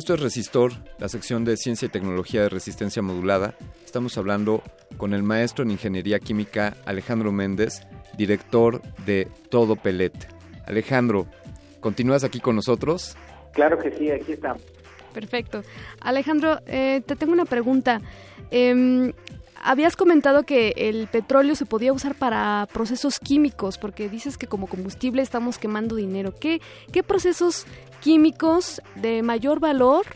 [0.09, 3.55] Esto es Resistor, la sección de Ciencia y Tecnología de Resistencia Modulada.
[3.85, 4.63] Estamos hablando
[4.97, 7.83] con el maestro en Ingeniería Química Alejandro Méndez,
[8.17, 10.15] director de Todo Pelet.
[10.67, 11.27] Alejandro,
[11.81, 13.19] ¿continúas aquí con nosotros?
[13.53, 14.63] Claro que sí, aquí estamos.
[15.13, 15.63] Perfecto.
[16.01, 18.01] Alejandro, eh, te tengo una pregunta.
[18.51, 19.13] Em,
[19.63, 24.67] habías comentado que el petróleo se podía usar para procesos químicos, porque dices que como
[24.67, 26.35] combustible estamos quemando dinero.
[26.35, 26.61] ¿Qué,
[26.93, 27.67] qué procesos
[28.01, 30.07] químicos de mayor valor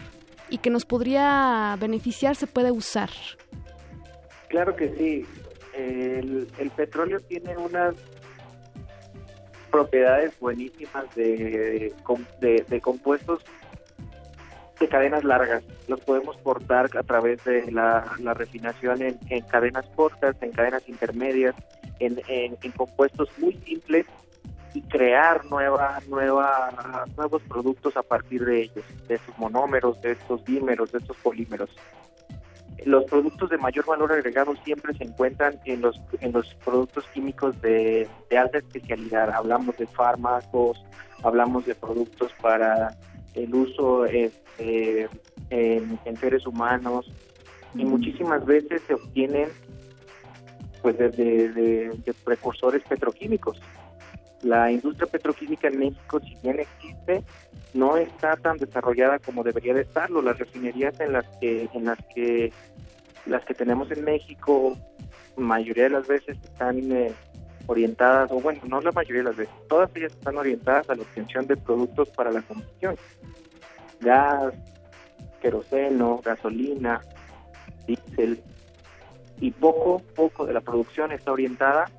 [0.49, 3.11] y que nos podría beneficiar se puede usar?
[4.49, 5.27] Claro que sí.
[5.75, 6.47] El,
[6.77, 7.95] petróleo tiene unas
[9.71, 11.95] propiedades buenísimas de,
[12.41, 13.43] de, de compuestos
[14.83, 15.63] de cadenas largas.
[15.89, 20.89] Los podemos cortar a través de la, la refinación en, en cadenas cortas, en cadenas
[20.89, 21.55] intermedias,
[21.99, 24.07] en, en- en compuestos muy simples
[24.75, 30.45] y crear nueva, nueva, nuevos productos a partir de ellos, de estos monómeros, de estos
[30.45, 31.71] dímeros, de estos polímeros.
[32.87, 37.61] Los productos de mayor valor agregado siempre se encuentran en los, en los productos químicos
[37.61, 39.31] de, de alta especialidad.
[39.31, 40.83] Hablamos de fármacos,
[41.23, 42.97] hablamos de productos para
[43.35, 45.09] el uso este,
[45.51, 47.11] en, en seres humanos
[47.75, 49.49] y muchísimas veces se obtienen
[50.83, 53.61] pues de, de- de- de precursores petroquímicos.
[54.43, 57.23] La industria petroquímica en México, si bien existe,
[57.75, 60.21] no está tan desarrollada como debería de estarlo.
[60.21, 62.53] Las refinerías en las que en las que
[63.25, 64.77] las que tenemos en México,
[65.37, 67.13] mayoría de las veces están eh,
[67.67, 71.03] orientadas, o bueno, no la mayoría de las veces, todas ellas están orientadas a la
[71.03, 72.97] obtención de productos para la combustión.
[74.01, 74.55] Gas,
[75.41, 77.01] queroseno, gasolina,
[77.87, 78.43] diésel,
[79.41, 81.91] y poco, poco de la producción está orientada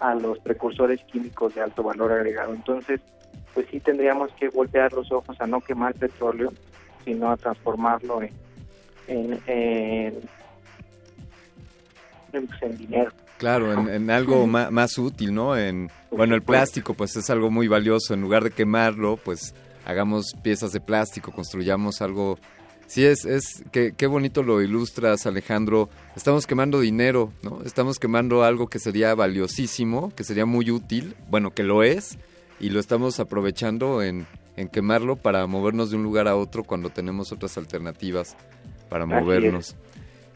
[0.00, 2.52] a los precursores químicos de alto valor agregado.
[2.52, 3.00] Entonces,
[3.54, 6.52] pues sí tendríamos que voltear los ojos a no quemar petróleo,
[7.04, 8.32] sino a transformarlo en,
[9.06, 10.14] en, en,
[12.32, 13.12] en, pues, en dinero.
[13.38, 15.56] Claro, en, en algo ma- más, útil, ¿no?
[15.56, 18.14] En, bueno, el plástico pues es algo muy valioso.
[18.14, 19.54] En lugar de quemarlo, pues
[19.84, 22.38] hagamos piezas de plástico, construyamos algo...
[22.86, 25.88] Sí, es, es que, qué bonito lo ilustras, Alejandro.
[26.14, 27.60] Estamos quemando dinero, ¿no?
[27.64, 32.18] Estamos quemando algo que sería valiosísimo, que sería muy útil, bueno, que lo es,
[32.60, 36.90] y lo estamos aprovechando en, en quemarlo para movernos de un lugar a otro cuando
[36.90, 38.36] tenemos otras alternativas
[38.90, 39.74] para movernos.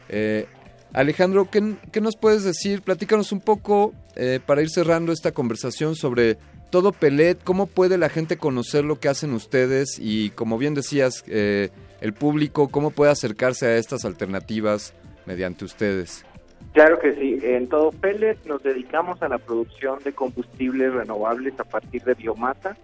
[0.09, 0.47] Eh,
[0.93, 2.81] Alejandro, ¿qué, qué nos puedes decir?
[2.81, 6.37] Platícanos un poco eh, para ir cerrando esta conversación sobre
[6.69, 11.23] todo Pelet, cómo puede la gente conocer lo que hacen ustedes y como bien decías,
[11.27, 11.69] eh,
[12.01, 14.93] el público, cómo puede acercarse a estas alternativas
[15.25, 16.25] mediante ustedes.
[16.73, 17.39] Claro que sí.
[17.43, 22.77] En todo Pellet nos dedicamos a la producción de combustibles renovables a partir de biomasa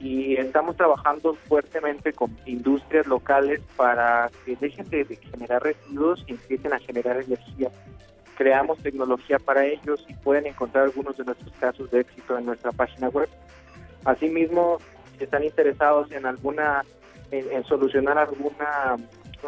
[0.00, 6.32] y estamos trabajando fuertemente con industrias locales para que dejen de, de generar residuos y
[6.32, 7.70] empiecen a generar energía.
[8.36, 12.72] Creamos tecnología para ellos y pueden encontrar algunos de nuestros casos de éxito en nuestra
[12.72, 13.28] página web.
[14.04, 14.78] Asimismo,
[15.18, 16.82] si están interesados en alguna,
[17.30, 18.96] en, en solucionar alguna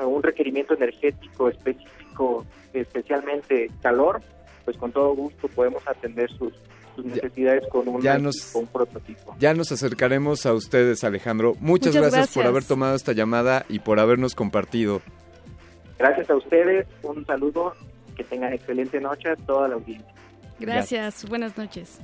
[0.05, 2.45] un requerimiento energético específico,
[2.75, 4.21] especialmente calor,
[4.65, 6.53] pues con todo gusto podemos atender sus,
[6.95, 9.35] sus necesidades con un, ya nos- con un prototipo.
[9.39, 11.55] Ya nos acercaremos a ustedes, Alejandro.
[11.61, 15.01] Muchas, Muchas gracias, por haber tomado esta llamada y por habernos compartido.
[15.99, 17.73] Gracias a ustedes, un saludo,
[18.16, 20.12] que tengan excelente noche a toda la audiencia.
[20.59, 22.01] Gracias, buenas noches.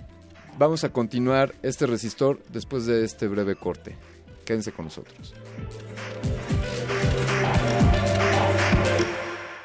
[0.58, 3.96] Vamos a continuar este resistor después de este breve corte.
[4.44, 5.34] Quédense con nosotros.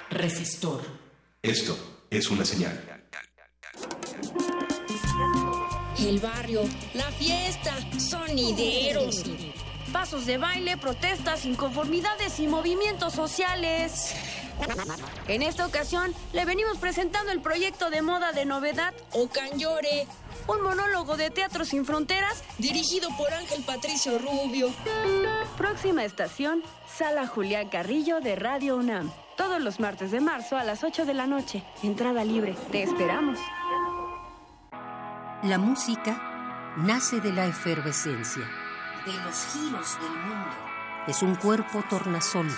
[0.10, 0.82] Resistor.
[1.42, 1.78] Esto
[2.10, 2.80] es una señal.
[6.00, 6.62] El barrio,
[6.94, 9.24] la fiesta, sonideros.
[9.92, 14.16] Pasos de baile, protestas, inconformidades y movimientos sociales.
[15.28, 20.08] En esta ocasión le venimos presentando el proyecto de moda de novedad Ocanyore,
[20.48, 24.70] un monólogo de teatro sin fronteras dirigido por Ángel Patricio Rubio.
[25.58, 29.12] Próxima estación, Sala Julián Carrillo de Radio UNAM.
[29.36, 31.64] Todos los martes de marzo a las 8 de la noche.
[31.84, 32.56] Entrada libre.
[32.72, 33.38] Te esperamos.
[35.44, 38.44] La música nace de la efervescencia.
[39.06, 40.50] De los giros del mundo.
[41.08, 42.50] Es un cuerpo tornasol.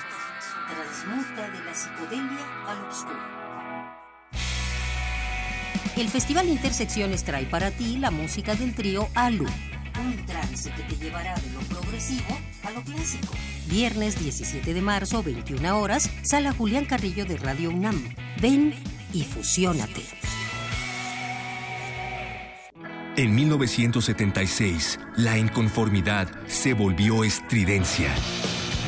[0.70, 3.40] Transmuta de la psicodelia al obscuro.
[5.98, 9.48] El Festival Intersecciones trae para ti la música del trío Alu.
[10.02, 13.34] Un trance que te llevará de lo progresivo a lo clásico.
[13.68, 18.16] Viernes 17 de marzo, 21 horas, Sala Julián Carrillo de Radio UNAM.
[18.40, 18.74] Ven
[19.14, 20.04] y fusiónate.
[23.18, 28.14] En 1976, la inconformidad se volvió estridencia.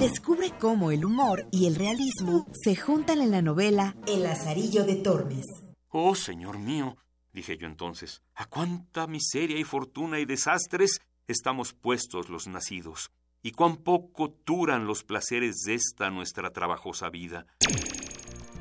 [0.00, 4.94] Descubre cómo el humor y el realismo se juntan en la novela El Lazarillo de
[4.94, 5.44] Tormes.
[5.88, 6.96] Oh, señor mío,
[7.32, 13.10] dije yo entonces, a cuánta miseria y fortuna y desastres estamos puestos los nacidos,
[13.42, 17.46] y cuán poco duran los placeres de esta nuestra trabajosa vida.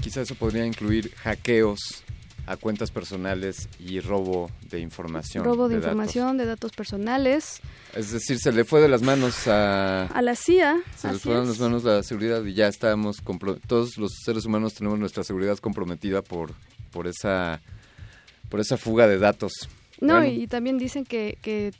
[0.00, 2.02] Quizá, eso podría incluir hackeos
[2.46, 5.44] a cuentas personales y robo de información.
[5.44, 5.86] Robo de, datos.
[5.90, 7.60] información, de datos personales.
[7.94, 10.06] Es decir, se le fue de las manos a...
[10.06, 10.80] A la CIA.
[10.96, 14.74] Se le fueron de las manos la seguridad y ya compro- Todos los seres humanos
[14.74, 16.52] tenemos nuestra seguridad comprometida por,
[16.90, 17.60] por, esa,
[18.48, 19.52] por esa fuga de datos.
[20.02, 21.70] No, Bueno, y también dicen que, que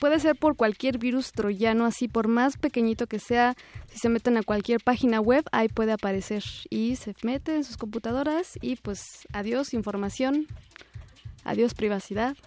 [0.00, 3.56] puede ser por cualquier virus troyano, así por más pequeñito que sea,
[3.90, 6.42] si se meten a cualquier página web, ahí puede aparecer.
[6.70, 9.02] Y se mete en sus computadoras y pues
[9.34, 10.46] adiós información,
[11.44, 12.38] adiós privacidad.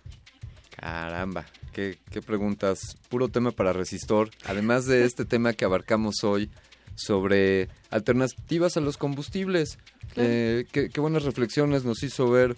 [0.75, 2.79] Caramba, qué, qué preguntas.
[3.07, 4.31] Puro tema para resistor.
[4.45, 6.49] Además de este tema que abarcamos hoy
[6.95, 9.77] sobre alternativas a los combustibles.
[10.15, 10.29] Claro.
[10.31, 12.57] Eh, qué, qué buenas reflexiones nos hizo ver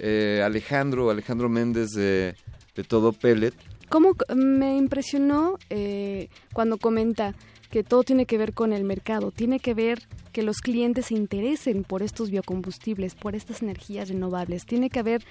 [0.00, 2.34] eh, Alejandro, Alejandro Méndez de,
[2.74, 3.54] de Todo Pellet.
[3.88, 7.34] ¿Cómo me impresionó eh, cuando comenta
[7.70, 10.02] que todo tiene que ver con el mercado, tiene que ver
[10.32, 15.22] que los clientes se interesen por estos biocombustibles, por estas energías renovables, tiene que haber,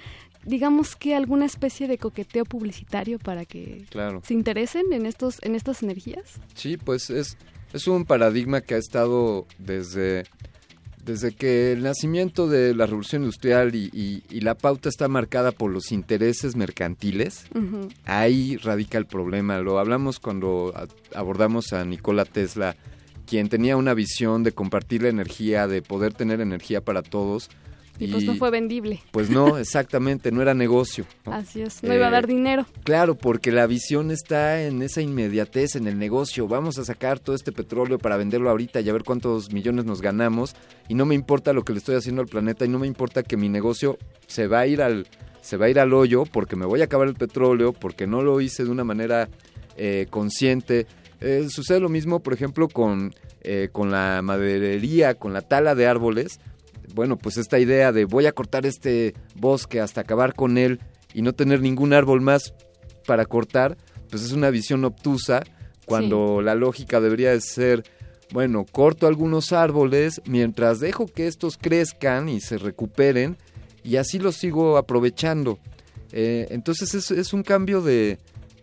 [0.46, 4.22] digamos que alguna especie de coqueteo publicitario para que Claro.
[4.26, 6.36] se interesen en estos en estas energías.
[6.56, 7.38] Sí, pues es,
[7.74, 10.24] es un paradigma que ha estado desde,
[11.10, 15.52] desde que el nacimiento de la revolución industrial y, y- y la pauta está marcada
[15.52, 17.46] por los intereses mercantiles.
[18.06, 19.58] Ahí radica el problema.
[19.60, 20.72] Lo hablamos cuando
[21.16, 22.76] abordamos a Nikola Tesla,
[23.26, 27.50] quien tenía una visión de compartir la energía, de poder tener energía para todos.
[28.00, 29.02] Y, pues no fue vendible.
[29.12, 31.06] Pues no, exactamente, no era negocio.
[31.26, 31.34] ¿no?
[31.34, 32.66] Así es, no iba a dar Eh, dinero.
[32.84, 36.48] Claro, porque la visión está en esa inmediatez, en el negocio.
[36.48, 40.02] Vamos a sacar todo este petróleo para venderlo ahorita y a ver cuántos millones nos
[40.02, 40.56] ganamos.
[40.88, 43.22] Y no me importa lo que le estoy haciendo al planeta y no me importa
[43.24, 43.98] que mi negocio
[44.28, 45.06] se va a ir al,
[45.42, 48.22] se va a ir al hoyo porque me voy a acabar el petróleo, porque no
[48.22, 49.28] lo hice de una manera
[49.76, 50.88] eh, consciente.
[51.20, 55.86] Eh, sucede lo mismo, por ejemplo, con, eh, con la maderería, con la tala de
[55.86, 56.40] árboles
[56.94, 60.80] bueno, pues esta idea de voy a cortar este bosque hasta acabar con él
[61.14, 62.54] y no tener ningún árbol más
[63.06, 63.78] para cortar,
[64.10, 65.44] pues es una visión obtusa
[65.86, 67.84] cuando la lógica debería de ser,
[68.32, 73.38] bueno, corto algunos árboles mientras dejo que estos crezcan y se recuperen
[73.84, 75.58] y así los sigo aprovechando.
[76.12, 78.20] Eh, entonces es, es un cambio de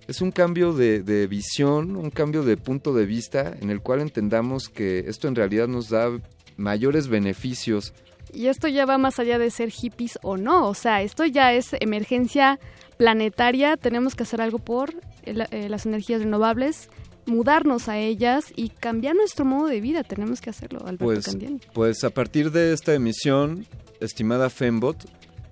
[0.08, 4.00] es un cambio de, de visión, un cambio de punto de vista en el cual
[4.00, 6.10] entendamos que esto en realidad nos da
[6.56, 7.92] mayores beneficios
[8.36, 11.52] Y esto ya va más allá de ser hippies o no, o sea, esto ya
[11.54, 12.58] es emergencia
[12.98, 16.88] planetaria, tenemos que hacer algo por el- eh, las energías renovables,
[17.24, 21.60] mudarnos a ellas y cambiar nuestro modo de vida, tenemos que hacerlo, Alberto Pues, Candiani.
[21.72, 23.66] pues a partir de esta emisión,
[24.00, 24.96] estimada Fembot,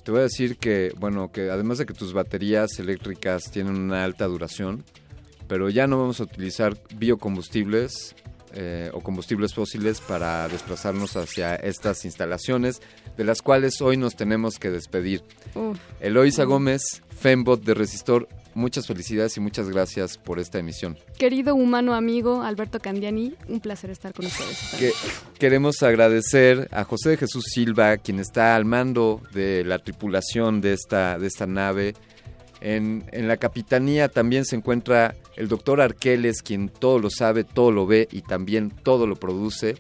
[0.05, 4.05] te voy a decir que, bueno, que además de que tus baterías eléctricas tienen una
[4.05, 4.85] alta duración,
[5.49, 8.15] pero ya no vamos a utilizar biocombustibles
[8.55, 12.81] eh, o combustibles fósiles para desplazarnos hacia estas instalaciones,
[13.17, 15.23] de las cuales hoy nos tenemos que despedir.
[15.55, 15.79] Uf.
[16.01, 20.97] Eloisa Gómez, Fembot de Resistor, muchas felicidades y muchas gracias por esta emisión.
[21.19, 24.59] Querido humano amigo Alberto Candiani, un placer estar con ustedes.
[24.79, 24.93] Que-
[25.39, 30.73] queremos agradecer a José de Jesús Silva, quien está al mando de la tripulación de
[30.75, 31.95] esta, de esta nave,
[32.65, 37.71] En, en la capitanía también se encuentra el doctor Arqueles, quien todo lo sabe, todo
[37.71, 39.77] lo ve y también todo lo produce.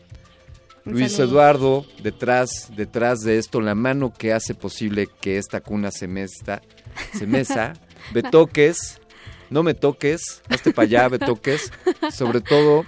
[0.84, 1.18] Luis.
[1.18, 6.60] Eduardo, detrás, detrás de esto, la mano que hace posible que esta cuna se mesta,
[7.16, 7.72] se mesa.
[8.12, 9.00] Betoques,
[9.48, 11.72] no me toques, hazte para allá, Betoques.
[12.12, 12.84] Sobre todo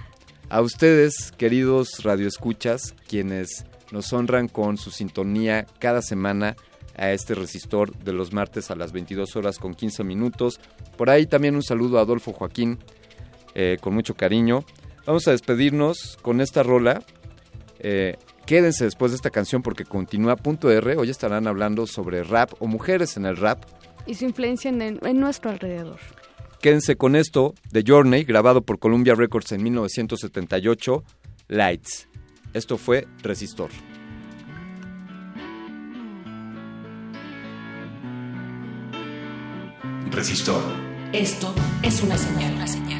[0.49, 6.55] a ustedes, queridos radioescuchas, quienes nos honran con su sintonía cada semana
[6.97, 10.59] a este resistor de los martes a las 22 horas con 15 minutos.
[10.97, 12.79] Por ahí también un saludo a Adolfo Joaquín,
[13.55, 14.65] eh, con mucho cariño.
[15.05, 17.03] Vamos a despedirnos con esta rola.
[17.79, 20.97] Eh, quédense después de esta canción porque continúa punto R.
[20.97, 23.63] Hoy estarán hablando sobre rap o mujeres en el rap.
[24.05, 25.99] Y su influencia en, en nuestro alrededor.
[26.61, 31.03] Quédense con esto de Journey, grabado por Columbia Records en 1978,
[31.49, 32.07] Lights.
[32.53, 33.69] Esto fue Resistor.
[40.11, 40.61] Resistor.
[41.13, 41.53] Esto
[41.83, 42.96] es una señal, una señal, una señal,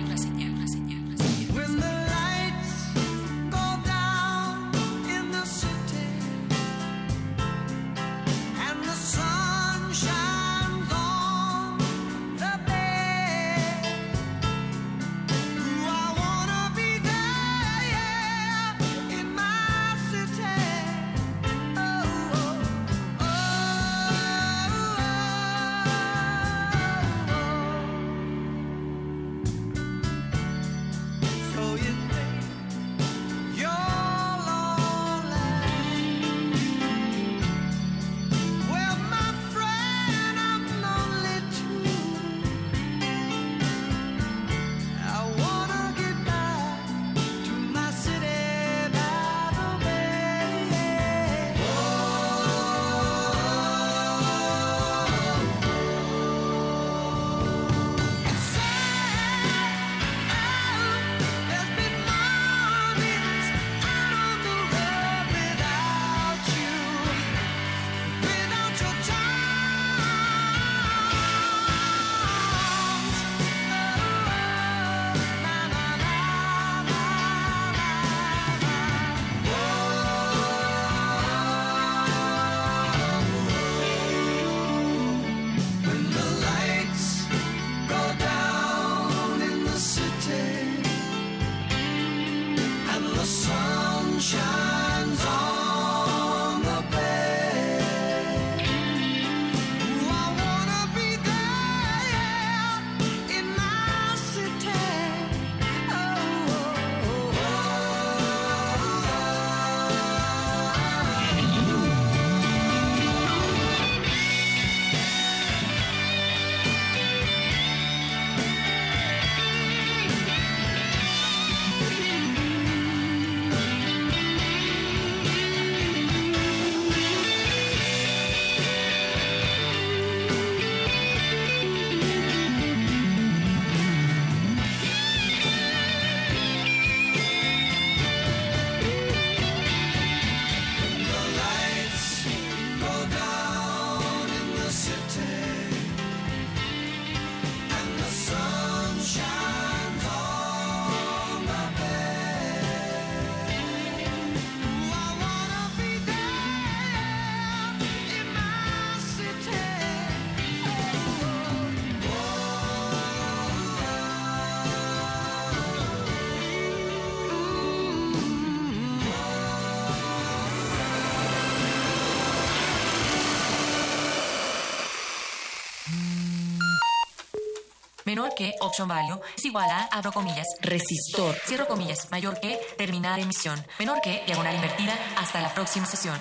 [178.38, 183.66] que option value es igual a, abro comillas, resistor, cierro comillas, mayor que, terminar emisión,
[183.80, 186.18] menor que, diagonal invertida, hasta la próxima sesión.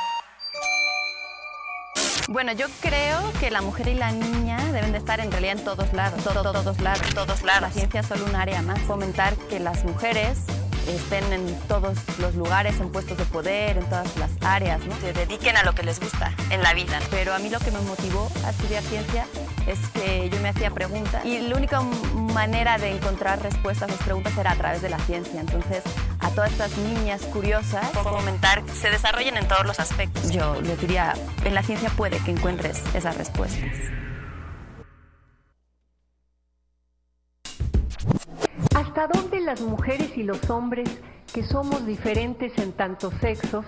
[2.29, 5.65] Bueno, yo creo que la mujer y la niña deben de estar en realidad en
[5.65, 7.63] todos lados, todo- todo- todos lados, todos lados.
[7.63, 8.81] La ciencia es solo un área más.
[8.81, 10.39] Fomentar que las mujeres
[10.89, 14.99] estén en todos los lugares, en puestos de poder, en todas las áreas, ¿no?
[15.01, 16.99] Se dediquen a lo que les gusta en la vida.
[17.11, 19.27] Pero a mí lo que me motivó a estudiar ciencia
[19.67, 24.05] es que yo me hacía preguntas y la única manera de encontrar respuestas a esas
[24.05, 25.41] preguntas era a través de la ciencia.
[25.41, 25.83] Entonces,
[26.21, 30.31] a todas estas niñas curiosas, fomentar que se desarrollen en todos los aspectos.
[30.31, 31.15] Yo les diría,
[31.45, 33.71] en la ciencia puede que encuentres esas respuestas.
[38.75, 40.89] ¿Hasta dónde las mujeres y los hombres,
[41.33, 43.65] que somos diferentes en tantos sexos,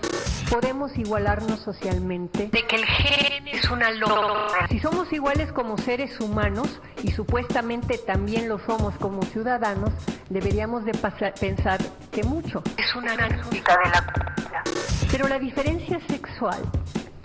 [0.49, 4.67] podemos igualarnos socialmente, de que el gen es una loca.
[4.69, 9.91] Si somos iguales como seres humanos y supuestamente también lo somos como ciudadanos,
[10.29, 10.93] deberíamos de
[11.39, 11.79] pensar
[12.11, 12.63] que mucho.
[12.77, 14.35] Es una música de la
[15.11, 16.61] Pero la diferencia sexual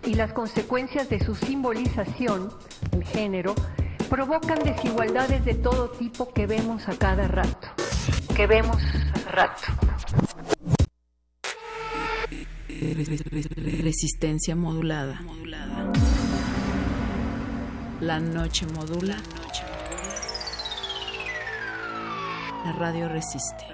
[0.05, 2.53] y las consecuencias de su simbolización,
[2.93, 3.55] el género,
[4.11, 7.69] provocan desigualdades de todo tipo que vemos a cada rato.
[8.37, 9.94] que vemos hace rato.
[12.93, 15.19] Resistencia modulada.
[18.01, 19.17] La noche modula.
[22.67, 23.65] La radio resiste.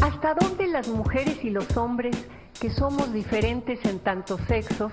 [0.00, 2.16] ¿Hasta dónde las mujeres y los hombres,
[2.58, 4.92] que somos diferentes en tantos sexos,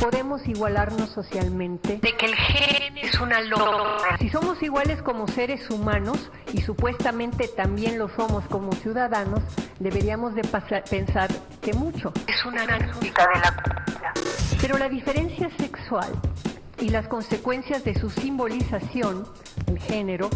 [0.00, 1.98] podemos igualarnos socialmente?
[1.98, 4.16] De que el gen es una loca.
[4.18, 9.40] Si somos iguales como seres humanos y supuestamente también lo somos como ciudadanos,
[9.78, 10.42] deberíamos de
[10.90, 11.30] pensar
[11.60, 12.12] que mucho.
[12.26, 12.64] Es una
[12.94, 14.14] música de la
[14.60, 16.10] Pero la diferencia sexual
[16.80, 19.24] y las consecuencias de su simbolización,
[19.66, 20.30] el género,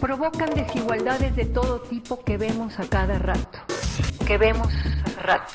[0.00, 3.58] provocan desigualdades de todo tipo que vemos a cada rato.
[4.30, 5.54] Que vemos hace rato.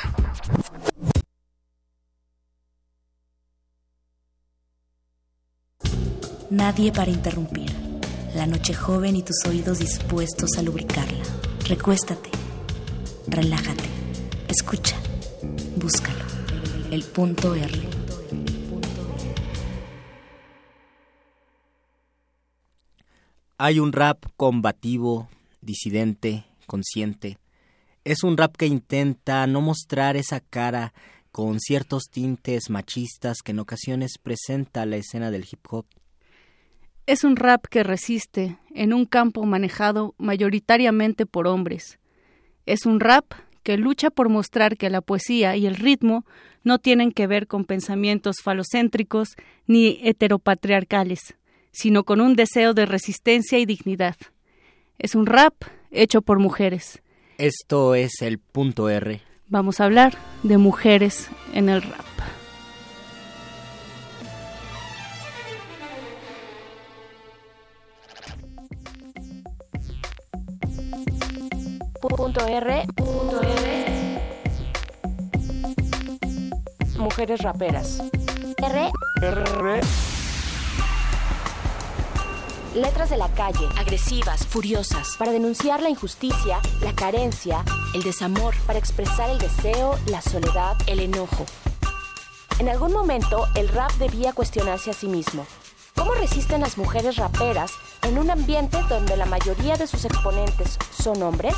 [6.50, 7.72] Nadie para interrumpir.
[8.36, 11.24] La noche joven y tus oídos dispuestos a lubricarla.
[11.70, 12.30] Recuéstate.
[13.28, 13.86] Relájate.
[14.50, 14.98] Escucha.
[15.78, 16.26] Búscalo.
[16.92, 17.82] El punto R.
[23.58, 25.30] Hay un rap combativo,
[25.62, 27.38] disidente, consciente.
[28.06, 30.94] Es un rap que intenta no mostrar esa cara
[31.32, 35.88] con ciertos tintes machistas que en ocasiones presenta la escena del hip hop.
[37.08, 41.98] Es un rap que resiste en un campo manejado mayoritariamente por hombres.
[42.68, 43.34] Es un rap
[43.64, 46.28] que lucha por mostrar que la poesía y el ritmo
[46.64, 49.30] no tienen que ver con pensamientos falocéntricos
[49.66, 51.34] ni heteropatriarcales,
[51.72, 54.16] sino con un deseo de resistencia y dignidad.
[55.00, 55.56] Es un rap
[55.90, 57.02] hecho por mujeres.
[57.38, 59.22] Esto es el punto R.
[59.48, 62.06] Vamos a hablar de mujeres en el rap.
[72.00, 72.86] Punto R.
[72.96, 74.22] Punto R.
[76.98, 78.02] Mujeres raperas.
[78.62, 79.82] R.
[82.76, 88.78] Letras de la calle, agresivas, furiosas, para denunciar la injusticia, la carencia, el desamor, para
[88.78, 91.46] expresar el deseo, la soledad, el enojo.
[92.60, 95.48] En algún momento, el rap debía cuestionarse a sí mismo.
[95.96, 97.72] ¿Cómo resisten las mujeres raperas
[98.02, 101.56] en un ambiente donde la mayoría de sus exponentes son hombres?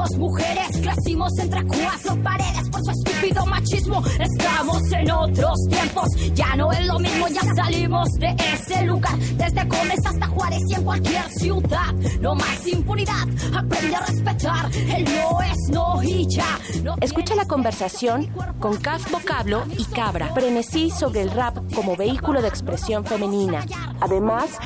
[0.00, 4.02] Nacimos mujeres, crecimos entre cuatro paredes por su estúpido machismo.
[4.18, 9.18] Estamos en otros tiempos, ya no es lo mismo, ya salimos de ese lugar.
[9.18, 11.92] Desde Gómez hasta Juárez y en cualquier ciudad.
[12.18, 14.70] No más impunidad, aprende a respetar.
[14.74, 16.58] El no es no y ya.
[16.82, 18.28] No Escucha la conversación
[18.58, 23.66] con Caf Vocablo y Cabra, frenesí sobre el rap como vehículo de expresión femenina.
[24.00, 24.58] Además,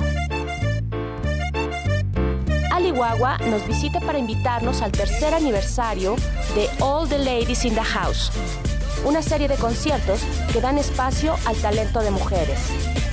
[2.85, 6.17] Ali Guagua nos visita para invitarnos al tercer aniversario
[6.55, 8.31] de All the Ladies in the House,
[9.07, 10.21] una serie de conciertos
[10.53, 12.59] que dan espacio al talento de mujeres.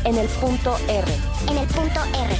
[0.04, 1.08] En el punto R.
[1.48, 2.36] En el punto R.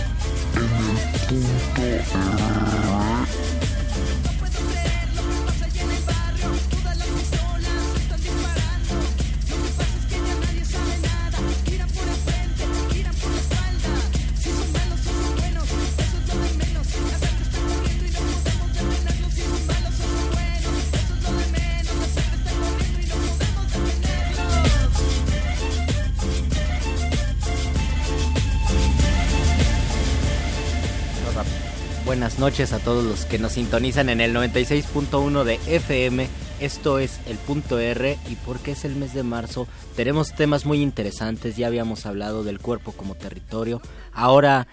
[32.22, 36.28] Buenas noches a todos los que nos sintonizan en el 96.1 de FM.
[36.60, 40.84] Esto es el punto R y porque es el mes de marzo tenemos temas muy
[40.84, 41.58] interesantes.
[41.58, 43.82] Ya habíamos hablado del cuerpo como territorio.
[44.14, 44.68] Ahora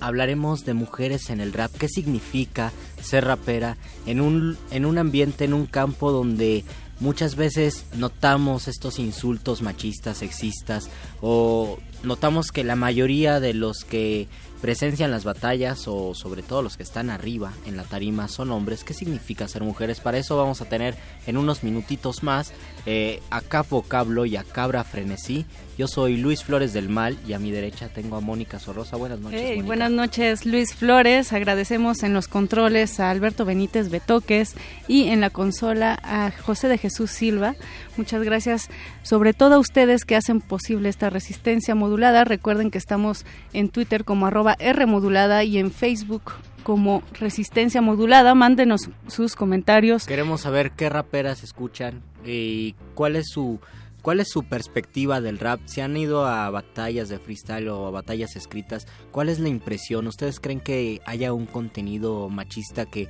[0.00, 1.70] hablaremos de mujeres en el rap.
[1.72, 2.72] ¿Qué significa
[3.02, 3.76] ser rapera
[4.06, 6.64] en un, en un ambiente, en un campo donde
[7.00, 10.88] muchas veces notamos estos insultos machistas, sexistas
[11.20, 14.26] o notamos que la mayoría de los que
[14.64, 18.82] presencian las batallas o sobre todo los que están arriba en la tarima son hombres.
[18.82, 20.00] ¿Qué significa ser mujeres?
[20.00, 20.94] Para eso vamos a tener
[21.26, 22.54] en unos minutitos más
[22.86, 25.44] eh, a Capo Cablo y a Cabra Frenesí.
[25.76, 28.96] Yo soy Luis Flores del Mal y a mi derecha tengo a Mónica Sorrosa.
[28.96, 29.40] Buenas noches.
[29.42, 31.32] Hey, buenas noches, Luis Flores.
[31.32, 34.54] Agradecemos en los controles a Alberto Benítez Betoques
[34.86, 37.56] y en la consola a José de Jesús Silva.
[37.96, 38.70] Muchas gracias,
[39.02, 42.24] sobre todo a ustedes que hacen posible esta resistencia modulada.
[42.24, 46.32] Recuerden que estamos en Twitter como arroba R modulada y en Facebook
[46.62, 48.34] como Resistencia Modulada.
[48.34, 50.06] Mándenos sus comentarios.
[50.06, 53.60] Queremos saber qué raperas escuchan y cuál es su
[54.02, 55.60] cuál es su perspectiva del rap.
[55.64, 60.06] Si han ido a batallas de freestyle o a batallas escritas, ¿cuál es la impresión?
[60.06, 63.08] ¿Ustedes creen que haya un contenido machista que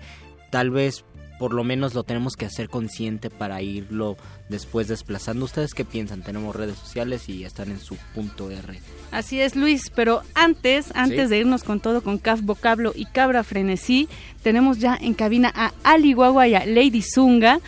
[0.52, 1.04] tal vez
[1.38, 4.16] por lo menos lo tenemos que hacer consciente para irlo
[4.48, 5.44] después desplazando?
[5.44, 6.22] ¿Ustedes qué piensan?
[6.22, 8.78] Tenemos redes sociales y están en su punto R.
[9.10, 11.28] Así es, Luis, pero antes, antes Sí.
[11.30, 14.08] de irnos con todo con Caf Vocablo y Cabra Frenesí,
[14.42, 17.60] tenemos ya en cabina a Ali Guagua y a Lady Zunga.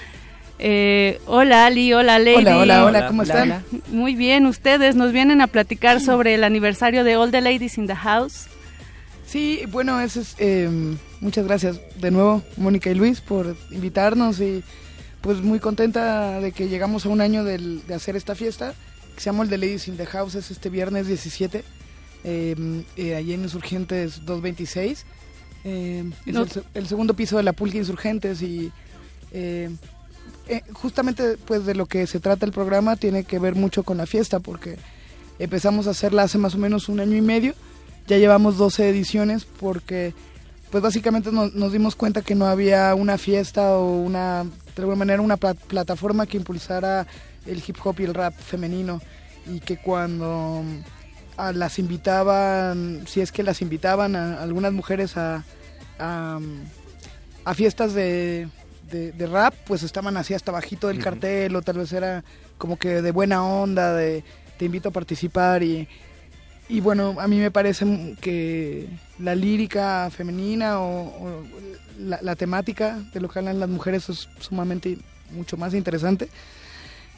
[0.59, 2.37] Eh, hola Ali, hola Lady.
[2.37, 3.63] Hola, hola, hola, ¿cómo están?
[3.89, 7.87] Muy bien, ustedes nos vienen a platicar sobre el aniversario de All the Ladies in
[7.87, 8.47] the House.
[9.27, 10.69] Sí, bueno, eso es, eh,
[11.21, 14.63] muchas gracias de nuevo, Mónica y Luis, por invitarnos y
[15.21, 18.75] pues muy contenta de que llegamos a un año del- de hacer esta fiesta,
[19.15, 21.65] que se llama el The Ladies in the House, es este viernes 17,
[22.23, 22.55] eh,
[22.97, 25.05] eh, allí en Insurgentes 226.
[25.65, 28.71] Eh, es No- el, se- el segundo piso de la Pulque Insurgentes y
[29.33, 29.69] eh,
[30.49, 33.97] eh, justamente pues de lo que se trata el programa tiene que ver mucho con
[33.99, 34.77] la fiesta porque
[35.41, 37.55] empezamos a hacerla hace más o menos un año y medio
[38.07, 40.15] ya llevamos 12 ediciones porque
[40.71, 44.97] pues básicamente nos, nos dimos cuenta que no había una fiesta o una de alguna
[44.97, 47.07] manera una pla- plataforma que impulsara
[47.47, 49.01] el hip hop y el rap femenino.
[49.49, 50.63] Y que cuando
[51.37, 55.45] a las invitaban si es que las invitaban a algunas mujeres a,
[55.99, 56.41] a,
[57.45, 58.49] a fiestas de,
[58.91, 62.25] de- de rap, pues estaban así hasta bajito del cartel o tal vez era
[62.59, 64.25] como que de buena onda, de
[64.59, 65.87] te invito a participar y,
[66.69, 68.89] y bueno, a mí me parece que
[69.19, 71.43] la lírica femenina o,
[71.99, 74.99] la temática de lo que hablan las mujeres es sumamente
[75.31, 76.29] mucho más interesante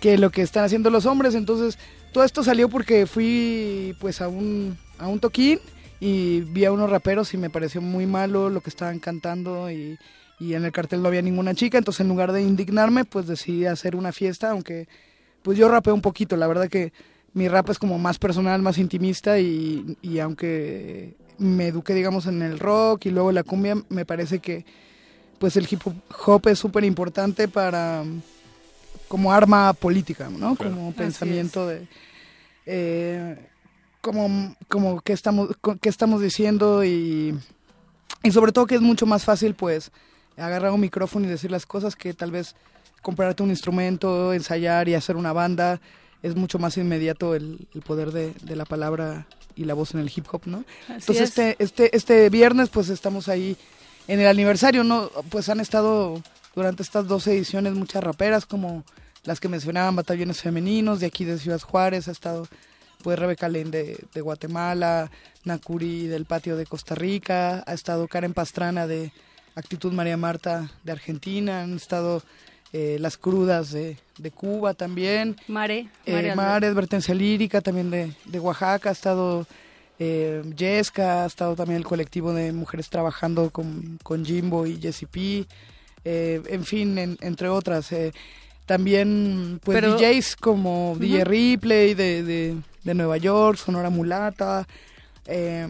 [0.00, 1.34] que lo que están haciendo los hombres.
[1.34, 1.78] Entonces,
[2.12, 5.58] todo esto salió porque fui pues a un, a un toquín
[6.00, 9.98] y vi a unos raperos y me pareció muy malo lo que estaban cantando y,
[10.38, 11.78] y en el cartel no había ninguna chica.
[11.78, 14.88] Entonces, en lugar de indignarme, pues decidí hacer una fiesta, aunque
[15.42, 16.36] pues yo rapeo un poquito.
[16.36, 16.92] La verdad que
[17.38, 22.42] mi rap es como más personal, más intimista y, y aunque me eduqué, digamos, en
[22.42, 24.66] el rock y luego la cumbia, me parece que
[25.38, 25.82] pues el hip
[26.26, 28.02] hop es súper importante para
[29.06, 30.56] como arma política, ¿no?
[30.56, 30.74] Claro.
[30.74, 31.86] Como pensamiento de
[32.66, 33.36] eh,
[34.00, 35.50] como como qué estamos
[35.80, 37.38] qué estamos diciendo y
[38.24, 39.92] y sobre todo que es mucho más fácil pues
[40.36, 42.56] agarrar un micrófono y decir las cosas que tal vez
[43.00, 45.80] comprarte un instrumento, ensayar y hacer una banda
[46.22, 49.26] es mucho más inmediato el, el poder de, de la palabra
[49.56, 50.64] y la voz en el hip hop, ¿no?
[50.88, 51.28] Así Entonces es.
[51.30, 53.56] este este este viernes pues estamos ahí
[54.06, 55.10] en el aniversario, ¿no?
[55.30, 56.22] Pues han estado
[56.54, 58.84] durante estas dos ediciones muchas raperas como
[59.24, 62.48] las que mencionaban batallones femeninos de aquí de Ciudad Juárez, ha estado
[63.02, 65.10] pues Rebeca Lane de, de Guatemala,
[65.44, 69.12] Nakuri del patio de Costa Rica, ha estado Karen Pastrana de
[69.54, 72.22] Actitud María Marta de Argentina, han estado
[72.72, 75.36] eh, Las Crudas de, de Cuba también.
[75.48, 76.66] Mare, Eh, Mare.
[76.66, 79.46] Advertencia Lírica también de, de Oaxaca, ha estado
[79.98, 85.08] eh, Yesca, ha estado también el colectivo de mujeres trabajando con, con Jimbo y Jessie
[85.08, 85.46] P,
[86.04, 87.90] eh, en fin, en- entre otras.
[87.92, 88.12] eh,
[88.66, 90.94] también pues Pero- DJs como.
[91.00, 94.68] DJ Ripley de, de, de Nueva York, Sonora Mulata,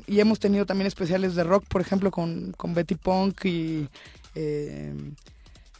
[0.06, 3.88] y hemos tenido también especiales de rock, por ejemplo, con, con Betty Punk y,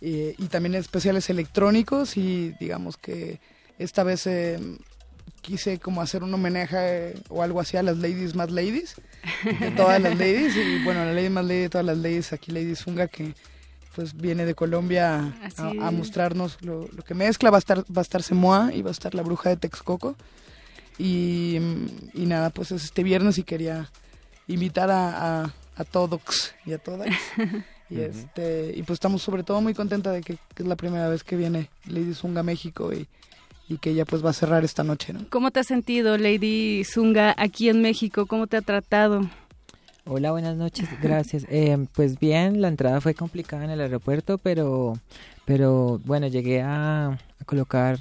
[0.00, 3.40] eh, y, también especiales electrónicos y digamos que
[3.78, 4.58] esta vez eh,
[5.40, 8.94] quise como hacer un homenaje eh, o algo así a las ladies más ladies,
[9.60, 12.52] de todas las ladies y bueno, la lady más lady de todas las ladies, aquí
[12.52, 13.34] Lady Zunga que
[13.96, 18.02] pues viene de Colombia a, mostrarnos lo, lo que mezcla, va a estar va a
[18.02, 20.14] estar Semoa y va a estar la bruja de Texcoco.
[20.98, 21.58] Y,
[22.14, 23.90] y nada, pues es este viernes y quería
[24.48, 27.08] invitar a, a, a todos y a todas.
[27.90, 28.04] Y, Ujú.
[28.10, 31.24] este, y pues estamos sobre todo muy contenta de que, que es la primera vez
[31.24, 33.06] que viene Lady Zunga a México y,
[33.68, 35.26] y que ella pues va a cerrar esta noche, ¿no?
[35.30, 38.26] ¿Cómo te has sentido, Lady Zunga, aquí en México?
[38.26, 39.28] ¿Cómo te ha tratado?
[40.04, 41.44] Hola, buenas noches, gracias.
[41.50, 44.98] Eh, pues bien, la entrada fue complicada en el aeropuerto, pero,
[45.44, 47.98] pero bueno, llegué a, a colocar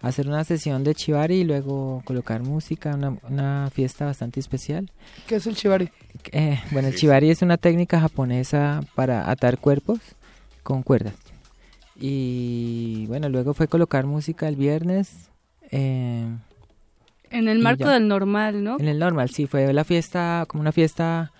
[0.00, 4.90] hacer una sesión de chivari y luego colocar música, una, una fiesta bastante especial.
[5.26, 5.90] ¿Qué es el chivari?
[6.32, 9.98] Eh, bueno, el chivari es una técnica japonesa para atar cuerpos
[10.62, 11.14] con cuerdas.
[11.96, 15.30] Y bueno, luego fue colocar música el viernes.
[15.70, 16.26] Eh,
[17.30, 18.76] en el marco del normal, ¿no?
[18.78, 21.32] En el normal, sí, fue la fiesta, como una fiesta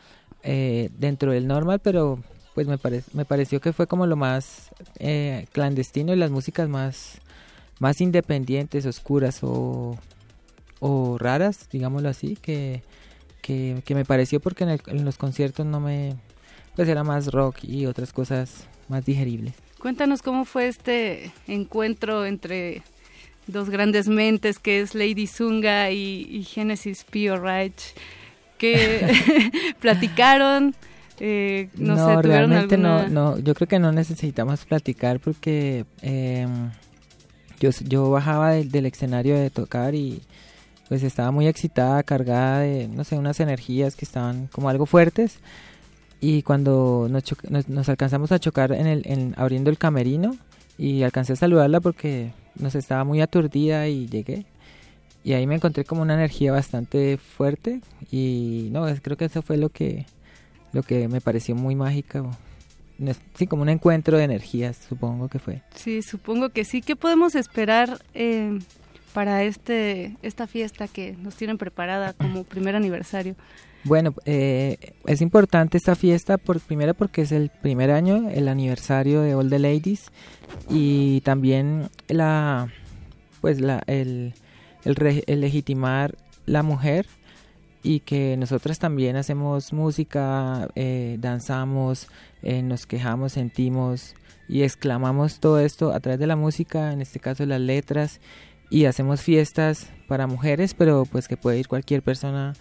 [0.42, 2.18] eh, dentro del normal, pero
[2.54, 6.68] pues me, pare- me pareció que fue como lo más eh, clandestino y las músicas
[6.68, 7.20] más,
[7.78, 9.96] más independientes, oscuras o,
[10.80, 12.82] o raras, digámoslo así, que,
[13.42, 16.14] que, que me pareció porque en, el- en los conciertos no me...
[16.76, 19.54] pues era más rock y otras cosas más digeribles.
[19.80, 22.82] Cuéntanos cómo fue este encuentro entre
[23.46, 27.34] dos grandes mentes que es Lady Zunga y, y Genesis P.
[27.36, 27.94] Reich
[28.58, 29.06] que
[29.80, 30.74] platicaron
[31.20, 33.08] eh, no, sé tuvieron realmente alguna...
[33.08, 36.46] no, no, yo creo que no necesitamos platicar porque eh,
[37.60, 40.22] yo, yo bajaba del, del escenario de tocar y
[40.88, 45.38] pues estaba muy excitada, cargada de, no sé, unas energías que estaban como algo fuertes
[46.20, 50.36] y cuando nos, nos, nos alcanzamos a chocar en el, en, abriendo el camerino
[50.78, 54.46] y alcancé a saludarla porque nos estaba muy aturdida y llegué
[55.24, 57.80] y ahí me encontré como una energía bastante fuerte
[58.10, 60.06] y no, creo que eso fue lo que
[60.72, 62.24] lo que me pareció muy mágica.
[63.34, 65.62] Sí, como un encuentro de energías, supongo que fue.
[65.74, 66.82] Sí, supongo que sí.
[66.82, 68.58] ¿Qué podemos esperar eh,
[69.12, 73.36] para este esta fiesta que nos tienen preparada como primer aniversario?
[73.84, 74.76] Bueno, eh,
[75.06, 79.48] es importante esta fiesta por primero porque es el primer año, el aniversario de All
[79.50, 80.10] the Ladies
[80.68, 82.68] y también la
[83.40, 84.34] pues la el,
[84.84, 87.06] el, re- el legitimar la mujer
[87.82, 92.08] y que nosotras también hacemos música, eh, danzamos,
[92.42, 94.14] eh, nos quejamos, sentimos
[94.48, 98.20] y exclamamos todo esto a través de la música, en este caso las letras,
[98.70, 102.54] y hacemos fiestas para mujeres, pero pues que puede ir cualquier persona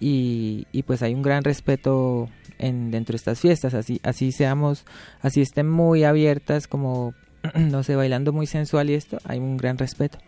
[0.00, 2.28] y, y pues hay un gran respeto
[2.58, 4.84] en, dentro de estas fiestas, así, así seamos,
[5.20, 7.14] así estén muy abiertas como,
[7.54, 10.18] no sé, bailando muy sensual y esto, hay un gran respeto.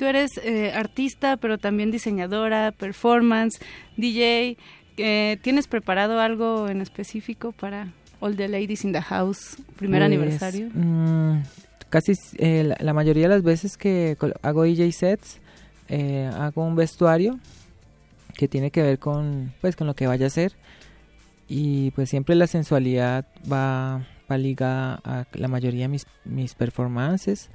[0.00, 3.60] Tú eres eh, artista, pero también diseñadora, performance,
[3.98, 4.56] DJ.
[4.96, 10.06] Eh, ¿Tienes preparado algo en específico para All the Ladies in the House, primer Pues,
[10.06, 10.70] aniversario?
[10.72, 11.42] mm,
[11.90, 15.38] casi eh, la, la mayoría de las veces que hago DJ sets,
[15.90, 17.38] eh, hago un vestuario
[18.38, 20.54] que tiene que ver con, pues, con lo que vaya a ser.
[21.46, 27.50] Y pues siempre la sensualidad va, va ligada a la mayoría de mis, mis performances.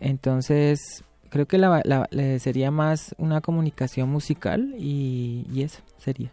[0.00, 6.30] Entonces, creo que la, la- le sería más una comunicación musical y, y eso sería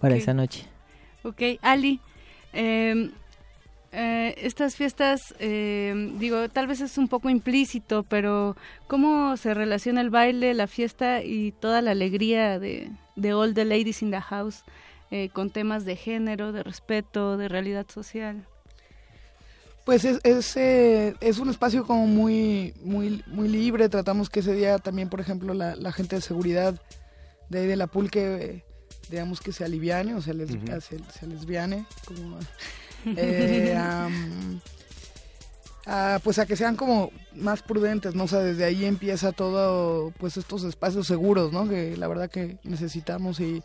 [0.00, 0.66] para esa noche.
[1.22, 2.00] Ok, Ali,
[2.52, 3.10] eh,
[3.92, 8.56] eh, estas fiestas, eh, digo, tal vez es un poco implícito, pero
[8.88, 13.64] ¿cómo se relaciona el baile, la fiesta y toda la alegría de, de All the
[13.64, 14.64] Ladies in the House
[15.10, 18.44] eh, con temas de género, de respeto, de realidad social?
[19.84, 23.88] Pues es, es, eh, es un espacio como muy, muy, muy libre.
[23.88, 26.80] Tratamos que ese día también, por ejemplo, la, la gente de seguridad
[27.50, 28.64] de ahí de la pulque, eh,
[29.10, 31.84] digamos que se aliviane o se, les, se, se lesbiane.
[32.06, 32.38] Como,
[33.16, 33.76] eh,
[35.86, 38.24] a, pues a que sean como más prudentes, ¿no?
[38.24, 41.68] O sea, desde ahí empieza todo, pues estos espacios seguros, ¿no?
[41.68, 43.62] Que la verdad que necesitamos y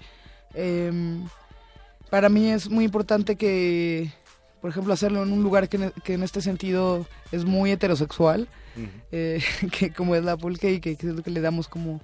[0.54, 1.26] em,
[2.10, 4.12] para mí es muy importante que,
[4.62, 8.48] por ejemplo, hacerlo en un lugar que, en- que en este sentido es muy heterosexual,
[9.12, 9.42] eh,
[9.78, 12.02] que como es la pulque y que, que es lo que le damos como,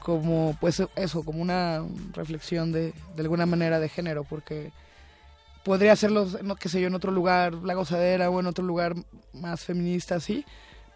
[0.00, 1.82] como pues eso, como una
[2.14, 4.72] reflexión de, de alguna manera de género, porque
[5.64, 8.94] podría hacerlo, no qué sé yo, en otro lugar, la gozadera o en otro lugar
[9.34, 10.44] más feminista, así,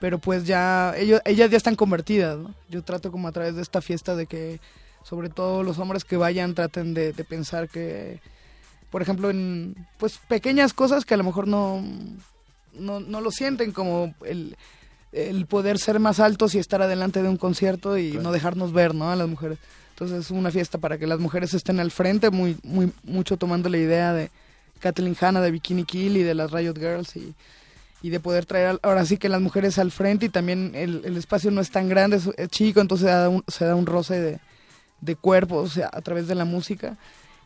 [0.00, 2.54] pero pues ya, ellos, ellas ya están convertidas, ¿no?
[2.68, 4.60] Yo trato como a través de esta fiesta de que,
[5.02, 8.20] sobre todo los hombres que vayan, traten de, de pensar que,
[8.94, 11.82] por ejemplo, en pues pequeñas cosas que a lo mejor no,
[12.74, 14.56] no, no lo sienten como el,
[15.10, 18.94] el poder ser más altos y estar adelante de un concierto y no dejarnos ver,
[18.94, 19.10] ¿no?
[19.10, 19.58] A las mujeres.
[19.90, 23.68] Entonces es una fiesta para que las mujeres estén al frente, muy, muy, mucho tomando
[23.68, 24.30] la idea de
[24.78, 27.34] Kathleen Hanna, de Bikini Kill y de las Riot Girls y,
[28.00, 31.16] y de poder traer ahora sí que las mujeres al frente y también el, el
[31.16, 33.86] espacio no es tan grande, es, es chico, entonces se da un, se da un
[33.86, 34.38] roce de,
[35.00, 36.96] de cuerpos o sea, a través de la música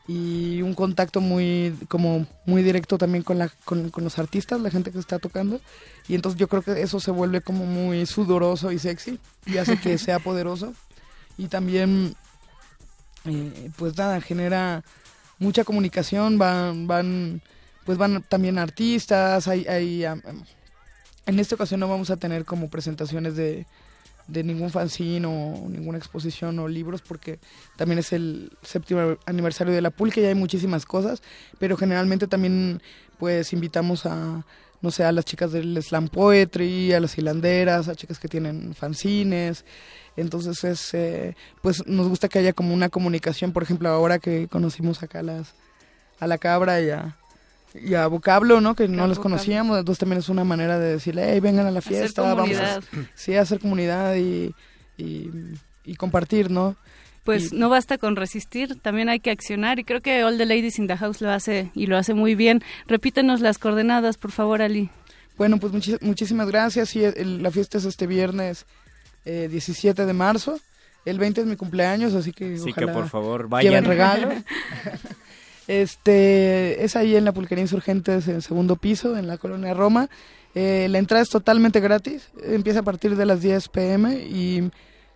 [0.08, 4.70] y un contacto muy como muy directo también con la con, con los artistas la
[4.70, 5.60] gente que está tocando.
[6.08, 9.78] Y entonces yo creo que eso se vuelve como muy sudoroso y sexy y hace
[9.78, 10.72] que sea poderoso.
[11.36, 12.16] Y también
[13.26, 14.82] eh, pues nada genera
[15.38, 17.42] mucha comunicación van van
[17.84, 20.04] pues van también artistas hay hay
[21.26, 23.66] en esta ocasión no vamos a tener como presentaciones de
[24.28, 27.40] de ningún fanzine o ninguna exposición o libros porque
[27.76, 31.22] también es el séptimo aniversario de la Pulque y hay muchísimas cosas,
[31.58, 32.80] pero generalmente también
[33.18, 34.44] pues invitamos a
[34.80, 38.74] no sé, a las chicas del slam poetry, a las hilanderas, a chicas que tienen
[38.74, 39.64] fanzines.
[40.16, 44.46] Entonces es eh, pues nos gusta que haya como una comunicación, por ejemplo, ahora que
[44.48, 45.54] conocimos acá las
[46.20, 47.17] a la cabra y a
[47.74, 48.74] y a vocablo, ¿no?
[48.74, 51.80] Que no los conocíamos, entonces también es una manera de decirle, hey, vengan a la
[51.80, 52.80] fiesta, vamos a,
[53.14, 54.54] sí, a hacer comunidad y,
[54.96, 56.76] y, compartir, ¿no?
[57.24, 60.78] Pues no basta con resistir, también hay que accionar y creo que All the Ladies
[60.78, 62.62] in the House lo hace y lo hace muy bien.
[62.86, 64.90] Repítenos las coordenadas, por favor, Ali.
[65.36, 66.88] Bueno, pues muchísimas gracias.
[66.88, 68.66] Sí, la fiesta es este viernes
[69.24, 70.58] 17 eh, de marzo.
[71.04, 73.72] El 20 es mi cumpleaños, así que sí que por favor vayan.
[73.72, 74.34] Lleven regalos.
[75.68, 80.08] Este, es ahí en la Pulquería Insurgentes, en segundo piso, en la colonia Roma.
[80.54, 84.70] Eh, la entrada es totalmente gratis, empieza a partir de las 10 pm y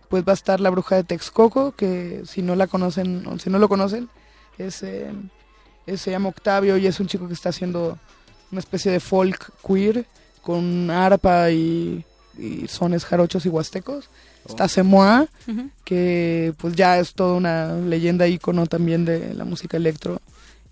[0.09, 3.49] pues va a estar la bruja de Texcoco, que si no la conocen, o si
[3.49, 4.09] no lo conocen,
[4.59, 5.11] es, eh,
[5.97, 7.97] se llama Octavio y es un chico que está haciendo
[8.51, 10.05] una especie de folk queer
[10.43, 12.05] con arpa y,
[12.67, 14.09] sones jarochos y huastecos.
[14.45, 14.49] Oh.
[14.49, 15.27] Está Semoa,
[15.83, 20.21] que pues ya es toda una leyenda ícono también de la música electro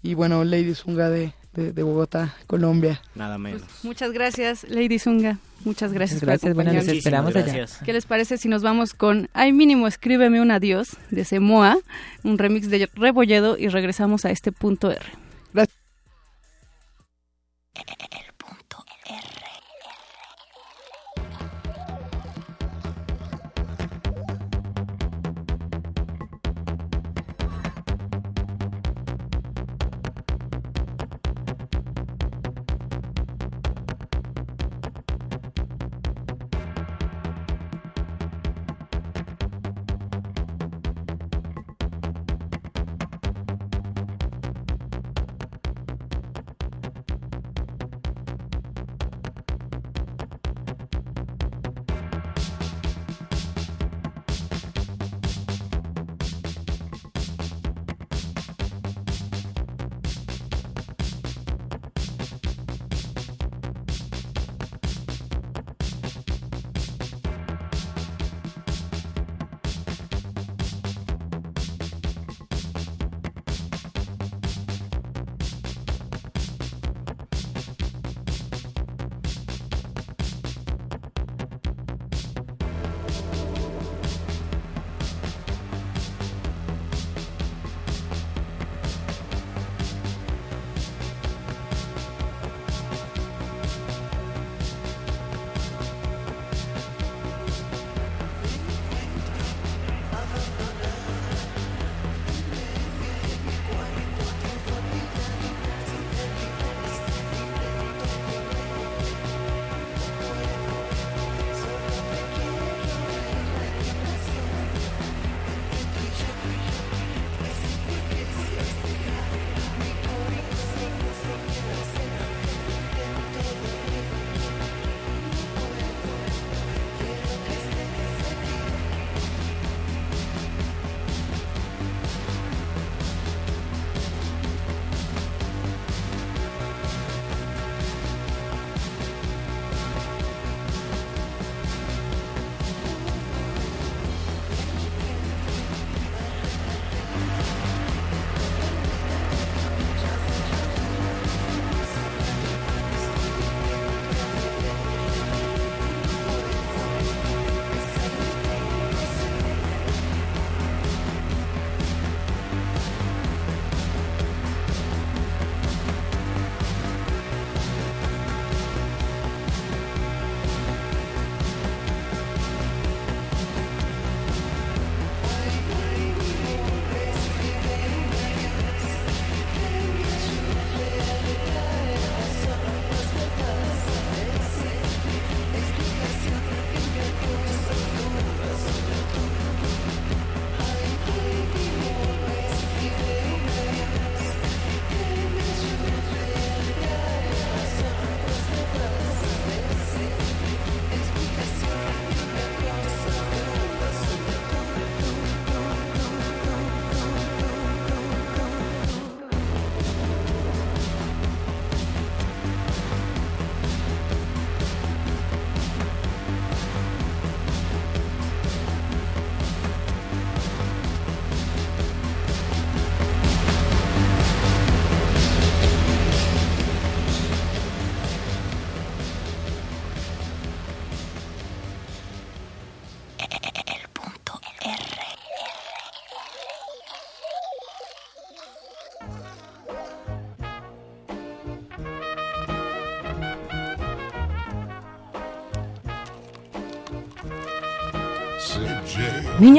[0.03, 3.01] y bueno, Lady Zunga de, de, Bogotá, Colombia.
[3.15, 3.61] Nada menos.
[3.61, 5.39] Pues, muchas gracias, Lady Zunga.
[5.63, 6.21] Muchas gracias.
[6.21, 7.65] Muchas gracias, bueno, nos esperamos allá.
[7.85, 11.77] ¿Qué les parece si nos vamos con Ay mínimo escríbeme un adiós de Semoa,
[12.23, 15.01] un remix de Rebolledo y regresamos a este punto R?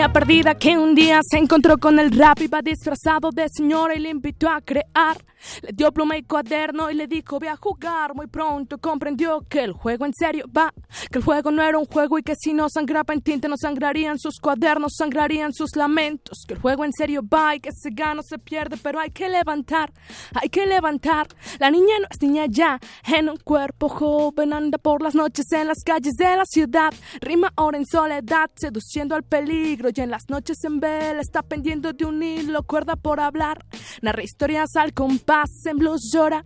[0.08, 4.10] Perdida que un día se encontró con el rap, iba disfrazado de señora y le
[4.10, 5.16] invitó a crear.
[5.62, 8.12] Le dio pluma y cuaderno y le dijo voy a jugar.
[8.14, 10.72] Muy pronto comprendió que el juego en serio va,
[11.12, 13.57] que el juego no era un juego y que si no sangraba en tinta no
[13.58, 16.44] sangrarían sus cuadernos, sangrarían sus lamentos.
[16.49, 19.28] Que el juego en serio va y que se gana se pierde, pero hay que
[19.28, 19.92] levantar,
[20.34, 21.28] hay que levantar.
[21.60, 25.68] La niña no es niña ya, en un cuerpo joven anda por las noches en
[25.68, 26.94] las calles de la ciudad.
[27.20, 31.92] Rima ahora en soledad, seduciendo al peligro y en las noches en vela está pendiendo
[31.92, 33.66] de un hilo, cuerda por hablar.
[34.00, 36.42] Narra historias al compás en blues llora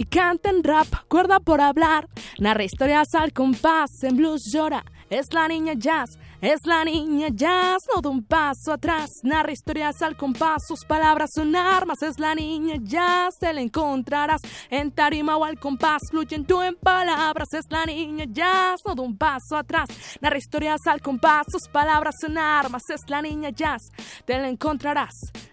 [0.00, 2.08] y canta en rap, cuerda por hablar.
[2.38, 4.82] Narra historias al compás, en blues llora.
[5.10, 9.10] Es la niña jazz, es la niña jazz, no da un paso atrás.
[9.24, 12.00] Narra historias al compás, sus palabras son armas.
[12.00, 16.76] Es la niña jazz, te la encontrarás en tarima o al compás, fluyen tú en
[16.76, 17.52] palabras.
[17.52, 19.90] Es la niña jazz, no da un paso atrás.
[20.22, 22.88] Narra historias al compás, sus palabras son armas.
[22.88, 23.82] Es la niña jazz,
[24.24, 25.12] te la encontrarás,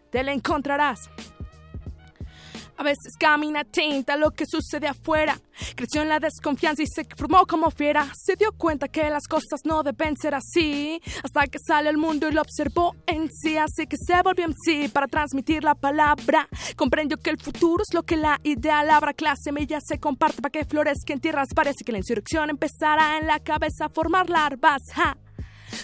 [0.10, 1.10] te la encontrarás.
[2.78, 5.40] A veces camina atenta a lo que sucede afuera.
[5.76, 8.08] Creció en la desconfianza y se formó como fiera.
[8.14, 11.02] Se dio cuenta que las cosas no deben ser así.
[11.24, 13.58] Hasta que sale al mundo y lo observó en sí.
[13.58, 16.48] Así que se volvió en sí para transmitir la palabra.
[16.76, 19.14] Comprendió que el futuro es lo que la idea labra.
[19.14, 21.50] Clase semilla se comparte para que florezca en tierras.
[21.56, 24.84] Parece que la insurrección empezará en la cabeza a formar larvas.
[24.94, 25.18] ¡Ja!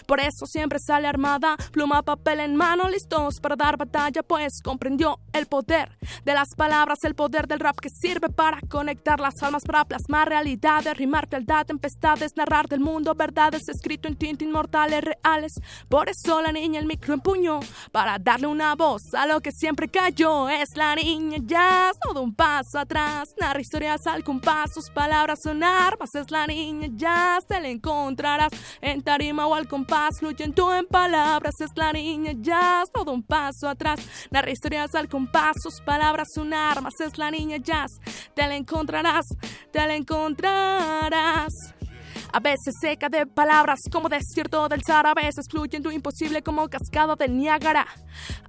[0.06, 5.20] Por eso siempre sale armada, pluma, papel en mano, listos para dar batalla, pues comprendió
[5.34, 9.64] el poder de las palabras, el poder del rap que sirve para conectar las almas,
[9.64, 15.54] para plasmar realidades, rimar fealdad, tempestades, narrar del mundo verdades, escrito en tinta inmortales reales.
[15.90, 17.60] Por eso la niña el micro empuñó
[17.92, 20.50] para darle una voz a lo que siempre cayó.
[20.50, 25.40] Es la niña jazz, no da un paso atrás, narra historias al compás, sus palabras
[25.42, 26.14] son armas.
[26.16, 29.83] Es la niña jazz, te la encontrarás en tarima o al compás,
[30.20, 34.00] fluyen tú en palabras, es la niña jazz, todo un paso atrás,
[34.32, 37.92] narra historias al compás, sus palabras son armas, es la niña jazz,
[38.34, 39.26] te la encontrarás,
[39.72, 41.54] te la encontrarás.
[42.32, 47.16] A veces seca de palabras como desierto del Sahara, a veces fluyendo imposible como cascada
[47.16, 47.86] del Niágara.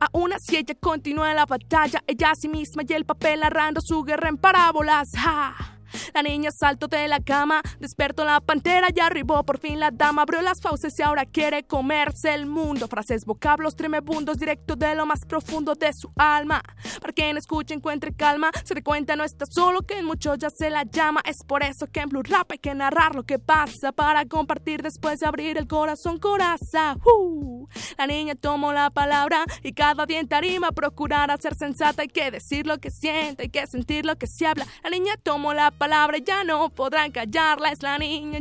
[0.01, 3.83] Aún así ella continúa en la batalla, ella a sí misma y el papel narrando
[3.83, 5.09] su guerra en parábolas.
[5.17, 5.74] ¡Ja!
[6.13, 10.23] La niña saltó de la cama, despertó la pantera y arribó por fin la dama.
[10.23, 12.89] Abrió las fauces y ahora quiere comerse el mundo.
[12.89, 16.63] Frases, vocablos tremebundos, directo de lo más profundo de su alma.
[17.01, 20.51] Para quien escuche, encuentre calma, se dé cuenta no está solo, que en muchos ya
[20.51, 21.21] se la llama.
[21.25, 24.83] Es por eso que en Blue Rap hay que narrar lo que pasa para compartir
[24.83, 26.97] después de abrir el corazón, coraza.
[27.05, 27.67] Uh.
[27.99, 32.03] La niña tomó la palabra y cada día en tarima procurará ser sensata.
[32.03, 34.67] Hay que decir lo que siente, hay que sentir lo que se habla.
[34.83, 37.69] La niña tomó la palabra y ya no podrán callarla.
[37.71, 38.41] Es la niña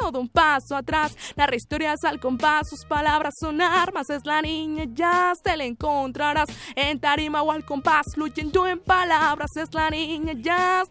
[0.00, 1.16] no da un paso atrás.
[1.36, 4.10] Narra historias al compás, sus palabras son armas.
[4.10, 9.56] Es la niña ya te la encontrarás en tarima o al compás, fluyendo en palabras.
[9.56, 10.34] Es la niña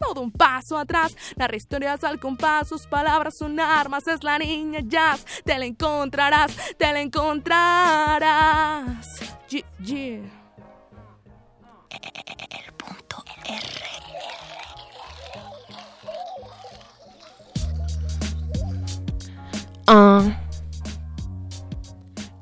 [0.01, 1.15] no da un paso atrás.
[1.35, 4.07] Narra historias al compás, sus palabras son armas.
[4.07, 7.33] Es la niña jazz, te la encontrarás, te la encontrarás.
[12.49, 13.92] El punto R.
[19.87, 20.39] Ah.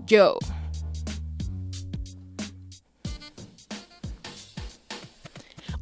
[0.06, 0.38] Yo.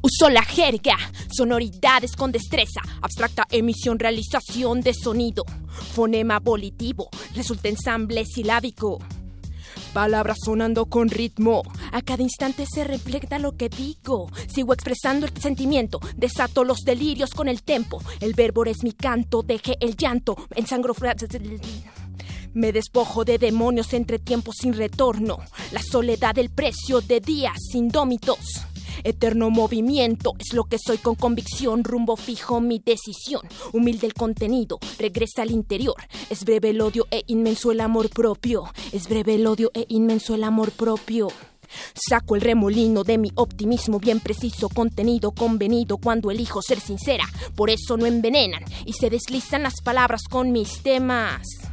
[0.02, 0.96] Uso la jerga,
[1.30, 5.44] sonoridades con destreza, abstracta emisión, realización de sonido,
[5.94, 8.98] fonema volitivo, resulta ensamble silábico.
[9.92, 11.62] Palabras sonando con ritmo.
[11.92, 14.30] A cada instante se refleja lo que digo.
[14.46, 16.00] Sigo expresando el sentimiento.
[16.16, 18.00] Desato los delirios con el tempo.
[18.20, 19.42] El verbo es mi canto.
[19.42, 20.36] Deje el llanto.
[20.54, 21.30] Ensangro frases.
[22.52, 25.38] Me despojo de demonios entre tiempos sin retorno.
[25.72, 28.38] La soledad, el precio de días indómitos.
[29.04, 33.42] Eterno movimiento es lo que soy con convicción, rumbo fijo mi decisión.
[33.72, 35.96] Humilde el contenido, regresa al interior.
[36.28, 38.64] Es breve el odio e inmenso el amor propio.
[38.92, 41.28] Es breve el odio e inmenso el amor propio.
[41.94, 47.24] Saco el remolino de mi optimismo bien preciso, contenido, convenido cuando elijo ser sincera.
[47.54, 51.69] Por eso no envenenan y se deslizan las palabras con mis temas.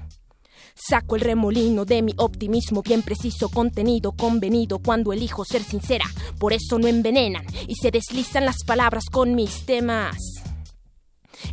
[0.89, 6.05] Saco el remolino de mi optimismo bien preciso, contenido, convenido cuando elijo ser sincera.
[6.39, 10.15] Por eso no envenenan y se deslizan las palabras con mis temas.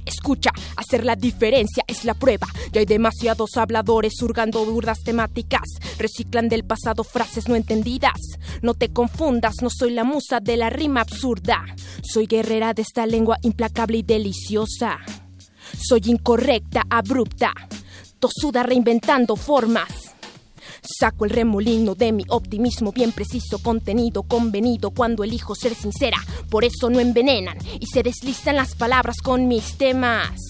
[0.06, 2.46] Escucha, hacer la diferencia es la prueba.
[2.72, 5.64] Ya hay demasiados habladores hurgando duras temáticas.
[5.98, 8.20] Reciclan del pasado frases no entendidas.
[8.62, 11.64] No te confundas, no soy la musa de la rima absurda.
[12.02, 15.00] Soy guerrera de esta lengua implacable y deliciosa.
[15.76, 17.52] Soy incorrecta, abrupta,
[18.24, 20.14] tosuda reinventando formas.
[20.80, 26.16] Saco el remolino de mi optimismo bien preciso, contenido, convenido cuando elijo ser sincera.
[26.48, 30.40] Por eso no envenenan y se deslizan las palabras con mis temas.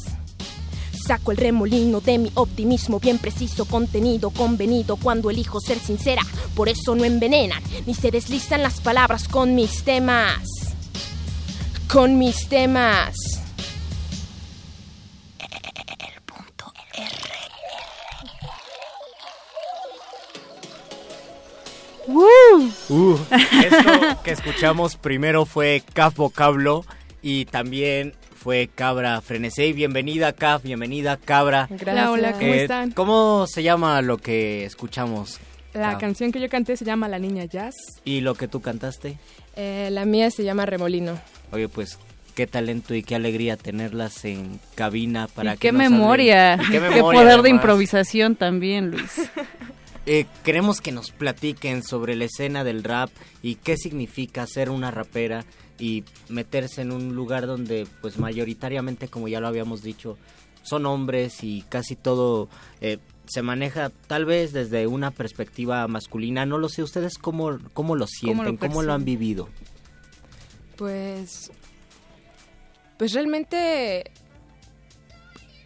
[1.04, 6.22] Saco el remolino de mi optimismo bien preciso, contenido, convenido cuando elijo ser sincera.
[6.54, 10.38] Por eso no envenenan ni se deslizan las palabras con mis temas.
[11.88, 13.43] Con mis temas.
[22.06, 23.16] Uh,
[23.64, 26.84] esto que escuchamos primero fue Caf Vocablo
[27.22, 29.72] y también fue Cabra Frenesey.
[29.72, 31.68] Bienvenida, Caf, bienvenida, Cabra.
[31.70, 32.90] Hola, hola, ¿cómo Eh, están?
[32.92, 35.38] ¿Cómo se llama lo que escuchamos?
[35.72, 36.00] La Caf?
[36.00, 37.74] canción que yo canté se llama La Niña Jazz.
[38.04, 39.18] ¿Y lo que tú cantaste?
[39.56, 41.18] Eh, la mía se llama Remolino.
[41.52, 41.98] Oye, pues
[42.34, 46.80] qué talento y qué alegría tenerlas en cabina para y que qué nos memoria, qué,
[46.80, 47.50] memoria, poder de además.
[47.50, 49.30] improvisación también, Luis.
[50.06, 53.10] Eh, queremos que nos platiquen sobre la escena del rap
[53.42, 55.44] y qué significa ser una rapera
[55.78, 60.18] y meterse en un lugar donde pues mayoritariamente como ya lo habíamos dicho
[60.62, 62.48] son hombres y casi todo
[62.80, 66.46] eh, se maneja tal vez desde una perspectiva masculina.
[66.46, 69.48] No lo sé ustedes cómo cómo lo sienten cómo lo, han vivido
[70.76, 71.50] Pues.
[72.98, 74.10] Pues realmente.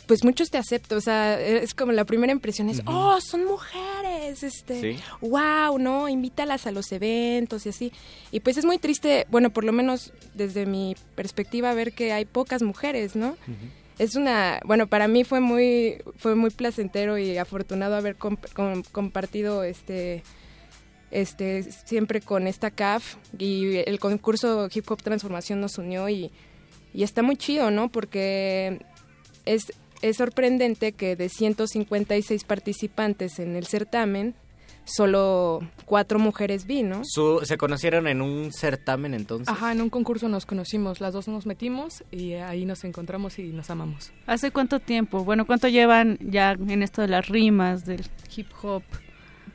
[0.07, 3.97] Pues muchos te acepto, o sea, es como la primera impresión es, oh, son mujeres,
[4.42, 4.97] este, Sí.
[5.20, 6.08] wow, ¿no?
[6.08, 7.92] Invítalas a los eventos y así.
[8.32, 12.24] Y pues es muy triste, bueno, por lo menos desde mi perspectiva, ver que hay
[12.24, 13.36] pocas mujeres, ¿no?
[13.98, 18.84] es una bueno para mí fue muy fue muy placentero y afortunado haber comp- com-
[18.92, 20.23] compartido este
[21.10, 26.31] este siempre con esta CAF y el concurso Hip Hop Transformación nos unió y,
[26.94, 27.89] y está muy chido, ¿no?
[27.90, 28.81] Porque
[29.47, 34.34] es, es sorprendente que de 156 participantes en el certamen,
[34.84, 37.02] solo cuatro mujeres vi, ¿no?
[37.04, 41.28] Su- se conocieron en un certamen entonces Ajá, en un concurso nos conocimos, las dos
[41.28, 44.12] nos metimos y ahí nos encontramos y nos amamos.
[44.26, 45.24] ¿Hace cuánto tiempo?
[45.24, 48.04] Bueno, ¿cuánto llevan ya en esto de las rimas, del
[48.34, 48.82] hip hop?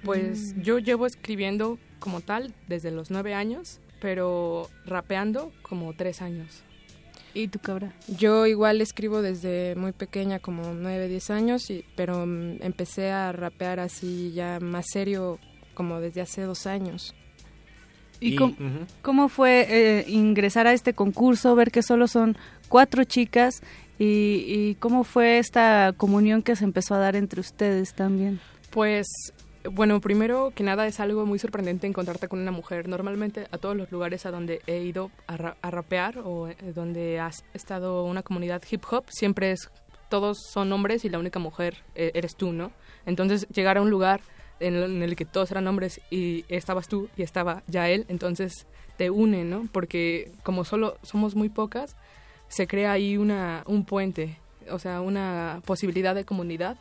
[0.03, 0.61] Pues Mm.
[0.61, 6.61] yo llevo escribiendo como tal desde los nueve años, pero rapeando como tres años.
[7.34, 7.94] ¿Y tu cabra?
[8.08, 13.32] Yo igual escribo desde muy pequeña, como nueve, diez años, y, pero mm, empecé a
[13.32, 15.40] rapear así ya más serio
[15.74, 17.16] como desde hace dos años.
[18.20, 18.56] ¿Y, cómo,
[19.02, 22.38] cómo fue eh, ingresar a este concurso, ver que solo son
[22.70, 23.62] cuatro chicas
[24.00, 28.40] y, y cómo fue esta comunión que se empezó a dar entre ustedes también?
[28.70, 29.08] Pues,
[29.72, 32.88] bueno, primero que nada es algo muy sorprendente encontrarte con una mujer.
[32.88, 36.56] Normalmente a todos los lugares a donde he ido a, ra- a rapear o eh,
[36.75, 39.69] donde has estado una comunidad hip hop, siempre es,
[40.09, 42.72] todos son hombres y la única mujer eh, eres tú, ¿no?
[43.06, 44.22] Entonces llegar a un lugar
[44.59, 48.67] en, en el que todos eran hombres y estabas tú y estaba ya él, entonces
[48.98, 49.67] te une, ¿no?
[49.72, 51.95] Porque como solo somos muy pocas,
[52.48, 54.38] se crea ahí una, un puente,
[54.69, 56.77] o sea, una posibilidad de comunidad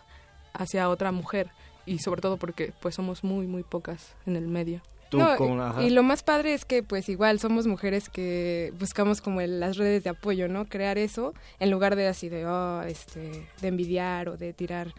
[0.52, 1.48] hacia otra mujer
[1.86, 4.80] y sobre todo porque pues somos muy muy pocas en el medio.
[5.10, 9.20] Tú No, con- y- lo más padre es que pues igual somos mujeres que buscamos
[9.20, 10.64] como el- las redes de apoyo, ¿no?
[10.64, 14.94] Crear eso en lugar de así de oh, este de envidiar o de tirar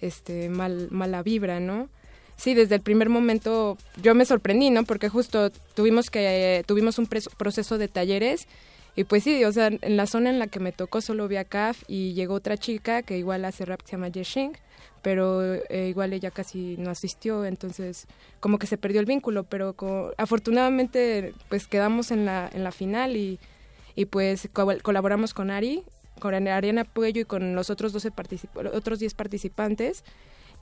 [0.00, 1.88] este mal mala vibra, ¿no?
[2.36, 4.84] Sí, desde el primer momento yo me sorprendí, ¿no?
[4.84, 8.46] Porque justo tuvimos que tuvimos un proceso de talleres
[8.98, 11.36] y pues sí, o sea, en la zona en la que me tocó solo vi
[11.36, 14.52] a CAF y llegó otra chica que igual hace rap que se llama Yeshing,
[15.02, 18.06] pero eh, igual ella casi no asistió, entonces
[18.40, 19.74] como que se perdió el vínculo, pero
[20.18, 23.38] afortunadamente pues quedamos en la, en la final y,
[23.94, 25.84] y pues co- colaboramos con Ari,
[26.20, 30.02] con Ariana Puello y con los otros 12 particip- otros 10 participantes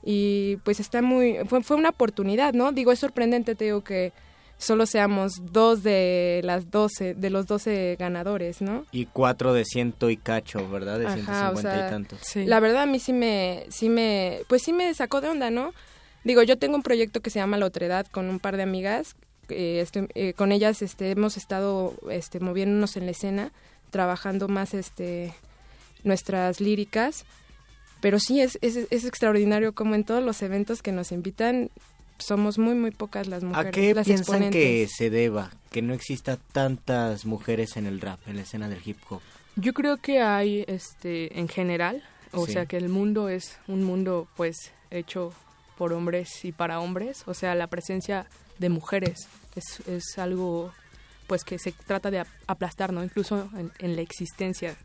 [0.03, 2.71] y pues está muy fue, fue una oportunidad, ¿no?
[2.71, 4.13] Digo, es sorprendente, te digo que
[4.57, 8.85] solo seamos dos de las 12 de los 12 ganadores, ¿no?
[8.91, 12.59] y cuatro de ciento y cacho verdad de Ajá, 150 o sea, y tantos La
[12.59, 15.73] verdad a mí sí me, sí me, pues sí me sacó de onda, ¿no?
[16.23, 19.15] Digo, yo tengo un proyecto que se llama La Otredad con un par de amigas,
[19.49, 23.51] eh, eh, con ellas este, hemos estado este, moviéndonos en la escena,
[23.91, 25.33] trabajando más este,
[26.03, 27.25] nuestras líricas,
[28.01, 31.69] pero sí es, es, es extraordinario como en todos los eventos que nos invitan
[32.19, 34.61] somos muy muy pocas las mujeres, ¿A qué las piensan exponentes.
[34.61, 38.81] que se deba que no exista tantas mujeres en el rap, en la escena del
[38.85, 39.21] hip hop?
[39.55, 42.53] Yo creo que hay, este, en general, o Sí.
[42.53, 45.33] sea, que el mundo es un mundo, pues, hecho
[45.77, 47.23] por hombres y para hombres.
[47.25, 48.25] O sea, la presencia
[48.59, 50.73] de mujeres es, es algo,
[51.27, 53.03] pues, que se trata de ap- aplastar, ¿no?
[53.03, 54.75] Incluso en, en la existencia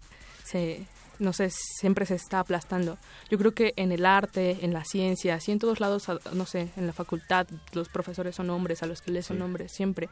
[0.44, 0.86] se
[1.22, 2.98] no sé, siempre se está aplastando.
[3.30, 6.68] Yo creo que en el arte, en la ciencia, así en todos lados, no sé,
[6.76, 10.08] en la facultad, los profesores son hombres, a los que lees son hombres, siempre.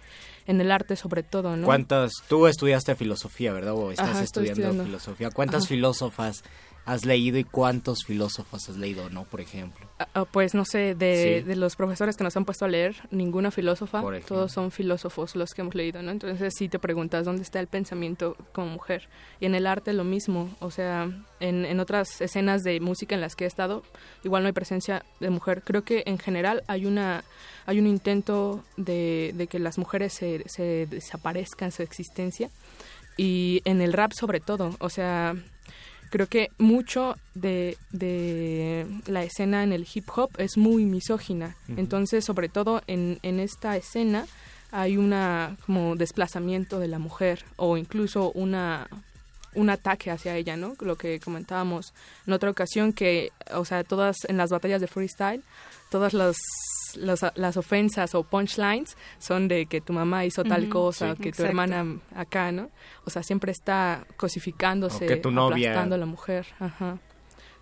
[0.46, 1.66] En el arte sobre todo, ¿no?
[1.66, 2.12] ¿Cuántas?
[2.28, 3.74] Tú estudiaste filosofía, ¿verdad?
[3.74, 4.84] O estás Ajá, estudiando estudiando.
[4.84, 5.30] filosofía.
[5.30, 5.68] ¿Cuántas Ajá.
[5.68, 6.42] filósofas
[6.86, 9.24] has leído y cuántos filósofos has leído, no?
[9.24, 9.86] Por ejemplo.
[9.98, 11.46] Ah, ah, pues no sé, de, Sí.
[11.48, 15.50] de los profesores que nos han puesto a leer, ninguna filósofa, todos son filósofos los
[15.52, 16.10] que hemos leído, ¿no?
[16.10, 19.08] Entonces sí te preguntas dónde está el pensamiento como mujer.
[19.40, 23.20] Y en el arte lo mismo, o sea, en, en otras escenas de música en
[23.20, 23.82] las que he estado,
[24.24, 25.62] igual no hay presencia de mujer.
[25.64, 27.22] Creo que en general hay una
[27.66, 32.50] hay un intento de, de que las mujeres se, se desaparezcan su existencia
[33.16, 35.36] y en el rap sobre todo, o sea,
[36.10, 41.56] creo que mucho de, de la escena en el hip hop es muy misógina.
[41.76, 44.26] Entonces, sobre todo en, en esta escena
[44.72, 48.88] hay una como desplazamiento de la mujer o incluso una
[49.54, 50.74] un ataque hacia ella, ¿no?
[50.80, 51.92] Lo que comentábamos
[52.26, 55.42] en otra ocasión que, o sea, todas en las batallas de freestyle,
[55.90, 56.36] todas las
[56.96, 61.22] las, las ofensas o punchlines son de que tu mamá hizo tal Ujú, cosa, sí.
[61.22, 61.48] que tu Exacto.
[61.48, 62.70] hermana acá, ¿no?
[63.04, 66.46] O sea, siempre está cosificándose, O que tu novia- aplastando a la mujer.
[66.58, 66.98] Ajá.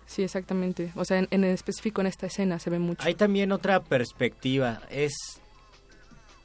[0.05, 0.91] Sí, exactamente.
[0.95, 3.03] O sea, en, en específico en esta escena se ve mucho.
[3.05, 4.81] Hay también otra perspectiva.
[4.89, 5.13] Es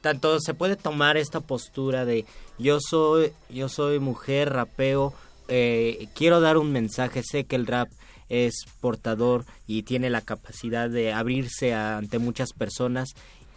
[0.01, 2.25] tanto se puede tomar esta postura de
[2.59, 5.13] yo soy yo soy mujer rapeo
[5.47, 7.89] eh, quiero dar un mensaje sé que el rap
[8.29, 13.09] es portador y tiene la capacidad de abrirse ante muchas personas.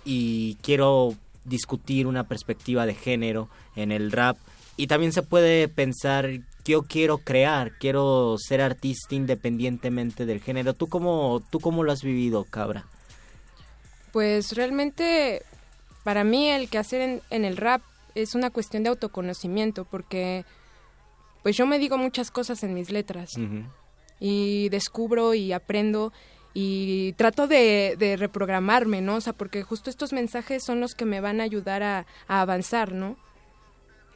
[0.05, 1.15] Y quiero
[1.45, 4.37] discutir una perspectiva de género en el rap.
[4.77, 6.31] Y también se puede pensar
[6.69, 10.75] yo quiero crear quiero ser artista independientemente del género.
[10.75, 12.85] Tú cómo tú cómo lo has vivido cabra
[14.13, 15.43] Pues realmente
[16.05, 17.81] para mí el quehacer en, en el rap
[18.15, 20.45] es una cuestión de autoconocimiento porque
[21.43, 23.31] pues yo me digo muchas cosas en mis letras
[24.21, 26.13] y descubro y aprendo
[26.55, 29.17] y trato de, de reprogramarme, ¿no?
[29.17, 32.41] O sea, porque justo estos mensajes son los que me van a ayudar a, a
[32.41, 33.17] avanzar, ¿no?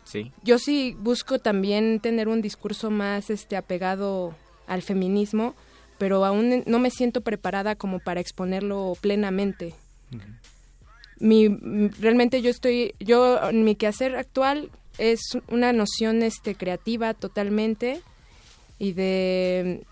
[0.05, 4.35] sí Yo sí busco también tener un discurso más este apegado
[4.67, 5.55] al feminismo,
[5.99, 9.75] pero aún no me siento preparada como para exponerlo plenamente.
[11.21, 11.47] Mi,
[12.01, 18.01] realmente yo estoy, yo en mi quehacer actual es una noción este creativa totalmente
[18.79, 19.87] y de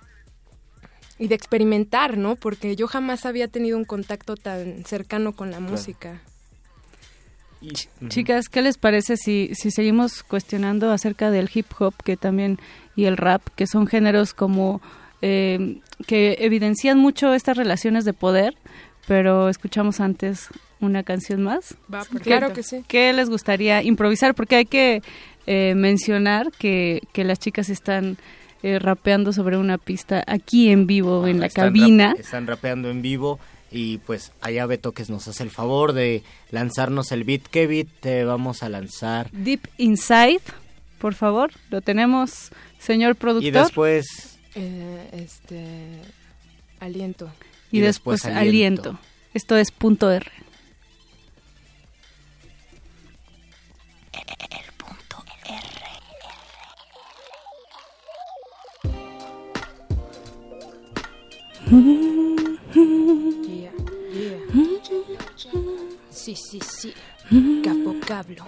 [1.21, 2.35] y de experimentar, ¿no?
[2.35, 6.21] Porque yo jamás había tenido un contacto tan cercano con la música.
[8.09, 12.59] Chicas, ¿qué les parece si, si seguimos cuestionando acerca del hip hop que también
[12.97, 14.81] y el rap, que son géneros como
[15.21, 18.55] eh, que evidencian mucho estas relaciones de poder,
[19.07, 20.49] pero escuchamos antes
[20.81, 21.77] una canción más?
[21.93, 22.83] Va, ¿Qué- claro que sí.
[22.89, 24.35] ¿Qué les gustaría improvisar?
[24.35, 25.03] Porque hay que
[25.47, 28.17] eh, mencionar que, que las chicas están
[28.63, 32.11] eh, rapeando sobre una pista aquí en vivo en la Están cabina.
[32.13, 33.39] rap- están rapeando en vivo
[33.73, 37.43] y pues allá Beto que nos hace el favor de lanzarnos el beat.
[37.51, 39.31] ¿Qué beat te vamos a lanzar?
[39.33, 40.41] Deep Inside,
[40.99, 43.47] por favor, lo tenemos, señor productor.
[43.49, 46.01] Y después Eh, este
[46.81, 47.31] aliento.
[47.71, 48.99] y después, aliento.
[49.33, 50.27] Esto es punto R.
[61.71, 61.79] Yeah,
[64.13, 64.41] yeah.
[66.11, 66.93] Sí, sí, sí.
[67.63, 68.45] Capo cablo.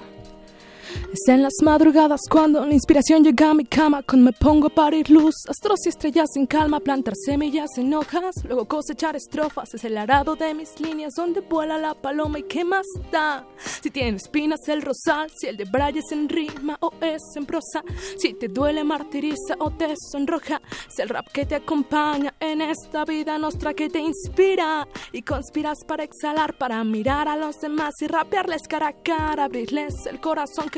[1.12, 4.70] Es en las madrugadas cuando la inspiración llega a mi cama, cuando me pongo a
[4.70, 9.84] parir luz, astros y estrellas en calma, plantar semillas en hojas, luego cosechar estrofas, es
[9.84, 13.46] el arado de mis líneas donde vuela la paloma y qué más da.
[13.82, 17.44] Si tiene espinas el rosal, si el de Braille es en rima o es en
[17.44, 17.82] prosa,
[18.18, 23.04] si te duele martiriza o te sonroja, si el rap que te acompaña en esta
[23.04, 28.06] vida nostra que te inspira y conspiras para exhalar, para mirar a los demás y
[28.06, 30.68] rapearles cara a cara, abrirles el corazón,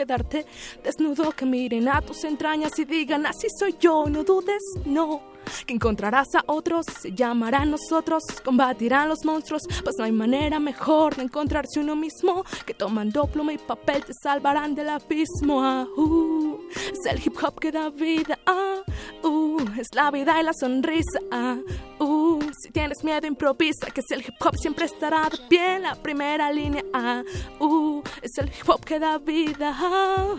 [0.82, 5.33] desnudo, que miren a tus entrañas y digan así soy yo, no dudes, no.
[5.66, 11.16] Que encontrarás a otros, se llamarán nosotros, combatirán los monstruos, pues no hay manera mejor
[11.16, 15.62] de encontrarse uno mismo que tomando pluma y papel te salvarán del abismo.
[15.62, 16.58] Ah, uh,
[16.92, 18.82] es el hip hop que da vida, ah,
[19.22, 21.18] uh, es la vida y la sonrisa.
[21.30, 21.56] Ah,
[21.98, 25.82] uh, si tienes miedo improvisa, que si el hip hop siempre estará de pie en
[25.82, 26.82] la primera línea.
[26.92, 27.22] Ah,
[27.60, 29.74] uh, es el hip hop que da vida.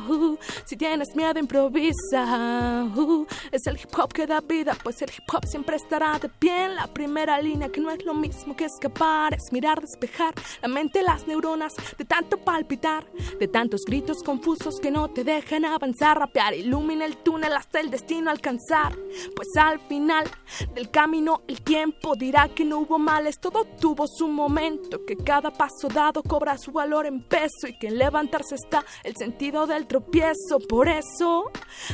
[0.08, 2.85] Uh, si tienes miedo, improvisa.
[2.95, 6.30] Uh, es el hip hop que da vida, pues el hip hop siempre estará de
[6.30, 10.33] pie en la primera línea, que no es lo mismo que escapar, es mirar, despejar
[10.61, 13.06] la mente, las neuronas de tanto palpitar,
[13.40, 17.90] de tantos gritos confusos que no te dejan avanzar, rapear, ilumina el túnel hasta el
[17.90, 18.95] destino alcanzar.
[19.35, 20.25] Pues al final
[20.74, 25.51] del camino el tiempo dirá que no hubo males, todo tuvo su momento, que cada
[25.51, 30.59] paso dado cobra su valor en peso y que levantarse está el sentido del tropiezo.
[30.67, 31.51] Por eso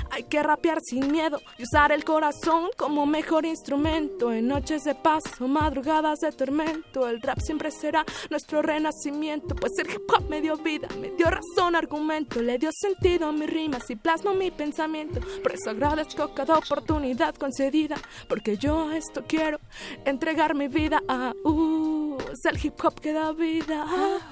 [0.10, 4.32] hay que rapear sin miedo y usar el corazón como mejor instrumento.
[4.32, 9.90] En noches de paso, madrugadas de tormento, el rap siempre será nuestro renacimiento, pues el
[9.90, 13.90] hip hop me dio vida, me dio razón, argumento, le dio sentido a mis rimas
[13.90, 15.22] y plasmo mi pensamiento.
[15.42, 17.96] Por eso agradezco cada oportunidad concedida,
[18.28, 19.60] porque yo a esto quiero
[20.06, 23.86] entregar mi vida a uh, es el hip hop que da vida,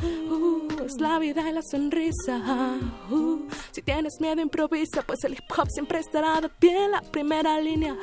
[0.04, 2.78] uh, es la vida y la sonrisa.
[3.10, 7.02] uh, si tienes miedo improvisa, pues el hip hop siempre estará de pie en la
[7.02, 7.96] primera línea.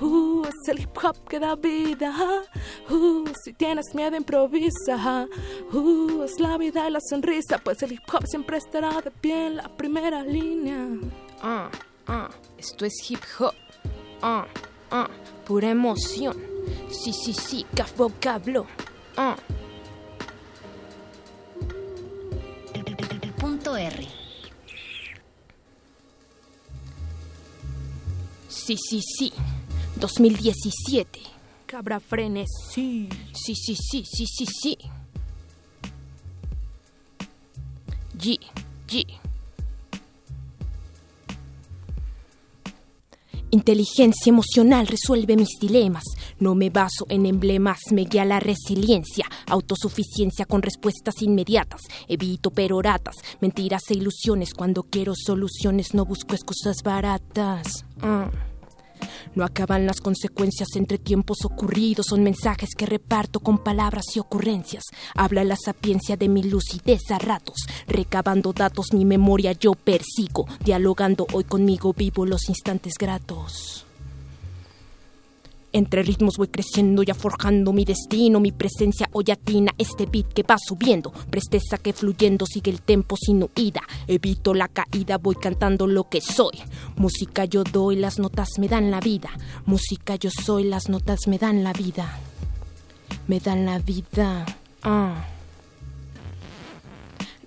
[0.00, 2.14] Uh, es el hip hop que da vida.
[2.90, 5.28] uh, si tienes miedo improvisa,
[5.72, 9.46] uh, es la vida y la sonrisa, pues el hip hop siempre estará de pie
[9.46, 10.86] en la primera línea.
[11.42, 11.70] Ah,
[12.06, 13.54] ah, esto es hip hop.
[14.22, 14.46] Ah,
[14.90, 15.08] ah,
[15.44, 16.36] pura emoción.
[16.90, 18.66] Sí, sí, sí, caf vocablo.
[19.16, 19.36] Ah.
[23.22, 24.08] El punto R.
[28.48, 29.32] Sí, sí, sí.
[29.96, 31.20] 2017.
[31.66, 33.08] Cabra frenesí.
[33.32, 34.78] Sí, sí, sí, sí, sí, sí.
[38.18, 38.38] G,
[38.86, 39.06] G.
[43.50, 46.04] Inteligencia emocional resuelve mis dilemas.
[46.38, 51.80] No me baso en emblemas, me guía la resiliencia, autosuficiencia con respuestas inmediatas.
[52.06, 54.52] Evito peroratas, mentiras e ilusiones.
[54.52, 57.86] Cuando quiero soluciones, no busco excusas baratas.
[58.02, 58.30] Ah.
[59.34, 64.84] No acaban las consecuencias entre tiempos ocurridos, son mensajes que reparto con palabras y ocurrencias.
[65.14, 71.26] Habla la sapiencia de mi lucidez a ratos, recabando datos, mi memoria yo persigo, dialogando
[71.32, 73.85] hoy conmigo vivo los instantes gratos.
[75.76, 80.42] Entre ritmos voy creciendo, ya forjando mi destino, mi presencia hoy atina este beat que
[80.42, 85.86] va subiendo, presteza que fluyendo sigue el tempo sin huida, evito la caída, voy cantando
[85.86, 86.62] lo que soy.
[86.96, 89.28] Música yo doy, las notas me dan la vida,
[89.66, 92.20] música yo soy, las notas me dan la vida,
[93.26, 94.46] me dan la vida.
[94.82, 95.35] Ah.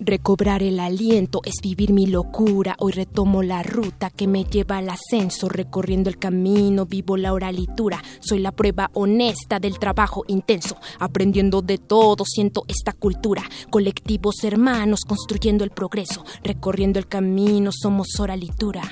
[0.02, 2.74] Recobrar el aliento es vivir mi locura.
[2.78, 5.50] Hoy retomo la ruta que me lleva al ascenso.
[5.50, 8.02] Recorriendo el camino, vivo la oralitura.
[8.18, 10.78] Soy la prueba honesta del trabajo intenso.
[10.98, 13.42] Aprendiendo de todo, siento esta cultura.
[13.68, 16.24] Colectivos hermanos construyendo el progreso.
[16.42, 18.82] Recorriendo el camino, somos oralitura.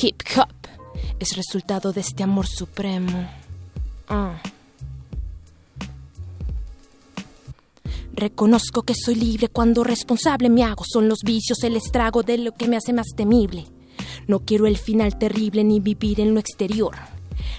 [0.00, 0.48] Hip hop
[1.18, 3.28] es resultado de este amor supremo.
[4.08, 4.40] Ah.
[8.16, 10.84] Reconozco que soy libre cuando responsable me hago.
[10.90, 13.66] Son los vicios el estrago de lo que me hace más temible.
[14.26, 16.96] No quiero el final terrible ni vivir en lo exterior.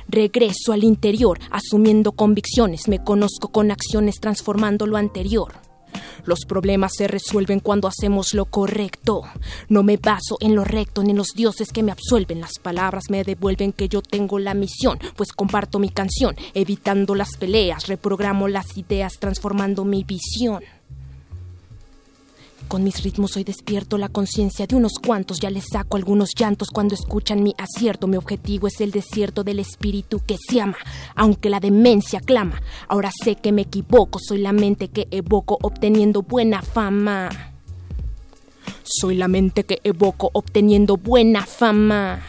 [0.08, 2.88] Regreso al interior, asumiendo convicciones.
[2.88, 5.67] Me conozco con acciones transformando lo anterior.
[6.26, 9.22] Los problemas se resuelven cuando hacemos lo correcto.
[9.70, 12.42] No me baso en lo recto ni en los dioses que me absuelven.
[12.42, 17.38] Las palabras me devuelven que yo tengo la misión, pues comparto mi canción, evitando las
[17.38, 20.64] peleas, reprogramo las ideas, transformando mi visión.
[22.68, 26.70] Con mis ritmos hoy despierto la conciencia de unos cuantos, ya les saco algunos llantos
[26.70, 28.08] cuando escuchan mi acierto.
[28.08, 30.76] Mi objetivo es el desierto del espíritu que se ama,
[31.16, 32.62] aunque la demencia clama.
[32.90, 37.30] Ahora sé que me equivoco, soy la mente que evoco obteniendo buena fama.
[38.84, 42.22] Soy la mente que evoco obteniendo buena fama.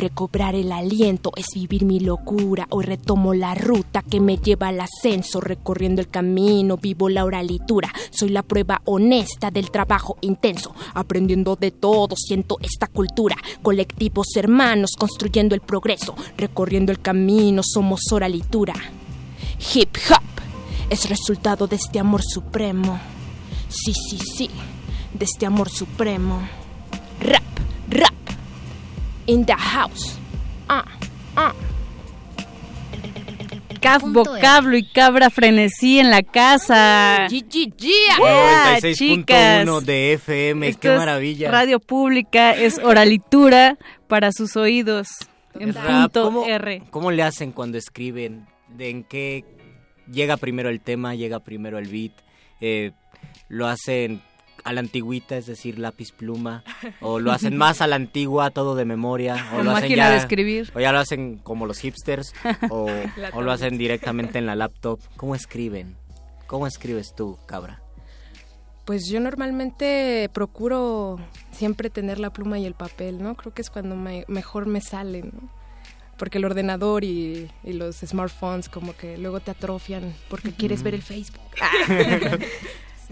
[0.00, 2.66] Recobrar el aliento es vivir mi locura.
[2.70, 5.42] Hoy retomo la ruta que me lleva al ascenso.
[5.42, 7.92] Recorriendo el camino, vivo la oralitura.
[8.10, 10.74] Soy la prueba honesta del trabajo intenso.
[10.94, 13.36] Aprendiendo de todo, siento esta cultura.
[13.60, 16.14] Colectivos hermanos construyendo el progreso.
[16.38, 18.72] Recorriendo el camino, somos oralitura.
[19.74, 20.22] Hip hop
[20.88, 22.98] es resultado de este amor supremo.
[23.68, 24.50] Sí, sí, sí,
[25.12, 26.40] de este amor supremo.
[27.20, 27.44] Rap,
[27.90, 28.19] rap
[29.30, 30.18] in the house.
[30.68, 30.84] Ah,
[31.36, 31.54] ah.
[33.80, 37.28] Caf, vocablo y cabra frenesí en la casa.
[37.28, 41.50] Yeah, 96.1 de FM, Esto qué es maravilla.
[41.50, 45.08] Radio pública es oralitura para sus oídos.
[45.58, 46.82] En Rap, punto ¿cómo, R.
[46.90, 48.46] ¿Cómo le hacen cuando escriben?
[48.68, 49.44] ¿De en qué
[50.12, 52.12] llega primero el tema, llega primero el beat?
[52.60, 52.92] eh,
[53.48, 54.22] lo hacen
[54.64, 56.64] a la antigüita, es decir, lápiz pluma,
[57.00, 60.10] o lo hacen más a la antigua, todo de memoria, o lo hacen máquina ya,
[60.10, 60.72] de escribir.
[60.74, 62.32] o ya lo hacen como los hipsters,
[62.70, 62.88] o,
[63.32, 65.00] o lo hacen directamente en la laptop.
[65.16, 65.96] ¿Cómo escriben?
[66.46, 67.80] ¿Cómo escribes tú, cabra?
[68.84, 71.18] Pues yo normalmente procuro
[71.52, 73.36] siempre tener la pluma y el papel, ¿no?
[73.36, 75.48] Creo que es cuando me- mejor me sale, ¿no?
[76.18, 80.94] Porque el ordenador y, y los smartphones como que luego te atrofian porque quieres ver
[80.94, 81.40] el Facebook.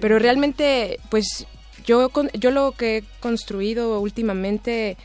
[0.01, 1.47] Pero realmente, pues
[1.85, 4.97] yo, yo lo que he construido últimamente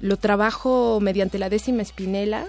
[0.00, 2.46] lo trabajo mediante la décima espinela.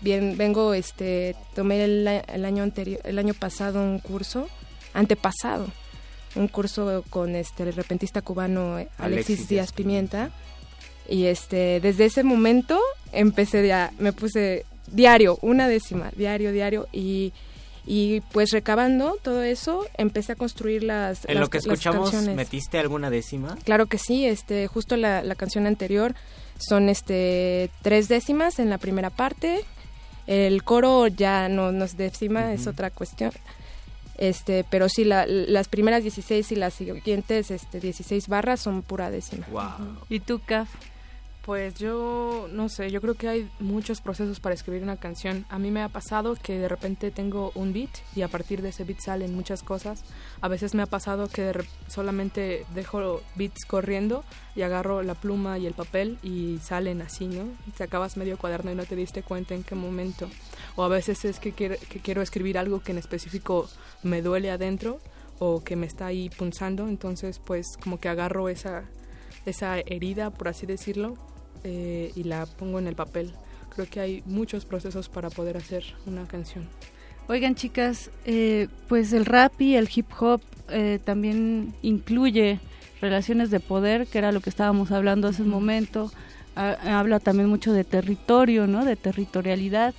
[0.00, 4.48] Bien, vengo, este, tomé el, el año anterior, el año pasado un curso,
[4.94, 5.66] antepasado,
[6.34, 10.30] un curso con este el repentista cubano eh, Alexis, Alexis Díaz Pimienta.
[11.08, 12.80] Y este, desde ese momento
[13.12, 17.32] empecé ya, me puse diario, una décima, diario, diario, y,
[17.86, 22.36] y pues recabando todo eso, empecé a construir las, En las- lo que escuchamos, canciones.
[22.36, 23.56] ¿metiste alguna décima?
[23.64, 26.14] Claro que sí, este, justo la, la canción anterior
[26.58, 29.64] son este tres décimas en la primera parte.
[30.26, 33.30] El coro ya no, no es décima, es otra cuestión.
[34.18, 39.10] Este, pero sí, la- las primeras 16 y las siguientes este, 16 barras son pura
[39.10, 39.46] décima.
[40.08, 40.68] ¿Y tú, Caf?
[41.46, 45.46] Pues yo no sé, yo creo que hay muchos procesos para escribir una canción.
[45.48, 48.70] A mí me ha pasado que de repente tengo un beat y a partir de
[48.70, 50.02] ese beat salen muchas cosas.
[50.40, 54.24] A veces me ha pasado que de solamente dejo beats corriendo
[54.56, 57.44] y agarro la pluma y el papel y salen así, ¿no?
[57.76, 60.28] Te acabas medio cuaderno y no te diste cuenta en qué momento.
[60.74, 63.70] O a veces es que quiero, que quiero escribir algo que en específico
[64.02, 64.98] me duele adentro
[65.38, 68.82] o que me está ahí punzando, entonces pues como que agarro esa,
[69.44, 71.14] esa herida, por así decirlo,
[71.66, 73.32] eh, y la pongo en el papel.
[73.74, 76.64] Creo que hay muchos procesos para poder hacer una canción.
[77.28, 82.60] Oigan, chicas, eh, pues el rap y el hip hop eh, también incluye
[83.00, 86.10] relaciones de poder, que era lo que estábamos hablando hace un momento.
[86.54, 88.84] Ha- habla también mucho de territorio, ¿no?
[88.84, 89.92] De territorialidad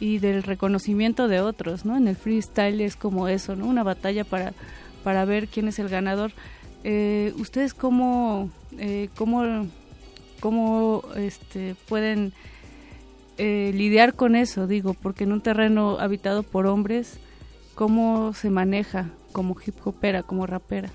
[0.00, 1.96] y del reconocimiento de otros, ¿no?
[1.96, 3.66] En el freestyle es como eso, ¿no?
[3.66, 4.52] Una batalla para,
[5.04, 6.32] para ver quién es el ganador.
[6.84, 9.68] Eh, ¿Ustedes cómo, eh, cómo,
[10.42, 12.32] cómo este, pueden
[13.38, 17.20] eh, lidiar con eso, digo, porque en un terreno habitado por hombres,
[17.76, 20.90] ¿cómo se maneja como hip hopera, como rapera?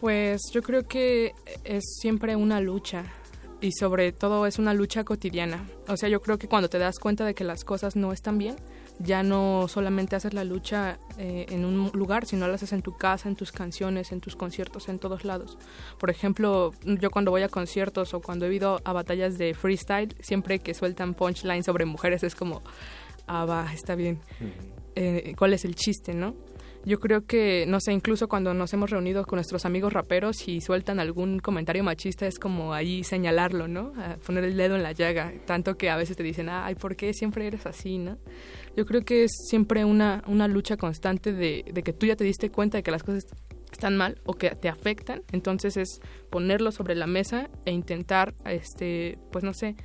[0.00, 3.04] Pues yo creo que es siempre una lucha
[3.60, 5.64] y sobre todo es una lucha cotidiana.
[5.86, 8.38] O sea, yo creo que cuando te das cuenta de que las cosas no están
[8.38, 8.56] bien,
[9.00, 12.96] ya no solamente haces la lucha eh, en un lugar, sino la haces en tu
[12.96, 15.58] casa, en tus canciones, en tus conciertos, en todos lados.
[15.98, 20.14] Por ejemplo, yo cuando voy a conciertos o cuando he ido a batallas de freestyle,
[20.20, 22.62] siempre que sueltan punchline sobre mujeres es como,
[23.26, 24.20] ah, va, está bien.
[24.94, 26.34] Eh, ¿Cuál es el chiste, no?
[26.84, 30.62] Yo creo que, no sé, incluso cuando nos hemos reunido con nuestros amigos raperos y
[30.62, 33.92] sueltan algún comentario machista, es como ahí señalarlo, ¿no?
[33.98, 35.30] A poner el dedo en la llaga.
[35.46, 38.16] Tanto que a veces te dicen, ay, ¿por qué siempre eres así, no?
[38.76, 42.24] Yo creo que es siempre una, una lucha constante de, de que tú ya te
[42.24, 43.26] diste cuenta de que las cosas
[43.72, 45.22] están mal o que te afectan.
[45.32, 46.00] Entonces es
[46.30, 49.76] ponerlo sobre la mesa e intentar, este, pues no sé,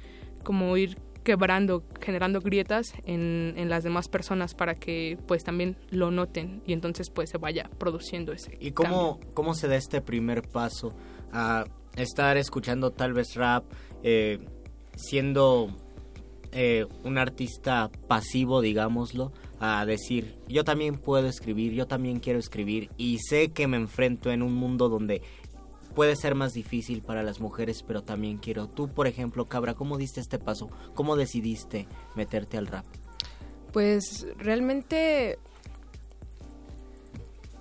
[0.44, 6.12] como ir quebrando, generando grietas en, en las demás personas para que pues también lo
[6.12, 9.34] noten y entonces pues se vaya produciendo ese ¿Y cómo, cambio.
[9.34, 10.94] cómo se da este primer paso
[11.34, 11.66] a
[11.98, 13.66] estar escuchando tal vez rap,
[14.04, 14.40] eh,
[14.96, 15.76] siendo
[16.58, 22.90] eh, un artista pasivo, digámoslo, a decir, yo también puedo escribir, yo también quiero escribir
[22.96, 25.22] y sé que me enfrento en un mundo donde
[25.94, 28.68] puede ser más difícil para las mujeres, pero también quiero.
[28.68, 30.70] Tú, por ejemplo, Cabra, ¿cómo diste este paso?
[30.94, 32.86] ¿Cómo decidiste meterte al rap?
[33.74, 35.38] Pues realmente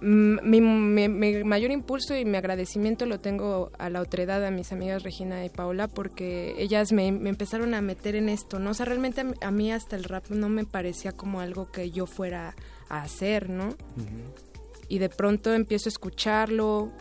[0.04, 4.70] mi, mi- mi mayor impulso y mi agradecimiento lo tengo a la otredad, a mis
[4.72, 8.70] amigas Regina y Paola, porque ellas me, me empezaron a meter en esto, ¿no?
[8.70, 11.70] O sea, realmente a, mí- a mí hasta el rap no me parecía como algo
[11.70, 12.54] que yo fuera
[12.88, 13.70] a hacer, ¿no?
[14.88, 16.92] Y de pronto empiezo a escucharlo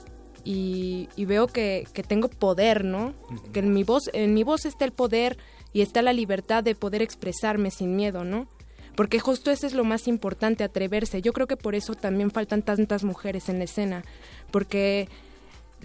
[0.46, 3.14] y, y veo que, que tengo poder, ¿no?
[3.52, 5.38] Que en mi voz, en mi voz está el poder
[5.74, 8.48] y está la libertad de poder expresarme sin miedo, ¿no?
[8.96, 11.22] Porque justo eso es lo más importante, atreverse.
[11.22, 14.04] Yo creo que por eso también faltan tantas mujeres en la escena,
[14.52, 15.10] porque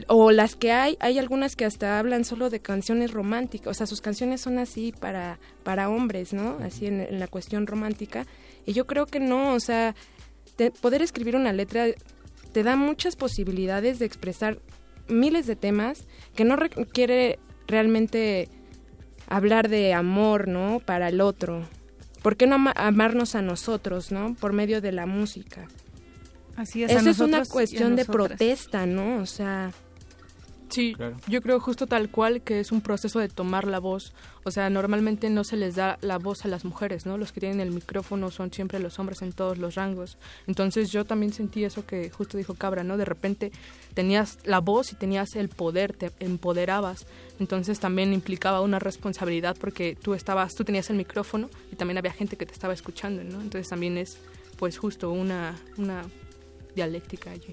[0.07, 3.87] o las que hay, hay algunas que hasta hablan solo de canciones románticas, o sea,
[3.87, 6.59] sus canciones son así para para hombres, ¿no?
[6.63, 8.25] Así en, en la cuestión romántica.
[8.65, 9.95] Y yo creo que no, o sea,
[10.57, 11.87] te- poder escribir una letra
[12.53, 14.59] te da muchas posibilidades de expresar
[15.09, 16.05] miles de temas
[16.37, 18.49] que no requiere realmente
[19.27, 20.81] hablar de amor, ¿no?
[20.85, 21.67] Para el otro.
[22.23, 24.35] ¿Por qué no ama- amarnos a nosotros, ¿no?
[24.35, 25.67] Por medio de la música.
[26.57, 29.19] Así es, Eso es una cuestión de protesta, ¿no?
[29.19, 29.71] O sea,
[30.71, 30.95] Sí,
[31.27, 34.13] yo creo justo tal cual que es un proceso de tomar la voz.
[34.49, 37.19] O sea, normalmente no se les da la voz a las mujeres, ¿no?
[37.19, 40.17] Los que tienen el micrófono son siempre los hombres en todos los rangos.
[40.47, 42.97] Entonces yo también sentí eso que justo dijo Cabra, ¿no?
[42.97, 43.53] De repente
[43.93, 47.05] tenías la voz y tenías el poder, te empoderabas.
[47.39, 52.13] Entonces también implicaba una responsabilidad porque tú estabas, tú tenías el micrófono y también había
[52.13, 53.43] gente que te estaba escuchando, ¿no?
[53.43, 54.17] Entonces también es,
[54.57, 56.05] pues justo una, una
[56.75, 57.53] dialéctica allí.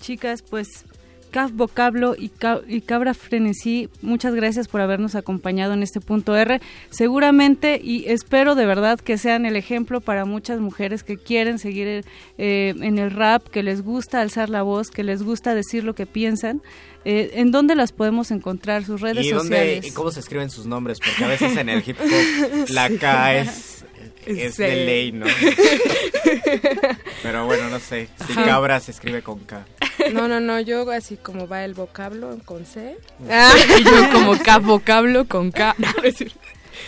[0.00, 0.84] Chicas, pues
[1.28, 6.36] CAF Vocablo y, Ca- y Cabra Frenesí, muchas gracias por habernos acompañado en este punto
[6.36, 6.60] R.
[6.90, 12.04] Seguramente y espero de verdad que sean el ejemplo para muchas mujeres que quieren seguir
[12.38, 15.94] eh, en el rap, que les gusta alzar la voz, que les gusta decir lo
[15.94, 16.60] que piensan.
[17.04, 18.84] Eh, ¿En dónde las podemos encontrar?
[18.84, 19.86] Sus redes ¿Y dónde, sociales.
[19.86, 20.98] y cómo se escriben sus nombres?
[20.98, 23.84] Porque a veces en el hip hop la K es,
[24.28, 24.62] es Sí.
[24.62, 25.26] de ley, ¿no?
[27.22, 28.08] Pero bueno, no sé.
[28.26, 28.44] Si Ajá.
[28.44, 29.64] cabra se escribe con K.
[30.12, 32.96] no, no, no, yo así como va el vocablo con C.
[33.78, 35.74] y yo como K vocablo con K.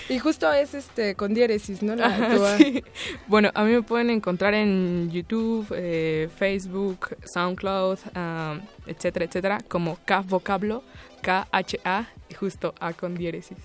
[0.09, 1.97] Y justo es este con diéresis, ¿no?
[1.97, 2.59] La- Ajá, A.
[2.59, 2.83] sí.
[3.27, 9.99] Bueno, a mí me pueden encontrar en YouTube, eh, Facebook, SoundCloud, um, etcétera, etcétera, como
[10.05, 10.85] K vocablo,
[11.23, 13.59] K-H-A, y justo A con diéresis.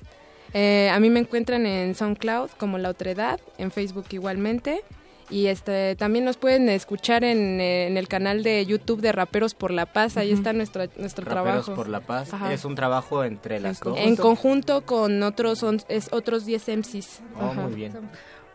[0.54, 4.82] Eh, a mí me encuentran en SoundCloud como La Otredad, en Facebook igualmente.
[5.30, 9.56] Y este también nos pueden escuchar en, eh, en el canal de YouTube de Raperos
[9.56, 10.18] por la Paz.
[10.18, 11.74] Ahí está nuestro, nuestro Raperos trabajo.
[11.74, 12.32] por la Paz.
[12.32, 12.54] Ajá.
[12.54, 13.98] Es un trabajo entre las dos.
[13.98, 17.22] En conjunto con otros, on- es, otros 10 MCs.
[17.42, 17.62] Oh, Ajá.
[17.62, 17.94] muy bien.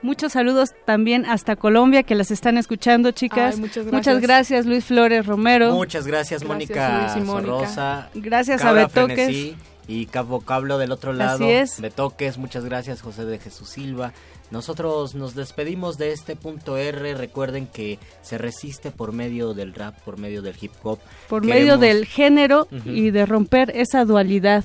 [0.02, 3.57] Muchos saludos también hasta Colombia que las están escuchando, chicas.
[3.57, 4.65] Ay, muchas Muchas gracias.
[4.65, 5.73] Luis Flores Romero.
[5.73, 7.12] Muchas gracias, Mónica.
[7.27, 8.10] Sorrosa.
[8.15, 9.17] Gracias a Betoques.
[9.17, 9.57] Frenesí
[9.91, 11.44] Y Cap Vocablo del otro lado.
[11.44, 11.81] Así es.
[11.81, 14.12] Betoques, muchas gracias, José de Jesús Silva.
[14.52, 17.15] Nosotros nos despedimos de este punto R.
[17.15, 21.01] Recuerden que se resiste por medio del rap, por medio del hip hop.
[21.28, 24.65] Por Queremos- medio del género y de romper esa dualidad.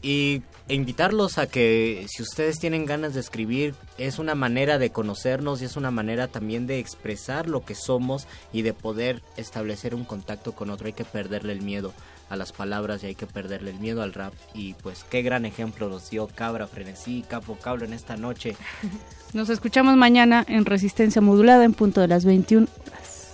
[0.00, 4.88] Y e invitarlos a que si ustedes tienen ganas de escribir, es una manera de
[4.88, 9.94] conocernos y es una manera también de expresar lo que somos y de poder establecer
[9.94, 10.86] un contacto con otro.
[10.86, 11.92] Hay que perderle el miedo
[12.28, 14.34] a las palabras y hay que perderle el miedo al rap.
[14.54, 18.56] Y pues qué gran ejemplo nos dio Cabra Frenesí, Capo Cablo en esta noche.
[19.32, 23.32] Nos escuchamos mañana en Resistencia Modulada en punto de las 21 horas.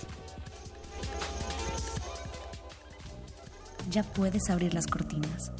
[3.91, 5.51] Ya puedes abrir las cortinas.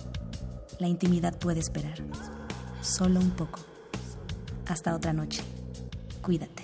[0.80, 2.00] La intimidad puede esperar.
[2.82, 3.60] Solo un poco.
[4.68, 5.44] Hasta otra noche.
[6.24, 6.64] Cuídate.